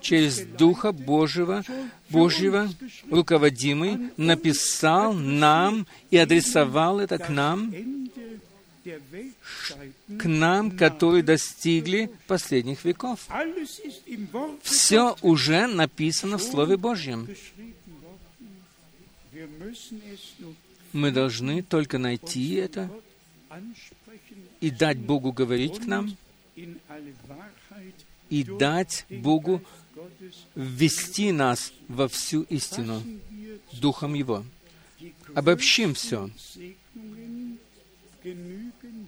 через 0.01 0.39
Духа 0.39 0.91
Божьего, 0.91 1.63
Божьего 2.09 2.69
руководимый, 3.11 4.11
написал 4.15 5.13
нам 5.13 5.85
и 6.09 6.17
адресовал 6.17 6.99
это 6.99 7.17
к 7.17 7.29
нам, 7.29 7.73
к 10.17 10.25
нам, 10.25 10.71
которые 10.71 11.21
достигли 11.21 12.09
последних 12.25 12.85
веков. 12.85 13.27
Все 14.63 15.17
уже 15.21 15.67
написано 15.67 16.37
в 16.37 16.43
Слове 16.43 16.77
Божьем. 16.77 17.27
Мы 20.93 21.11
должны 21.11 21.61
только 21.61 21.97
найти 21.97 22.53
это 22.55 22.89
и 24.61 24.71
дать 24.71 24.97
Богу 24.97 25.31
говорить 25.31 25.79
к 25.79 25.85
нам, 25.85 26.15
и 28.29 28.43
дать 28.43 29.05
Богу 29.09 29.61
ввести 30.55 31.31
нас 31.31 31.73
во 31.87 32.07
всю 32.07 32.43
истину 32.43 33.01
Духом 33.73 34.13
Его. 34.13 34.43
Обобщим 35.33 35.93
все. 35.93 36.29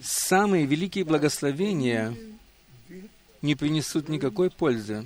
Самые 0.02 0.66
великие 0.66 1.04
благословения 1.04 2.16
не 3.42 3.56
принесут 3.56 4.10
никакой 4.10 4.50
пользы, 4.50 5.06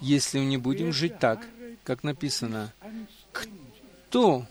если 0.00 0.38
мы 0.38 0.46
не 0.46 0.56
будем 0.56 0.92
жить 0.92 1.18
так, 1.18 1.46
как 1.84 2.02
написано. 2.02 2.72
Кто 3.32 4.46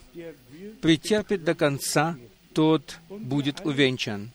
претерпит 0.82 1.44
до 1.44 1.56
конца, 1.56 2.18
тот 2.54 3.00
будет 3.10 3.66
увенчан. 3.66 4.32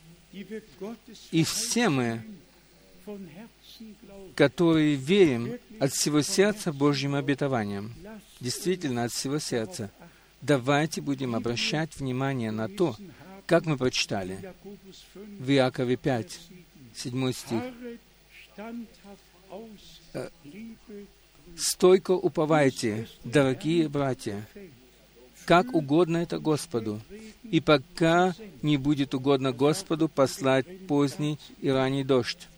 И 1.30 1.44
все 1.44 1.88
мы, 1.88 2.22
которые 4.34 4.94
верим 4.94 5.58
от 5.80 5.92
всего 5.92 6.22
сердца 6.22 6.72
Божьим 6.72 7.14
обетованиям, 7.14 7.94
действительно 8.40 9.04
от 9.04 9.12
всего 9.12 9.38
сердца, 9.38 9.90
давайте 10.42 11.00
будем 11.00 11.34
обращать 11.34 11.96
внимание 11.96 12.50
на 12.50 12.68
то, 12.68 12.96
как 13.46 13.64
мы 13.66 13.76
прочитали 13.76 14.52
в 15.14 15.50
Иакове 15.50 15.96
5, 15.96 16.40
7 16.94 17.32
стих. 17.32 17.62
Э, 20.12 20.28
«Стойко 21.56 22.12
уповайте, 22.12 23.08
дорогие 23.24 23.88
братья, 23.88 24.46
как 25.48 25.74
угодно 25.74 26.18
это 26.18 26.38
Господу, 26.38 27.00
и 27.42 27.62
пока 27.62 28.34
не 28.60 28.76
будет 28.76 29.14
угодно 29.14 29.50
Господу 29.50 30.06
послать 30.06 30.86
поздний 30.86 31.38
и 31.62 31.70
ранний 31.70 32.04
дождь. 32.04 32.48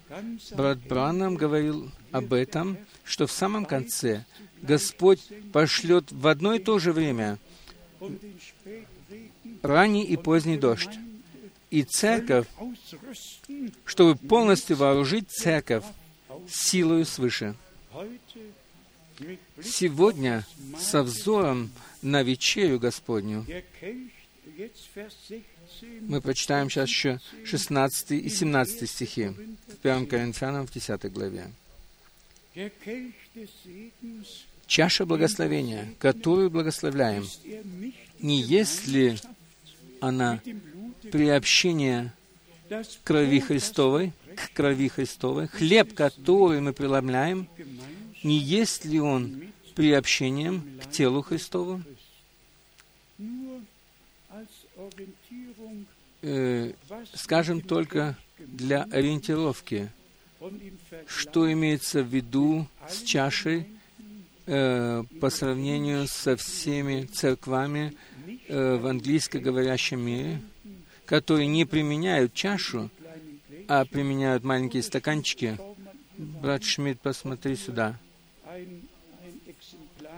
Брат 0.56 0.78
Браннам 0.88 1.36
говорил 1.36 1.92
об 2.10 2.32
этом, 2.32 2.76
что 3.04 3.28
в 3.28 3.32
самом 3.32 3.64
конце 3.64 4.24
Господь 4.60 5.20
пошлет 5.52 6.10
в 6.10 6.26
одно 6.26 6.54
и 6.54 6.58
то 6.58 6.80
же 6.80 6.92
время 6.92 7.38
ранний 9.62 10.02
и 10.02 10.16
поздний 10.16 10.58
дождь. 10.58 10.98
И 11.70 11.84
церковь, 11.84 12.48
чтобы 13.84 14.16
полностью 14.16 14.76
вооружить 14.76 15.30
церковь 15.30 15.84
силою 16.48 17.06
свыше. 17.06 17.54
Сегодня 19.62 20.46
со 20.78 21.02
взором 21.02 21.70
на 22.02 22.22
вечерю 22.22 22.78
Господню. 22.78 23.46
Мы 26.02 26.20
прочитаем 26.20 26.68
сейчас 26.68 26.88
еще 26.88 27.20
16 27.44 28.12
и 28.12 28.28
17 28.28 28.90
стихи 28.90 29.28
в 29.28 29.86
1 29.86 30.06
Коринфянам 30.06 30.66
в 30.66 30.72
10 30.72 31.12
главе. 31.12 31.50
Чаша 34.66 35.06
благословения, 35.06 35.94
которую 35.98 36.50
благословляем, 36.50 37.26
не 38.18 38.40
есть 38.40 38.86
ли 38.86 39.18
она 40.00 40.40
приобщение 41.10 42.12
крови 43.04 43.40
Христовой, 43.40 44.12
к 44.36 44.52
крови 44.52 44.88
Христовой, 44.88 45.48
хлеб, 45.48 45.94
который 45.94 46.60
мы 46.60 46.72
преломляем, 46.72 47.48
не 48.22 48.38
есть 48.38 48.84
ли 48.84 49.00
он 49.00 49.42
приобщением 49.74 50.80
к 50.82 50.90
телу 50.90 51.22
Христову? 51.22 51.82
Э, 56.22 56.72
скажем 57.14 57.62
только 57.62 58.16
для 58.38 58.82
ориентировки, 58.84 59.90
что 61.06 61.50
имеется 61.50 62.02
в 62.02 62.14
виду 62.14 62.66
с 62.88 63.02
чашей 63.02 63.66
э, 64.46 65.02
по 65.20 65.30
сравнению 65.30 66.06
со 66.08 66.36
всеми 66.36 67.04
церквами 67.04 67.96
э, 68.48 68.76
в 68.76 68.86
английскоговорящем 68.86 70.00
мире, 70.00 70.42
которые 71.06 71.46
не 71.46 71.64
применяют 71.64 72.34
чашу, 72.34 72.90
а 73.66 73.84
применяют 73.84 74.44
маленькие 74.44 74.82
стаканчики. 74.82 75.58
Брат 76.18 76.64
Шмидт, 76.64 77.00
посмотри 77.00 77.56
сюда. 77.56 77.98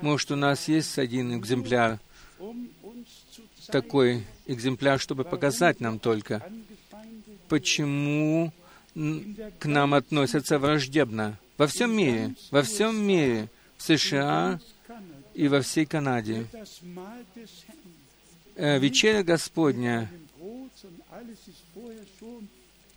Может, 0.01 0.31
у 0.31 0.37
нас 0.37 0.69
есть 0.69 0.99
один 0.99 1.39
экземпляр, 1.39 1.99
такой 3.69 4.25
экземпляр, 4.47 4.99
чтобы 5.01 5.25
показать 5.25 5.81
нам 5.81 5.99
только, 5.99 6.43
почему 7.49 8.53
к 8.95 9.67
нам 9.67 9.95
относятся 9.95 10.59
враждебно. 10.59 11.39
Во 11.57 11.67
всем 11.67 11.97
мире, 11.97 12.35
во 12.51 12.63
всем 12.63 12.97
мире, 12.97 13.49
в 13.77 13.83
США 13.83 14.61
и 15.35 15.49
во 15.49 15.61
всей 15.61 15.87
Канаде. 15.87 16.47
Э, 18.55 18.79
вечеря 18.79 19.23
Господня 19.23 20.11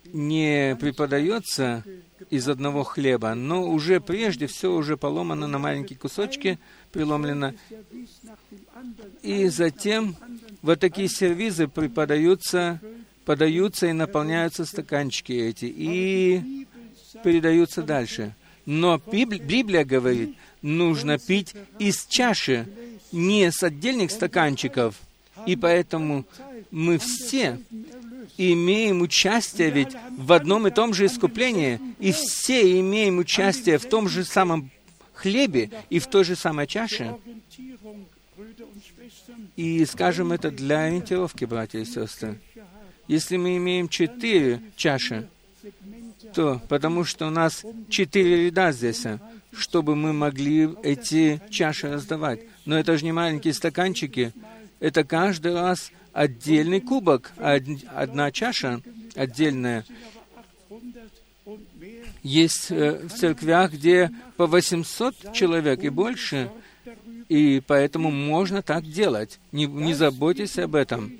не 0.04 0.76
преподается 0.78 1.82
из 2.30 2.48
одного 2.48 2.84
хлеба, 2.84 3.34
но 3.34 3.68
уже 3.68 4.00
прежде 4.00 4.46
все 4.46 4.72
уже 4.72 4.96
поломано 4.96 5.46
на 5.46 5.58
маленькие 5.58 5.98
кусочки, 5.98 6.58
преломлено. 6.92 7.54
И 9.22 9.48
затем 9.48 10.16
вот 10.62 10.80
такие 10.80 11.08
сервизы 11.08 11.68
преподаются, 11.68 12.80
подаются 13.24 13.86
и 13.86 13.92
наполняются 13.92 14.64
стаканчики 14.64 15.32
эти, 15.32 15.66
и 15.66 16.66
передаются 17.22 17.82
дальше. 17.82 18.34
Но 18.64 18.98
Библия 18.98 19.84
говорит, 19.84 20.36
нужно 20.62 21.18
пить 21.18 21.54
из 21.78 22.06
чаши, 22.06 22.66
не 23.12 23.50
с 23.50 23.62
отдельных 23.62 24.10
стаканчиков. 24.10 24.96
И 25.46 25.54
поэтому 25.54 26.24
мы 26.70 26.98
все 26.98 27.60
имеем 28.38 29.00
участие 29.00 29.70
ведь 29.70 29.96
в 30.16 30.32
одном 30.32 30.66
и 30.66 30.70
том 30.70 30.94
же 30.94 31.06
искуплении, 31.06 31.80
и 31.98 32.12
все 32.12 32.78
имеем 32.80 33.18
участие 33.18 33.78
в 33.78 33.88
том 33.88 34.08
же 34.08 34.24
самом 34.24 34.70
хлебе 35.14 35.70
и 35.90 35.98
в 35.98 36.06
той 36.06 36.24
же 36.24 36.36
самой 36.36 36.66
чаше. 36.66 37.16
И 39.56 39.84
скажем 39.86 40.32
это 40.32 40.50
для 40.50 40.84
ориентировки, 40.84 41.44
братья 41.44 41.78
и 41.78 41.84
сестры. 41.84 42.38
Если 43.08 43.36
мы 43.36 43.56
имеем 43.56 43.88
четыре 43.88 44.60
чаши, 44.76 45.28
то 46.34 46.60
потому 46.68 47.04
что 47.04 47.28
у 47.28 47.30
нас 47.30 47.64
четыре 47.88 48.46
ряда 48.46 48.72
здесь, 48.72 49.06
чтобы 49.52 49.96
мы 49.96 50.12
могли 50.12 50.68
эти 50.82 51.40
чаши 51.50 51.92
раздавать. 51.92 52.40
Но 52.64 52.78
это 52.78 52.98
же 52.98 53.04
не 53.04 53.12
маленькие 53.12 53.54
стаканчики, 53.54 54.32
это 54.80 55.04
каждый 55.04 55.54
раз 55.54 55.90
отдельный 56.16 56.80
кубок, 56.80 57.32
одна 57.36 58.32
чаша 58.32 58.80
отдельная. 59.14 59.84
Есть 62.22 62.70
э, 62.70 63.06
в 63.06 63.10
церквях, 63.10 63.74
где 63.74 64.10
по 64.36 64.46
800 64.46 65.32
человек 65.34 65.84
и 65.84 65.90
больше, 65.90 66.50
и 67.28 67.62
поэтому 67.64 68.10
можно 68.10 68.62
так 68.62 68.84
делать. 68.84 69.38
Не, 69.52 69.66
не 69.66 69.94
заботьтесь 69.94 70.58
об 70.58 70.74
этом. 70.74 71.12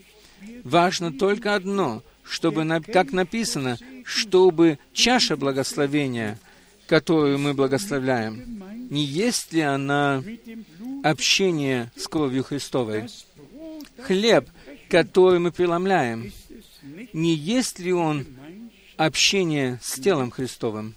Важно 0.65 1.13
только 1.13 1.55
одно, 1.55 2.03
чтобы, 2.25 2.67
как 2.93 3.13
написано, 3.13 3.79
чтобы 4.05 4.79
чаша 4.95 5.37
благословения, 5.37 6.39
которую 6.87 7.39
мы 7.39 7.53
благословляем, 7.53 8.63
не 8.91 9.05
есть 9.05 9.53
ли 9.53 9.61
она 9.61 10.25
общение 11.05 11.93
с 11.97 12.09
кровью 12.09 12.43
Христовой? 12.45 13.09
Хлеб, 14.01 14.49
который 14.89 15.39
мы 15.39 15.53
преломляем, 15.53 16.33
не 17.13 17.35
есть 17.35 17.79
ли 17.79 17.93
он 17.93 18.27
общение 18.97 19.79
с 19.83 20.01
телом 20.01 20.31
Христовым? 20.31 20.95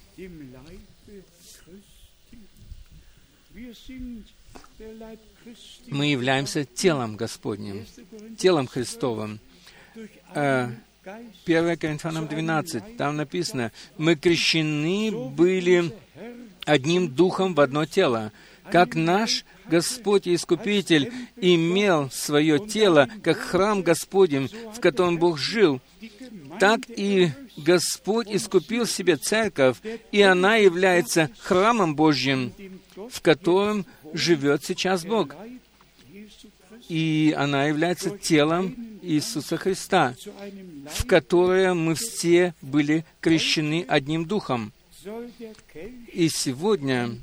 Мы 5.87 6.05
являемся 6.07 6.65
телом 6.65 7.15
Господним, 7.15 7.85
телом 8.37 8.67
Христовым. 8.67 9.39
1 10.33 10.75
э, 11.45 11.77
Коринфянам 11.77 12.27
12, 12.27 12.97
там 12.97 13.17
написано, 13.17 13.71
«Мы 13.97 14.15
крещены 14.15 15.11
были 15.11 15.93
одним 16.65 17.09
духом 17.09 17.55
в 17.55 17.61
одно 17.61 17.85
тело, 17.85 18.31
как 18.71 18.95
наш 18.95 19.45
Господь 19.67 20.27
и 20.27 20.35
Искупитель 20.35 21.11
имел 21.37 22.09
свое 22.11 22.59
тело, 22.59 23.07
как 23.23 23.37
храм 23.37 23.81
Господень, 23.81 24.49
в 24.75 24.79
котором 24.79 25.17
Бог 25.17 25.37
жил, 25.37 25.79
так 26.59 26.81
и 26.87 27.31
Господь 27.57 28.27
искупил 28.29 28.85
себе 28.85 29.17
церковь, 29.17 29.77
и 30.11 30.21
она 30.21 30.55
является 30.55 31.29
храмом 31.39 31.95
Божьим, 31.95 32.53
в 32.95 33.21
котором 33.21 33.85
живет 34.13 34.63
сейчас 34.63 35.05
Бог. 35.05 35.35
И 36.87 37.35
она 37.37 37.65
является 37.65 38.17
телом 38.17 38.75
Иисуса 39.03 39.57
Христа, 39.57 40.15
в 40.91 41.05
которое 41.05 41.73
мы 41.73 41.93
все 41.95 42.55
были 42.61 43.05
крещены 43.21 43.85
одним 43.87 44.25
духом. 44.25 44.73
И 46.11 46.29
сегодня 46.29 47.15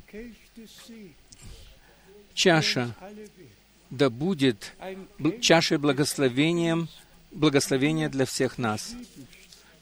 чаша 2.37 2.95
да 3.89 4.09
будет 4.09 4.73
чашей 5.41 5.77
благословением, 5.77 6.87
благословения 7.31 8.09
для 8.09 8.25
всех 8.25 8.57
нас. 8.57 8.93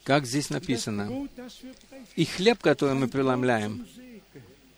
Как 0.04 0.26
здесь 0.26 0.50
написано. 0.50 1.28
И 2.14 2.24
хлеб, 2.24 2.60
который 2.60 2.94
мы 2.94 3.08
преломляем, 3.08 3.86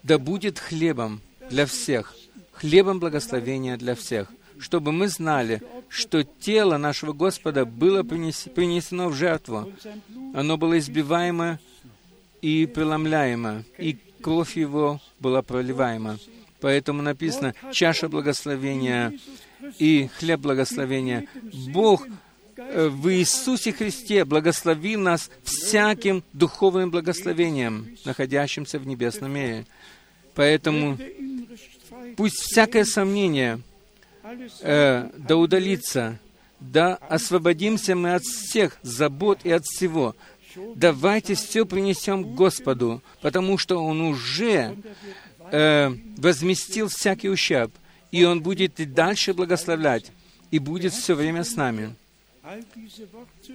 да 0.02 0.18
будет 0.18 0.58
хлебом 0.58 1.20
для 1.50 1.66
всех, 1.66 2.16
хлебом 2.52 2.98
благословения 2.98 3.76
для 3.76 3.94
всех, 3.94 4.28
чтобы 4.58 4.90
мы 4.90 5.08
знали, 5.08 5.62
что 5.88 6.24
тело 6.24 6.78
нашего 6.78 7.12
Господа 7.12 7.64
было 7.64 8.02
принесено 8.02 9.08
в 9.08 9.14
жертву. 9.14 9.72
Оно 10.34 10.56
было 10.56 10.78
избиваемо 10.78 11.60
и 12.42 12.66
преломляемо, 12.66 13.64
и 13.76 13.98
кровь 14.20 14.56
Его 14.56 15.00
была 15.20 15.42
проливаема. 15.42 16.18
Поэтому 16.60 17.02
написано 17.02 17.54
«чаша 17.72 18.08
благословения» 18.08 19.12
и 19.78 20.08
«хлеб 20.18 20.40
благословения». 20.40 21.26
Бог 21.68 22.06
э, 22.56 22.88
в 22.88 23.12
Иисусе 23.12 23.72
Христе 23.72 24.24
благословил 24.24 25.00
нас 25.00 25.30
всяким 25.44 26.24
духовным 26.32 26.90
благословением, 26.90 27.96
находящимся 28.04 28.78
в 28.78 28.86
небесном 28.86 29.32
мире. 29.32 29.66
Поэтому 30.34 30.98
пусть 32.16 32.40
всякое 32.40 32.84
сомнение 32.84 33.60
э, 34.60 35.10
да 35.16 35.36
удалится, 35.36 36.18
да 36.60 36.96
освободимся 37.08 37.94
мы 37.94 38.14
от 38.14 38.24
всех 38.24 38.78
забот 38.82 39.40
и 39.44 39.50
от 39.50 39.64
всего. 39.64 40.16
Давайте 40.74 41.34
все 41.34 41.64
принесем 41.64 42.34
Господу, 42.34 43.02
потому 43.20 43.58
что 43.58 43.78
Он 43.78 44.00
уже 44.00 44.76
э, 45.52 45.90
возместил 46.16 46.88
всякий 46.88 47.28
ущерб, 47.28 47.72
и 48.10 48.24
Он 48.24 48.42
будет 48.42 48.80
и 48.80 48.84
дальше 48.84 49.34
благословлять, 49.34 50.12
и 50.50 50.58
будет 50.58 50.92
все 50.92 51.14
время 51.14 51.44
с 51.44 51.56
нами. 51.56 51.94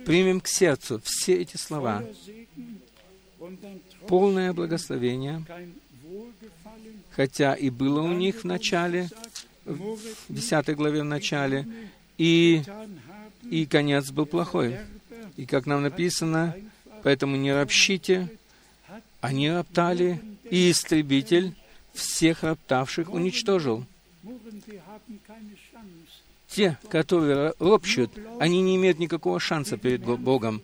Примем 0.05 0.39
к 0.39 0.47
сердцу 0.47 1.01
все 1.03 1.41
эти 1.41 1.57
слова. 1.57 2.03
Полное 4.07 4.53
благословение, 4.53 5.43
хотя 7.11 7.55
и 7.55 7.69
было 7.69 8.01
у 8.01 8.13
них 8.13 8.41
в 8.41 8.43
начале, 8.43 9.09
в 9.65 9.97
10 10.29 10.75
главе 10.75 11.01
в 11.01 11.05
начале, 11.05 11.67
и, 12.17 12.63
и 13.49 13.65
конец 13.65 14.11
был 14.11 14.25
плохой. 14.25 14.77
И 15.37 15.45
как 15.45 15.65
нам 15.65 15.81
написано, 15.81 16.55
поэтому 17.01 17.35
не 17.35 17.51
ропщите, 17.51 18.29
они 19.21 19.49
роптали, 19.49 20.21
и 20.49 20.69
истребитель 20.69 21.55
всех 21.93 22.43
роптавших 22.43 23.11
уничтожил. 23.13 23.85
Те, 26.47 26.77
которые 26.89 27.53
ропщут, 27.59 28.11
они 28.39 28.61
не 28.61 28.75
имеют 28.75 28.99
никакого 28.99 29.39
шанса 29.39 29.77
перед 29.77 30.01
Богом. 30.01 30.61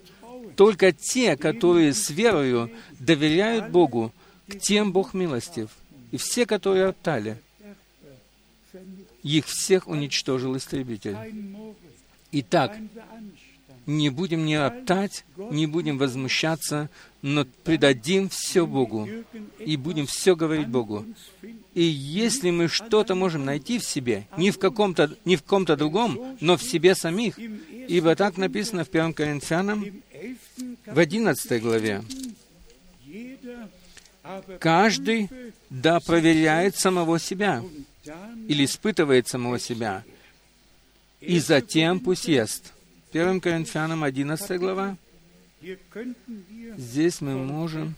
Только 0.56 0.92
те, 0.92 1.38
которые 1.38 1.94
с 1.94 2.10
верою 2.10 2.70
доверяют 3.00 3.72
Богу, 3.72 4.12
к 4.48 4.60
тем 4.60 4.92
Бог 4.92 5.14
милостив. 5.14 5.70
И 6.12 6.18
все, 6.18 6.46
которые 6.46 6.88
роптали, 6.88 7.38
их 9.24 9.46
всех 9.46 9.88
уничтожил 9.88 10.56
истребитель. 10.58 11.18
Итак, 12.32 12.78
не 13.86 14.10
будем 14.10 14.46
не 14.46 14.58
роптать, 14.58 15.26
не 15.38 15.66
будем 15.68 15.98
возмущаться, 15.98 16.90
но 17.22 17.46
предадим 17.64 18.30
все 18.30 18.66
Богу 18.66 19.08
и 19.60 19.78
будем 19.78 20.06
все 20.06 20.36
говорить 20.36 20.68
Богу. 20.68 21.06
И 21.74 21.84
если 21.84 22.50
мы 22.50 22.68
что-то 22.68 23.16
можем 23.16 23.46
найти 23.46 23.80
в 23.80 23.84
себе, 23.84 24.28
не 24.38 24.52
в 24.52 24.60
каком-то, 24.60 25.16
не 25.26 25.36
в 25.36 25.44
ком-то 25.44 25.76
другом, 25.76 26.38
но 26.40 26.58
в 26.58 26.64
себе 26.64 26.96
самих, 26.96 27.38
ибо 27.88 28.16
так 28.16 28.38
написано 28.38 28.86
в 28.86 28.90
1 28.90 29.14
Коринфянам 29.14 29.86
в 30.86 31.00
11 31.00 31.62
главе, 31.62 32.04
каждый 34.60 35.30
да 35.70 36.00
проверяет 36.00 36.76
самого 36.76 37.20
себя 37.20 37.64
или 38.48 38.66
испытывает 38.66 39.28
самого 39.28 39.60
себя, 39.60 40.04
и 41.20 41.40
затем 41.40 42.00
пусть 42.00 42.28
ест. 42.28 42.74
1 43.12 43.42
Коринфянам 43.42 44.04
11 44.04 44.60
глава. 44.60 44.96
Здесь 46.78 47.22
мы 47.22 47.38
можем 47.38 47.96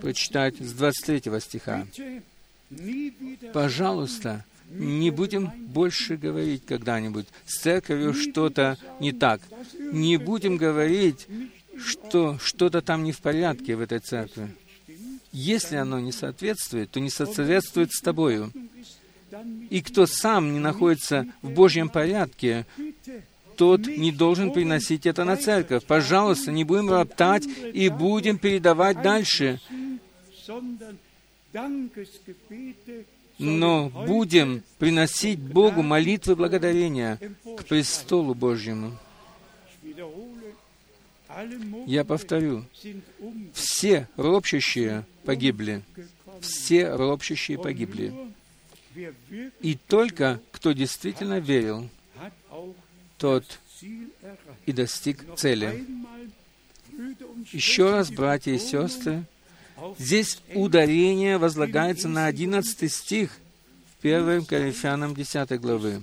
прочитать 0.00 0.56
с 0.56 0.72
23 0.72 1.40
стиха. 1.40 1.86
Пожалуйста, 3.52 4.44
не 4.70 5.10
будем 5.10 5.50
больше 5.66 6.16
говорить 6.16 6.64
когда-нибудь 6.64 7.26
с 7.44 7.60
церковью 7.60 8.14
что-то 8.14 8.78
не 8.98 9.12
так. 9.12 9.42
Не 9.78 10.16
будем 10.16 10.56
говорить, 10.56 11.26
что 11.78 12.38
что-то 12.38 12.80
там 12.80 13.04
не 13.04 13.12
в 13.12 13.18
порядке 13.18 13.76
в 13.76 13.80
этой 13.82 13.98
церкви. 13.98 14.48
Если 15.32 15.76
оно 15.76 16.00
не 16.00 16.12
соответствует, 16.12 16.90
то 16.90 16.98
не 16.98 17.10
соответствует 17.10 17.92
с 17.92 18.00
тобою. 18.00 18.52
И 19.68 19.82
кто 19.82 20.06
сам 20.06 20.52
не 20.52 20.58
находится 20.58 21.26
в 21.42 21.50
Божьем 21.50 21.88
порядке, 21.88 22.66
тот 23.60 23.86
не 23.86 24.10
должен 24.10 24.52
приносить 24.52 25.04
это 25.04 25.24
на 25.24 25.36
церковь. 25.36 25.84
Пожалуйста, 25.84 26.50
не 26.50 26.64
будем 26.64 26.88
роптать 26.88 27.44
и 27.74 27.90
будем 27.90 28.38
передавать 28.38 29.02
дальше. 29.02 29.60
Но 33.38 33.90
будем 33.90 34.62
приносить 34.78 35.38
Богу 35.38 35.82
молитвы 35.82 36.36
благодарения 36.36 37.18
к 37.58 37.66
престолу 37.66 38.34
Божьему. 38.34 38.96
Я 41.86 42.04
повторю, 42.06 42.64
все 43.52 44.08
ропщущие 44.16 45.04
погибли. 45.26 45.82
Все 46.40 46.94
ропщущие 46.94 47.58
погибли. 47.58 48.14
И 49.60 49.76
только 49.86 50.40
кто 50.50 50.72
действительно 50.72 51.40
верил, 51.40 51.90
тот 53.20 53.44
и 54.66 54.72
достиг 54.72 55.24
цели. 55.36 55.86
Еще 57.52 57.90
раз, 57.90 58.10
братья 58.10 58.52
и 58.52 58.58
сестры, 58.58 59.24
Здесь 59.98 60.42
ударение 60.54 61.38
возлагается 61.38 62.08
на 62.08 62.26
11 62.26 62.92
стих 62.92 63.30
в 63.98 64.04
1 64.04 64.44
Коринфянам 64.44 65.14
10 65.14 65.58
главы. 65.60 66.02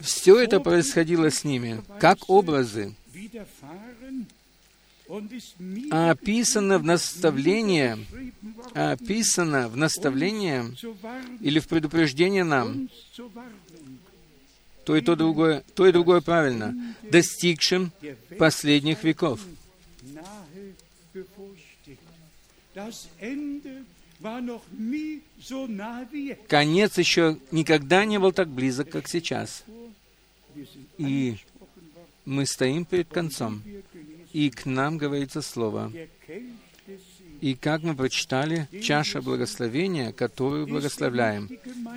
Все 0.00 0.40
это 0.40 0.58
происходило 0.58 1.30
с 1.30 1.44
ними, 1.44 1.80
как 2.00 2.28
образы, 2.28 2.96
описано 5.90 6.78
в 6.78 6.84
наставлении, 6.84 7.96
описано 8.74 9.68
в 9.68 9.76
наставлении 9.76 10.62
или 11.40 11.60
в 11.60 11.68
предупреждении 11.68 12.42
нам, 12.42 12.88
то 14.84 14.96
и 14.96 15.00
то 15.00 15.16
другое, 15.16 15.62
то 15.74 15.86
и 15.86 15.92
другое 15.92 16.20
правильно, 16.20 16.74
достигшим 17.02 17.92
последних 18.38 19.04
веков. 19.04 19.40
Конец 26.48 26.98
еще 26.98 27.38
никогда 27.50 28.04
не 28.04 28.18
был 28.18 28.32
так 28.32 28.48
близок, 28.48 28.90
как 28.90 29.08
сейчас. 29.08 29.64
И 30.98 31.36
мы 32.24 32.46
стоим 32.46 32.84
перед 32.84 33.08
концом, 33.08 33.62
и 34.32 34.50
к 34.50 34.64
нам 34.64 34.98
говорится 34.98 35.42
Слово. 35.42 35.92
И 37.42 37.56
как 37.56 37.82
мы 37.82 37.96
прочитали, 37.96 38.68
чаша 38.84 39.20
благословения, 39.20 40.12
которую 40.12 40.68
благословляем, 40.68 41.50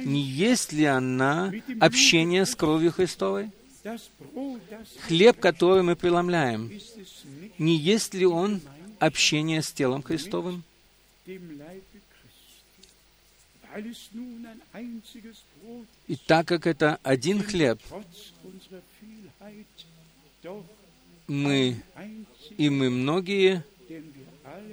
не 0.04 0.20
есть 0.20 0.74
ли 0.74 0.86
она 0.86 1.54
общение 1.80 2.48
с 2.48 2.56
кровью 2.56 2.92
Христовой? 2.92 3.52
Хлеб, 5.02 5.40
который 5.40 5.84
мы 5.84 5.96
преломляем, 5.96 6.72
не 7.60 7.78
есть 7.78 8.16
ли 8.16 8.26
он 8.26 8.60
общение 8.98 9.62
с 9.62 9.72
телом 9.72 10.02
Христовым? 10.02 10.64
И 16.08 16.16
так 16.26 16.48
как 16.48 16.66
это 16.66 17.00
один 17.04 17.44
хлеб, 17.44 17.80
мы 21.28 21.84
и 22.58 22.70
мы 22.72 22.90
многие, 22.90 23.64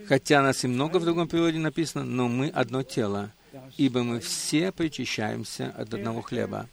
хотя 0.07 0.43
нас 0.43 0.65
и 0.65 0.69
много 0.69 0.99
в 0.99 1.05
другом 1.05 1.29
переводе 1.29 1.59
написано, 1.59 2.05
но 2.05 2.29
мы 2.29 2.49
одно 2.49 2.83
тело, 2.83 3.33
ибо 3.77 4.03
мы 4.03 4.21
все 4.21 4.73
причащаемся 4.73 5.71
от 5.77 5.95
одного 5.95 6.23
хлеба. 6.23 6.69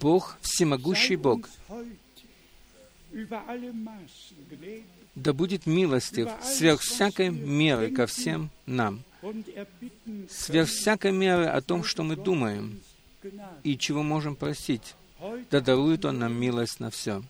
Бог, 0.00 0.36
всемогущий 0.40 1.16
Бог, 1.16 1.48
да 5.14 5.32
будет 5.32 5.66
милостив 5.66 6.28
сверх 6.42 6.80
всякой 6.80 7.30
меры 7.30 7.90
ко 7.90 8.06
всем 8.06 8.50
нам, 8.66 9.02
сверх 10.30 10.68
всякой 10.68 11.12
меры 11.12 11.46
о 11.46 11.60
том, 11.60 11.84
что 11.84 12.02
мы 12.02 12.16
думаем 12.16 12.80
и 13.62 13.76
чего 13.76 14.02
можем 14.02 14.34
просить. 14.34 14.94
Да 15.50 15.60
дарует 15.60 16.04
Он 16.04 16.18
нам 16.18 16.34
милость 16.34 16.80
на 16.80 16.90
все. 16.90 17.22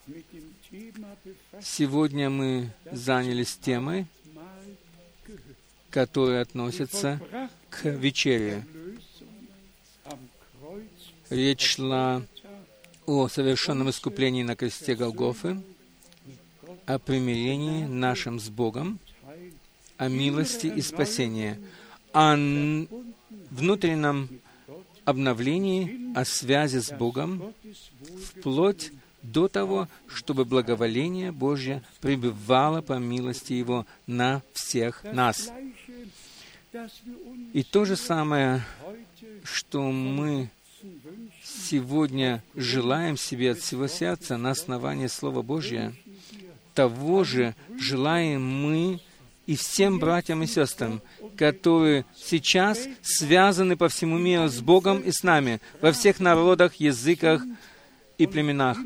Сегодня 1.61 2.31
мы 2.31 2.70
занялись 2.90 3.59
темой, 3.59 4.07
которая 5.90 6.40
относится 6.40 7.20
к 7.69 7.85
вечере. 7.85 8.65
Речь 11.28 11.74
шла 11.74 12.23
о 13.05 13.28
совершенном 13.28 13.90
искуплении 13.90 14.43
на 14.43 14.57
кресте 14.57 14.94
Голгофы, 14.94 15.62
о 16.86 16.99
примирении 16.99 17.85
нашим 17.85 18.40
с 18.40 18.49
Богом, 18.49 18.99
о 19.99 20.09
милости 20.09 20.69
и 20.69 20.81
спасении, 20.81 21.59
о 22.15 22.35
внутреннем 23.51 24.28
обновлении, 25.05 26.16
о 26.16 26.24
связи 26.24 26.78
с 26.78 26.90
Богом, 26.90 27.53
вплоть 28.24 28.90
до 29.23 29.49
того, 29.49 29.89
чтобы 30.07 30.44
благоволение 30.44 31.32
Божье 31.32 31.82
пребывало 32.01 32.81
по 32.81 32.94
милости 32.94 33.53
Его 33.53 33.86
на 34.07 34.43
всех 34.53 35.05
нас. 35.05 35.51
И 37.53 37.62
то 37.62 37.85
же 37.85 37.97
самое, 37.97 38.65
что 39.44 39.82
мы 39.82 40.51
сегодня 41.44 42.43
желаем 42.55 43.16
себе 43.16 43.53
от 43.53 43.59
всего 43.59 43.86
сердца 43.86 44.36
на 44.36 44.51
основании 44.51 45.07
Слова 45.07 45.43
Божьего, 45.43 45.93
того 46.74 47.24
же 47.24 47.55
желаем 47.78 48.43
мы 48.44 49.01
и 49.47 49.57
всем 49.57 49.99
братьям 49.99 50.43
и 50.43 50.47
сестрам, 50.47 51.03
которые 51.36 52.07
сейчас 52.16 52.89
связаны 53.03 53.77
по 53.77 53.89
всему 53.89 54.16
миру 54.16 54.49
с 54.49 54.61
Богом 54.61 55.01
и 55.01 55.11
с 55.12 55.23
нами, 55.23 55.61
во 55.81 55.93
всех 55.93 56.20
народах, 56.20 56.77
языках 56.77 57.43
и 58.23 58.27
племенах, 58.27 58.78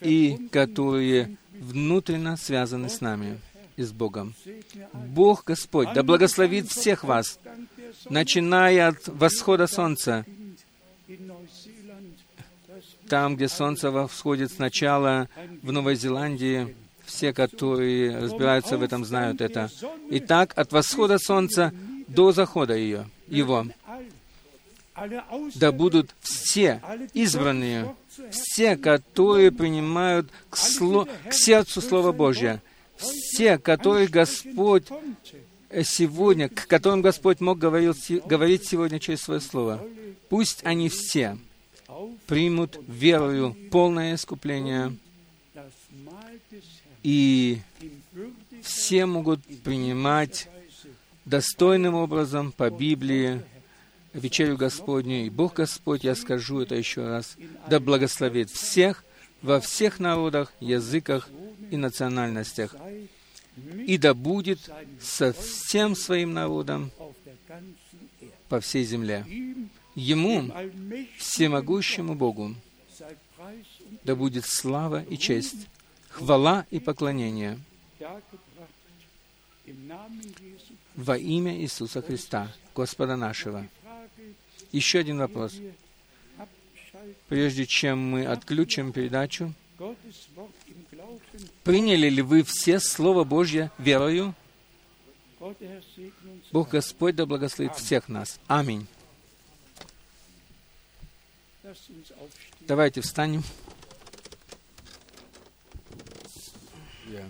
и 0.00 0.48
которые 0.50 1.36
внутренно 1.52 2.36
связаны 2.36 2.88
с 2.88 3.00
нами 3.00 3.40
и 3.76 3.82
с 3.82 3.92
Богом. 3.92 4.34
Бог 4.92 5.44
Господь 5.44 5.92
да 5.94 6.02
благословит 6.02 6.68
всех 6.68 7.04
вас, 7.04 7.38
начиная 8.10 8.88
от 8.88 9.06
восхода 9.06 9.66
солнца, 9.66 10.24
там, 13.08 13.36
где 13.36 13.48
солнце 13.48 13.90
восходит 13.90 14.52
сначала 14.52 15.28
в 15.62 15.72
Новой 15.72 15.94
Зеландии, 15.94 16.74
все, 17.04 17.32
которые 17.32 18.18
разбираются 18.18 18.76
в 18.76 18.82
этом, 18.82 19.04
знают 19.04 19.40
это. 19.40 19.70
Итак, 20.10 20.52
от 20.56 20.72
восхода 20.72 21.18
солнца 21.18 21.72
до 22.08 22.32
захода 22.32 22.74
ее, 22.76 23.08
его, 23.28 23.66
да 25.54 25.72
будут 25.72 26.14
все 26.20 26.82
избранные, 27.14 27.94
все, 28.30 28.76
которые 28.76 29.50
принимают 29.50 30.30
к, 30.50 30.56
сло, 30.56 31.06
к 31.28 31.32
сердцу 31.32 31.80
Слово 31.80 32.12
Божье, 32.12 32.62
все, 32.96 33.58
которые 33.58 34.08
Господь 34.08 34.86
сегодня, 35.84 36.48
к 36.48 36.66
которым 36.66 37.02
Господь 37.02 37.40
мог 37.40 37.58
говорить, 37.58 38.10
говорить 38.26 38.66
сегодня 38.66 38.98
через 38.98 39.20
Свое 39.20 39.40
Слово, 39.40 39.82
пусть 40.28 40.64
они 40.64 40.88
все 40.88 41.38
примут 42.26 42.78
верою 42.86 43.56
полное 43.70 44.14
искупление, 44.14 44.96
и 47.02 47.58
все 48.62 49.06
могут 49.06 49.40
принимать 49.62 50.48
достойным 51.24 51.94
образом 51.94 52.52
по 52.52 52.70
Библии 52.70 53.42
вечерю 54.12 54.56
Господню. 54.56 55.26
И 55.26 55.30
Бог 55.30 55.54
Господь, 55.54 56.04
я 56.04 56.14
скажу 56.14 56.60
это 56.60 56.74
еще 56.74 57.06
раз, 57.06 57.36
да 57.68 57.80
благословит 57.80 58.50
всех 58.50 59.04
во 59.42 59.60
всех 59.60 60.00
народах, 60.00 60.52
языках 60.60 61.28
и 61.70 61.76
национальностях, 61.76 62.74
и 63.86 63.98
да 63.98 64.14
будет 64.14 64.70
со 65.00 65.32
всем 65.32 65.94
своим 65.94 66.32
народом 66.32 66.90
по 68.48 68.60
всей 68.60 68.84
земле. 68.84 69.24
Ему, 69.94 70.52
всемогущему 71.18 72.14
Богу, 72.14 72.54
да 74.04 74.14
будет 74.14 74.46
слава 74.46 75.02
и 75.02 75.16
честь, 75.16 75.66
хвала 76.08 76.66
и 76.70 76.78
поклонение 76.78 77.58
во 80.96 81.16
имя 81.16 81.56
Иисуса 81.56 82.02
Христа, 82.02 82.52
Господа 82.74 83.16
нашего. 83.16 83.66
Еще 84.72 84.98
один 84.98 85.18
вопрос. 85.18 85.54
Прежде 87.28 87.66
чем 87.66 87.98
мы 88.10 88.26
отключим 88.26 88.92
передачу, 88.92 89.54
приняли 91.64 92.08
ли 92.08 92.22
вы 92.22 92.42
все 92.42 92.80
Слово 92.80 93.24
Божье 93.24 93.70
верою? 93.78 94.34
Бог 96.50 96.70
Господь 96.70 97.14
да 97.14 97.26
благословит 97.26 97.74
всех 97.76 98.08
нас. 98.08 98.40
Аминь. 98.46 98.86
Давайте 102.60 103.00
встанем. 103.00 103.42
Yeah. 107.08 107.24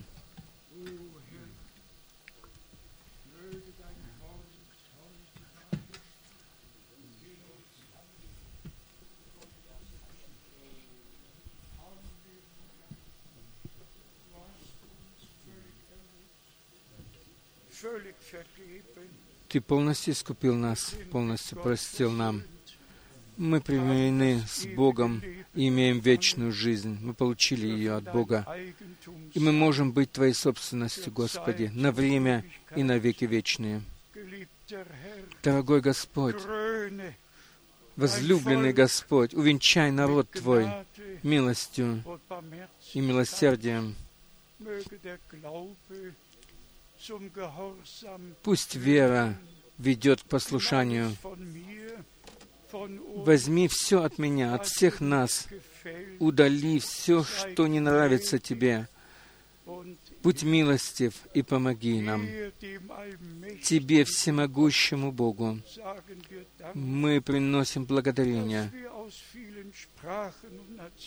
Ты 19.49 19.61
полностью 19.61 20.13
искупил 20.13 20.55
нас, 20.55 20.95
полностью 21.11 21.59
простил 21.59 22.11
нам 22.11 22.43
Мы 23.37 23.61
примирены 23.61 24.43
с 24.49 24.67
Богом 24.67 25.23
и 25.55 25.69
имеем 25.69 26.01
вечную 26.01 26.53
жизнь. 26.53 26.99
Мы 27.01 27.15
получили 27.15 27.67
ее 27.67 27.95
от 27.95 28.13
Бога. 28.13 28.47
И 29.33 29.39
мы 29.39 29.53
можем 29.53 29.93
быть 29.93 30.11
Твоей 30.11 30.35
собственностью, 30.35 31.13
Господи, 31.13 31.71
на 31.73 31.93
время 31.93 32.45
и 32.75 32.83
на 32.83 32.99
веки 32.99 33.25
вечные. 33.25 33.83
Дорогой 35.43 35.81
Господь, 35.81 36.37
возлюбленный 37.97 38.73
Господь, 38.73 39.35
увенчай 39.35 39.93
народ 39.93 40.31
Твой 40.31 40.69
милостью 41.23 42.03
и 42.93 43.01
милосердием. 43.01 43.95
Пусть 48.43 48.75
вера 48.75 49.39
ведет 49.79 50.23
к 50.23 50.27
послушанию. 50.27 51.15
Возьми 53.17 53.69
все 53.69 54.03
от 54.03 54.19
меня, 54.19 54.55
от 54.55 54.67
всех 54.67 55.01
нас. 55.01 55.47
Удали 56.19 56.79
все, 56.81 57.25
что 57.25 57.67
не 57.67 57.81
нравится 57.81 58.39
Тебе. 58.39 58.89
Будь 60.23 60.43
милостив 60.43 61.15
и 61.35 61.43
помоги 61.43 62.01
нам. 62.01 62.27
Тебе, 63.63 64.05
всемогущему 64.05 65.13
Богу, 65.13 65.61
мы 66.75 67.21
приносим 67.21 67.85
благодарение 67.85 68.71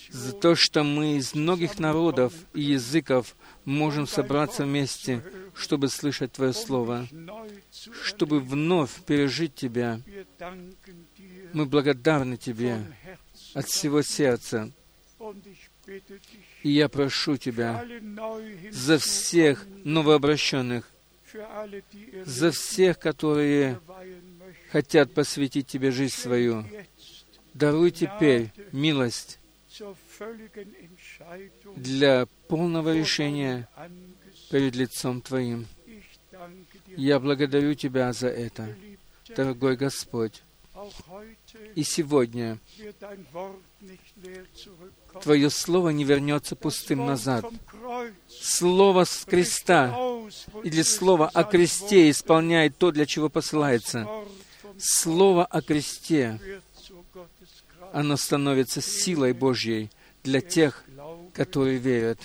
за 0.09 0.33
то, 0.33 0.55
что 0.55 0.83
мы 0.83 1.17
из 1.17 1.33
многих 1.33 1.79
народов 1.79 2.33
и 2.53 2.61
языков 2.61 3.35
можем 3.65 4.07
собраться 4.07 4.63
вместе, 4.63 5.23
чтобы 5.53 5.89
слышать 5.89 6.33
Твое 6.33 6.53
Слово, 6.53 7.07
чтобы 8.03 8.39
вновь 8.39 9.03
пережить 9.03 9.55
Тебя. 9.55 10.01
Мы 11.53 11.65
благодарны 11.65 12.37
Тебе 12.37 12.79
от 13.53 13.67
всего 13.67 14.01
сердца. 14.01 14.71
И 16.63 16.69
я 16.69 16.89
прошу 16.89 17.37
Тебя 17.37 17.85
за 18.71 18.97
всех 18.97 19.65
новообращенных, 19.83 20.89
за 22.25 22.51
всех, 22.51 22.99
которые 22.99 23.79
хотят 24.71 25.13
посвятить 25.13 25.67
Тебе 25.67 25.91
жизнь 25.91 26.15
свою. 26.15 26.65
Даруй 27.53 27.91
теперь 27.91 28.51
милость 28.71 29.39
для 31.75 32.25
полного 32.47 32.93
решения 32.95 33.67
перед 34.49 34.75
лицом 34.75 35.21
Твоим. 35.21 35.67
Я 36.97 37.19
благодарю 37.19 37.73
Тебя 37.73 38.11
за 38.13 38.27
это, 38.27 38.75
дорогой 39.35 39.75
Господь. 39.75 40.43
И 41.75 41.83
сегодня 41.83 42.57
Твое 45.21 45.49
Слово 45.49 45.89
не 45.89 46.03
вернется 46.03 46.55
пустым 46.55 47.05
назад. 47.05 47.45
Слово 48.27 49.03
с 49.03 49.25
креста 49.25 49.95
или 50.63 50.81
Слово 50.81 51.29
о 51.29 51.43
кресте 51.43 52.09
исполняет 52.09 52.77
то, 52.77 52.91
для 52.91 53.05
чего 53.05 53.29
посылается. 53.29 54.07
Слово 54.77 55.45
о 55.45 55.61
кресте, 55.61 56.39
оно 57.93 58.17
становится 58.17 58.81
силой 58.81 59.33
Божьей 59.33 59.89
для 60.23 60.41
тех, 60.41 60.83
которые 61.33 61.77
верят. 61.77 62.19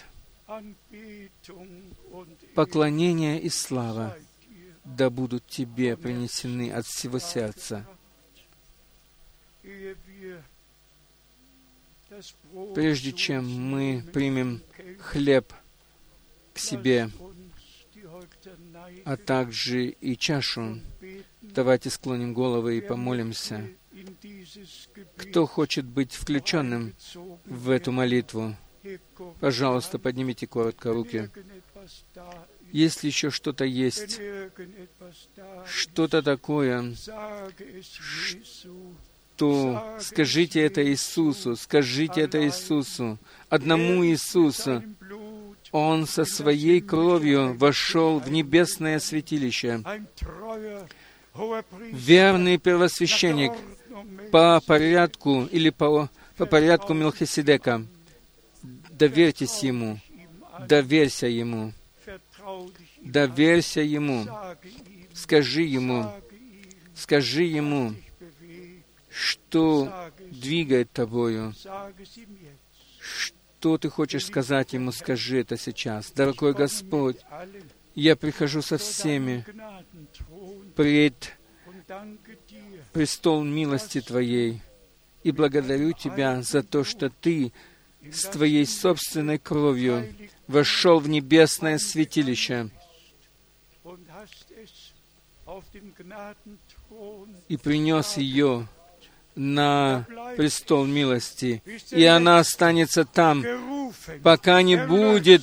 Поклонение 2.54 3.40
и 3.40 3.48
слава 3.48 4.16
да 4.86 5.10
будут 5.10 5.46
Тебе 5.46 5.96
принесены 5.96 6.70
от 6.70 6.86
всего 6.86 7.18
сердца. 7.18 7.86
Прежде 12.74 13.12
чем 13.12 13.46
мы 13.46 14.04
примем 14.12 14.62
хлеб 15.00 15.52
к 16.54 16.58
себе, 16.58 17.10
а 19.04 19.16
также 19.16 19.88
и 19.88 20.16
чашу, 20.16 20.80
давайте 21.42 21.90
склоним 21.90 22.32
головы 22.32 22.78
и 22.78 22.80
помолимся. 22.80 23.68
Кто 25.16 25.46
хочет 25.46 25.84
быть 25.84 26.12
включенным 26.12 26.94
в 27.44 27.70
эту 27.70 27.92
молитву, 27.92 28.56
пожалуйста, 29.40 29.98
поднимите 29.98 30.46
коротко 30.46 30.92
руки. 30.92 31.30
Если 32.72 33.06
еще 33.06 33.30
что-то 33.30 33.64
есть, 33.64 34.20
что-то 35.66 36.22
такое, 36.22 36.94
то 39.36 39.96
скажите 40.00 40.60
это 40.62 40.84
Иисусу, 40.84 41.56
скажите 41.56 42.20
это 42.22 42.44
Иисусу, 42.44 43.18
одному 43.48 44.04
Иисусу. 44.04 44.82
Он 45.72 46.06
со 46.06 46.24
своей 46.24 46.80
кровью 46.80 47.54
вошел 47.54 48.18
в 48.18 48.30
небесное 48.30 48.98
святилище. 48.98 49.82
Верный 51.92 52.56
первосвященник 52.56 53.52
по 54.30 54.60
порядку 54.66 55.44
или 55.44 55.70
по, 55.70 56.08
по 56.36 56.46
порядку 56.46 56.94
Мелхиседека. 56.94 57.84
Доверьтесь 58.90 59.62
Ему, 59.62 60.00
доверься 60.66 61.26
Ему, 61.26 61.72
доверься 63.00 63.80
Ему, 63.80 64.26
скажи 65.14 65.62
Ему, 65.62 66.10
скажи 66.94 67.44
Ему, 67.44 67.94
что 69.10 69.92
двигает 70.18 70.90
тобою, 70.92 71.54
что 73.00 73.78
ты 73.78 73.88
хочешь 73.88 74.26
сказать 74.26 74.72
Ему, 74.72 74.92
скажи 74.92 75.40
это 75.40 75.56
сейчас. 75.56 76.10
Дорогой 76.12 76.54
Господь, 76.54 77.18
я 77.94 78.16
прихожу 78.16 78.62
со 78.62 78.78
всеми 78.78 79.44
пред 80.74 81.36
престол 82.96 83.44
милости 83.44 84.00
Твоей. 84.00 84.62
И 85.22 85.30
благодарю 85.30 85.92
Тебя 85.92 86.40
за 86.40 86.62
то, 86.62 86.82
что 86.82 87.10
Ты 87.10 87.52
с 88.10 88.22
Твоей 88.22 88.64
собственной 88.64 89.38
кровью 89.38 90.14
вошел 90.48 90.98
в 90.98 91.06
небесное 91.06 91.76
святилище. 91.76 92.70
И 97.48 97.56
принес 97.58 98.16
ее 98.16 98.66
на 99.34 100.06
престол 100.38 100.86
милости, 100.86 101.62
и 101.90 102.02
она 102.04 102.38
останется 102.38 103.04
там, 103.04 103.44
пока 104.22 104.62
не 104.62 104.78
будет 104.78 105.42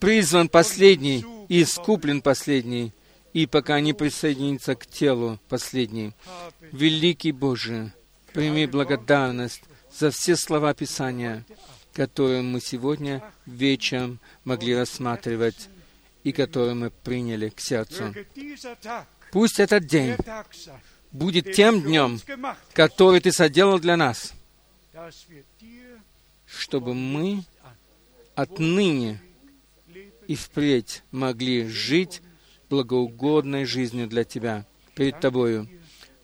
призван 0.00 0.48
последний 0.48 1.22
и 1.48 1.64
искуплен 1.64 2.22
последний, 2.22 2.94
и 3.32 3.46
пока 3.46 3.80
не 3.80 3.92
присоединится 3.92 4.74
к 4.74 4.86
телу 4.86 5.38
последний. 5.48 6.12
Великий 6.72 7.32
Боже, 7.32 7.92
прими 8.32 8.66
благодарность 8.66 9.62
за 9.92 10.10
все 10.10 10.36
слова 10.36 10.74
Писания, 10.74 11.44
которые 11.92 12.42
мы 12.42 12.60
сегодня 12.60 13.22
вечером 13.46 14.20
могли 14.44 14.74
рассматривать 14.74 15.68
и 16.24 16.32
которые 16.32 16.74
мы 16.74 16.90
приняли 16.90 17.48
к 17.48 17.60
сердцу. 17.60 18.14
Пусть 19.32 19.60
этот 19.60 19.86
день 19.86 20.16
будет 21.12 21.52
тем 21.52 21.82
днем, 21.82 22.20
который 22.72 23.20
Ты 23.20 23.32
соделал 23.32 23.78
для 23.78 23.96
нас, 23.96 24.32
чтобы 26.46 26.94
мы 26.94 27.44
отныне 28.34 29.20
и 30.26 30.34
впредь 30.34 31.02
могли 31.10 31.66
жить 31.66 32.22
благоугодной 32.68 33.64
жизнью 33.64 34.08
для 34.08 34.24
Тебя, 34.24 34.66
перед 34.94 35.20
Тобою. 35.20 35.68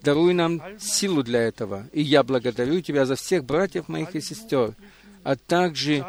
Даруй 0.02 0.34
нам 0.34 0.60
силу 0.78 1.22
для 1.22 1.40
этого. 1.40 1.88
И 1.92 2.02
я 2.02 2.22
благодарю 2.22 2.80
Тебя 2.80 3.06
за 3.06 3.16
всех 3.16 3.44
братьев 3.44 3.88
моих 3.88 4.14
и 4.14 4.20
сестер, 4.20 4.74
а 5.22 5.36
также 5.36 6.04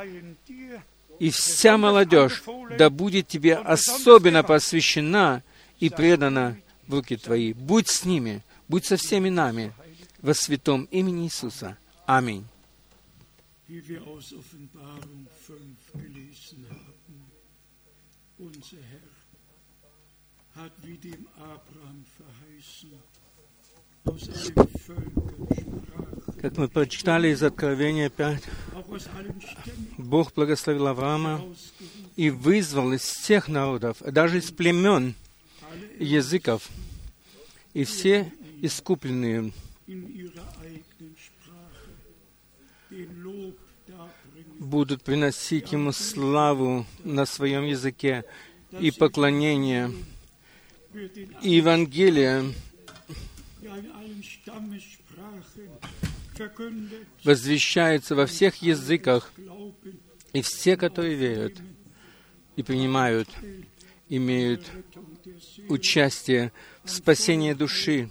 и 1.20 1.30
вся 1.30 1.78
молодежь, 1.78 2.44
да 2.78 2.90
будет 2.90 3.28
Тебе 3.28 3.56
особенно 3.56 4.44
посвящена 4.44 5.44
и 5.80 5.90
предана 5.90 6.58
в 6.88 6.94
руки 6.94 7.16
Твои. 7.16 7.54
Будь 7.54 7.88
с 7.88 8.04
ними, 8.06 8.44
будь 8.68 8.86
со 8.86 8.98
всеми 8.98 9.30
нами, 9.30 9.74
во 10.22 10.34
святом 10.34 10.86
имени 10.92 11.26
Иисуса. 11.26 11.78
Аминь. 12.06 12.46
Как 26.42 26.58
мы 26.58 26.68
прочитали 26.70 27.30
из 27.30 27.44
Откровения 27.44 28.10
5, 28.10 28.44
Бог 29.98 30.34
благословил 30.34 30.88
Авраама 30.88 31.44
и 32.16 32.30
вызвал 32.30 32.94
из 32.94 33.02
всех 33.02 33.50
народов, 33.50 33.98
даже 34.02 34.38
из 34.38 34.52
племен, 34.52 35.16
языков, 36.00 36.70
и 37.74 37.84
все 37.84 38.32
искупленные. 38.62 39.52
Будут 44.60 45.04
приносить 45.04 45.74
Ему 45.74 45.92
славу 45.92 46.86
на 47.04 47.26
своем 47.26 47.66
языке 47.66 48.24
и 48.80 48.92
поклонение. 48.92 49.92
Евангелие 51.42 52.54
возвещается 57.24 58.16
во 58.16 58.26
всех 58.26 58.62
языках, 58.62 59.32
и 60.34 60.42
все, 60.42 60.78
которые 60.78 61.16
верят 61.16 61.54
и 62.56 62.64
принимают, 62.64 63.30
имеют 64.10 64.66
участие 65.68 66.52
в 66.84 66.90
спасении 66.90 67.54
души, 67.54 68.10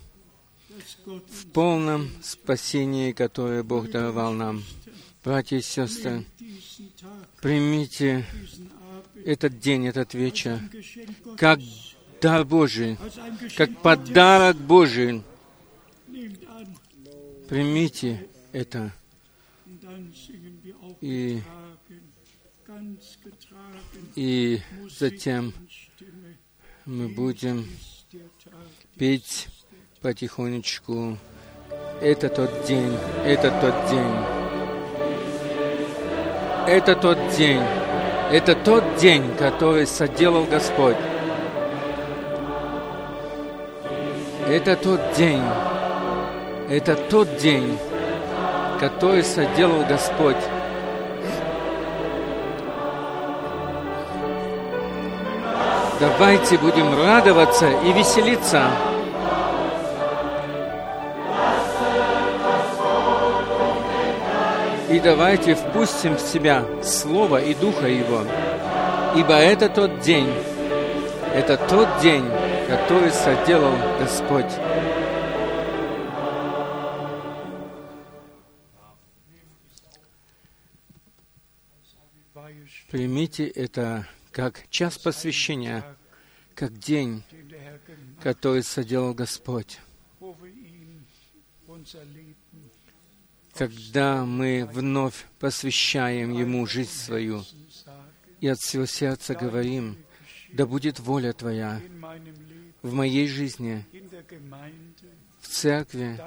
в 1.07 1.47
полном 1.53 2.11
спасении, 2.23 3.13
которое 3.13 3.63
Бог 3.63 3.91
даровал 3.91 4.33
нам. 4.33 4.63
Братья 5.23 5.57
и 5.57 5.63
сестры, 5.63 6.25
примите 7.41 8.27
этот 9.25 9.59
день, 9.59 9.87
этот 9.87 10.13
вечер, 10.13 10.61
как 11.39 11.61
дар 12.25 12.43
Божий, 12.47 12.97
как 13.55 13.71
подарок 13.83 14.57
Божий. 14.57 15.23
Примите 17.51 18.27
это. 18.51 18.91
И, 21.03 21.43
и 24.17 24.59
затем 24.99 25.53
мы 26.87 27.09
будем 27.09 27.67
петь 28.97 29.49
потихонечку. 30.01 31.19
Это 32.01 32.31
тот 32.31 32.67
день, 32.67 32.97
это 33.27 33.51
тот 33.61 33.91
день. 33.91 34.15
Это 36.67 36.97
тот 36.97 37.19
день, 37.37 37.61
это 38.33 38.55
тот 38.55 38.97
день, 38.97 39.37
который 39.37 39.87
соделал 39.87 40.47
Господь. 40.47 40.97
Это 44.47 44.77
тот 44.77 45.01
день, 45.17 45.43
это 46.69 46.97
тот 46.97 47.39
день, 47.39 47.79
который 48.79 49.25
соделал 49.25 49.85
Господь. 49.89 50.37
Давайте 55.99 56.59
будем 56.59 56.95
радоваться 56.95 57.71
и 57.71 57.93
веселиться. 57.95 58.65
И 64.91 65.01
давайте 65.01 65.55
впустим 65.55 66.17
в 66.17 66.21
себя 66.21 66.65
Слово 66.83 67.41
и 67.41 67.55
Духа 67.55 67.87
Его, 67.87 68.21
ибо 69.17 69.33
это 69.33 69.71
тот 69.71 70.01
день, 70.01 70.31
это 71.35 71.57
тот 71.57 71.89
день, 72.03 72.25
который 72.69 73.11
соделал 73.11 73.77
Господь. 73.99 74.53
Примите 82.91 83.47
это 83.47 84.07
как 84.31 84.69
час 84.71 84.99
посвящения, 84.99 85.85
как 86.55 86.79
день, 86.79 87.23
который 88.23 88.63
соделал 88.63 89.15
Господь 89.15 89.79
когда 93.55 94.25
мы 94.25 94.69
вновь 94.71 95.27
посвящаем 95.39 96.33
Ему 96.33 96.67
жизнь 96.67 96.91
свою 96.91 97.45
и 98.41 98.49
от 98.49 98.59
всего 98.59 98.85
сердца 98.85 99.35
говорим, 99.35 99.97
да 100.53 100.67
будет 100.67 100.99
воля 100.99 101.33
Твоя 101.33 101.81
в 102.85 102.93
моей 102.93 103.27
жизни, 103.27 103.83
в 105.41 105.49
церкви, 105.49 106.21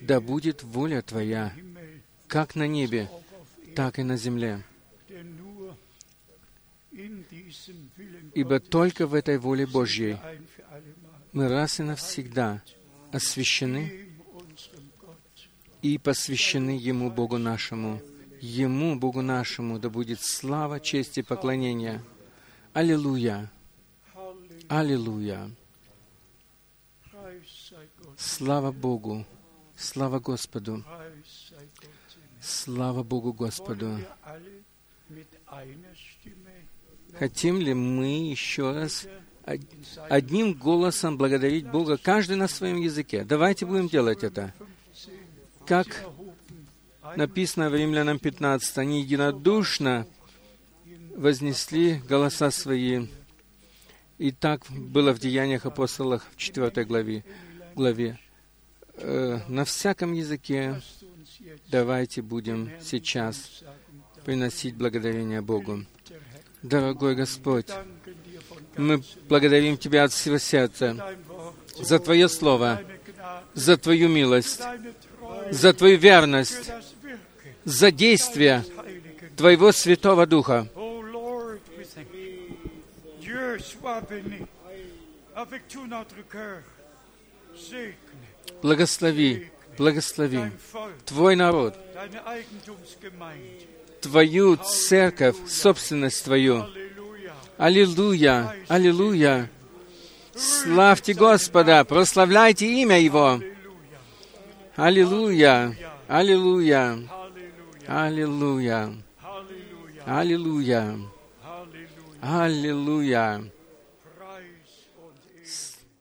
да 0.00 0.20
будет 0.20 0.62
воля 0.62 1.02
Твоя, 1.02 1.52
как 2.28 2.54
на 2.54 2.68
небе, 2.68 3.10
так 3.74 3.98
и 3.98 4.04
на 4.04 4.16
земле. 4.16 4.62
Ибо 8.32 8.60
только 8.60 9.08
в 9.08 9.14
этой 9.14 9.38
воле 9.38 9.66
Божьей 9.66 10.18
мы 11.32 11.48
раз 11.48 11.80
и 11.80 11.82
навсегда 11.82 12.62
освящены 13.10 14.08
и 15.82 15.98
посвящены 15.98 16.78
Ему, 16.78 17.10
Богу 17.10 17.38
нашему. 17.38 18.00
Ему, 18.40 18.96
Богу 18.96 19.20
нашему, 19.20 19.80
да 19.80 19.90
будет 19.90 20.20
слава, 20.22 20.78
честь 20.78 21.18
и 21.18 21.22
поклонение. 21.22 22.04
Аллилуйя! 22.72 23.50
Аллилуйя! 24.70 25.50
Слава 28.16 28.70
Богу! 28.70 29.26
Слава 29.76 30.20
Господу! 30.20 30.84
Слава 32.40 33.02
Богу 33.02 33.32
Господу! 33.32 33.98
Хотим 37.18 37.58
ли 37.58 37.74
мы 37.74 38.30
еще 38.30 38.70
раз 38.70 39.08
одним 40.08 40.54
голосом 40.54 41.18
благодарить 41.18 41.68
Бога, 41.68 41.96
каждый 41.96 42.36
на 42.36 42.46
своем 42.46 42.76
языке? 42.76 43.24
Давайте 43.24 43.66
будем 43.66 43.88
делать 43.88 44.22
это 44.22 44.54
как 45.66 46.04
написано 47.16 47.70
в 47.70 47.74
Римлянам 47.74 48.20
15, 48.20 48.78
они 48.78 49.02
единодушно 49.02 50.06
вознесли 51.16 52.00
голоса 52.08 52.52
свои. 52.52 53.08
И 54.20 54.32
так 54.32 54.66
было 54.68 55.14
в 55.14 55.18
Деяниях 55.18 55.64
апостолов 55.64 56.22
в 56.30 56.36
4 56.36 56.84
главе. 56.84 57.24
главе. 57.74 58.18
Э, 58.96 59.40
на 59.48 59.64
всяком 59.64 60.12
языке 60.12 60.82
давайте 61.68 62.20
будем 62.20 62.70
сейчас 62.82 63.64
приносить 64.26 64.76
благодарение 64.76 65.40
Богу. 65.40 65.86
Дорогой 66.62 67.14
Господь, 67.14 67.68
мы 68.76 69.02
благодарим 69.26 69.78
Тебя 69.78 70.04
от 70.04 70.12
всего 70.12 70.36
сердца 70.36 71.16
за 71.80 71.98
Твое 71.98 72.28
Слово, 72.28 72.82
за 73.54 73.78
Твою 73.78 74.10
милость, 74.10 74.60
за 75.50 75.72
Твою 75.72 75.96
верность, 75.96 76.70
за 77.64 77.90
действие 77.90 78.66
Твоего 79.38 79.72
Святого 79.72 80.26
Духа. 80.26 80.68
Благослови, 88.62 89.50
благослови. 89.78 90.50
Твой 91.04 91.36
народ, 91.36 91.74
Твою 94.00 94.56
церковь, 94.56 95.36
собственность 95.48 96.24
Твою. 96.24 96.66
Аллилуйя, 97.58 98.54
аллилуйя. 98.68 99.50
Славьте 100.34 101.12
Господа, 101.12 101.84
прославляйте 101.84 102.66
имя 102.82 102.98
Его. 102.98 103.40
Аллилуйя! 104.76 105.76
Аллилуйя! 106.08 106.98
Аллилуйя! 107.86 108.94
Аллилуйя! 110.06 110.96
Аллилуйя! 112.22 113.50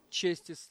Честь 0.10 0.50
и! 0.50 0.69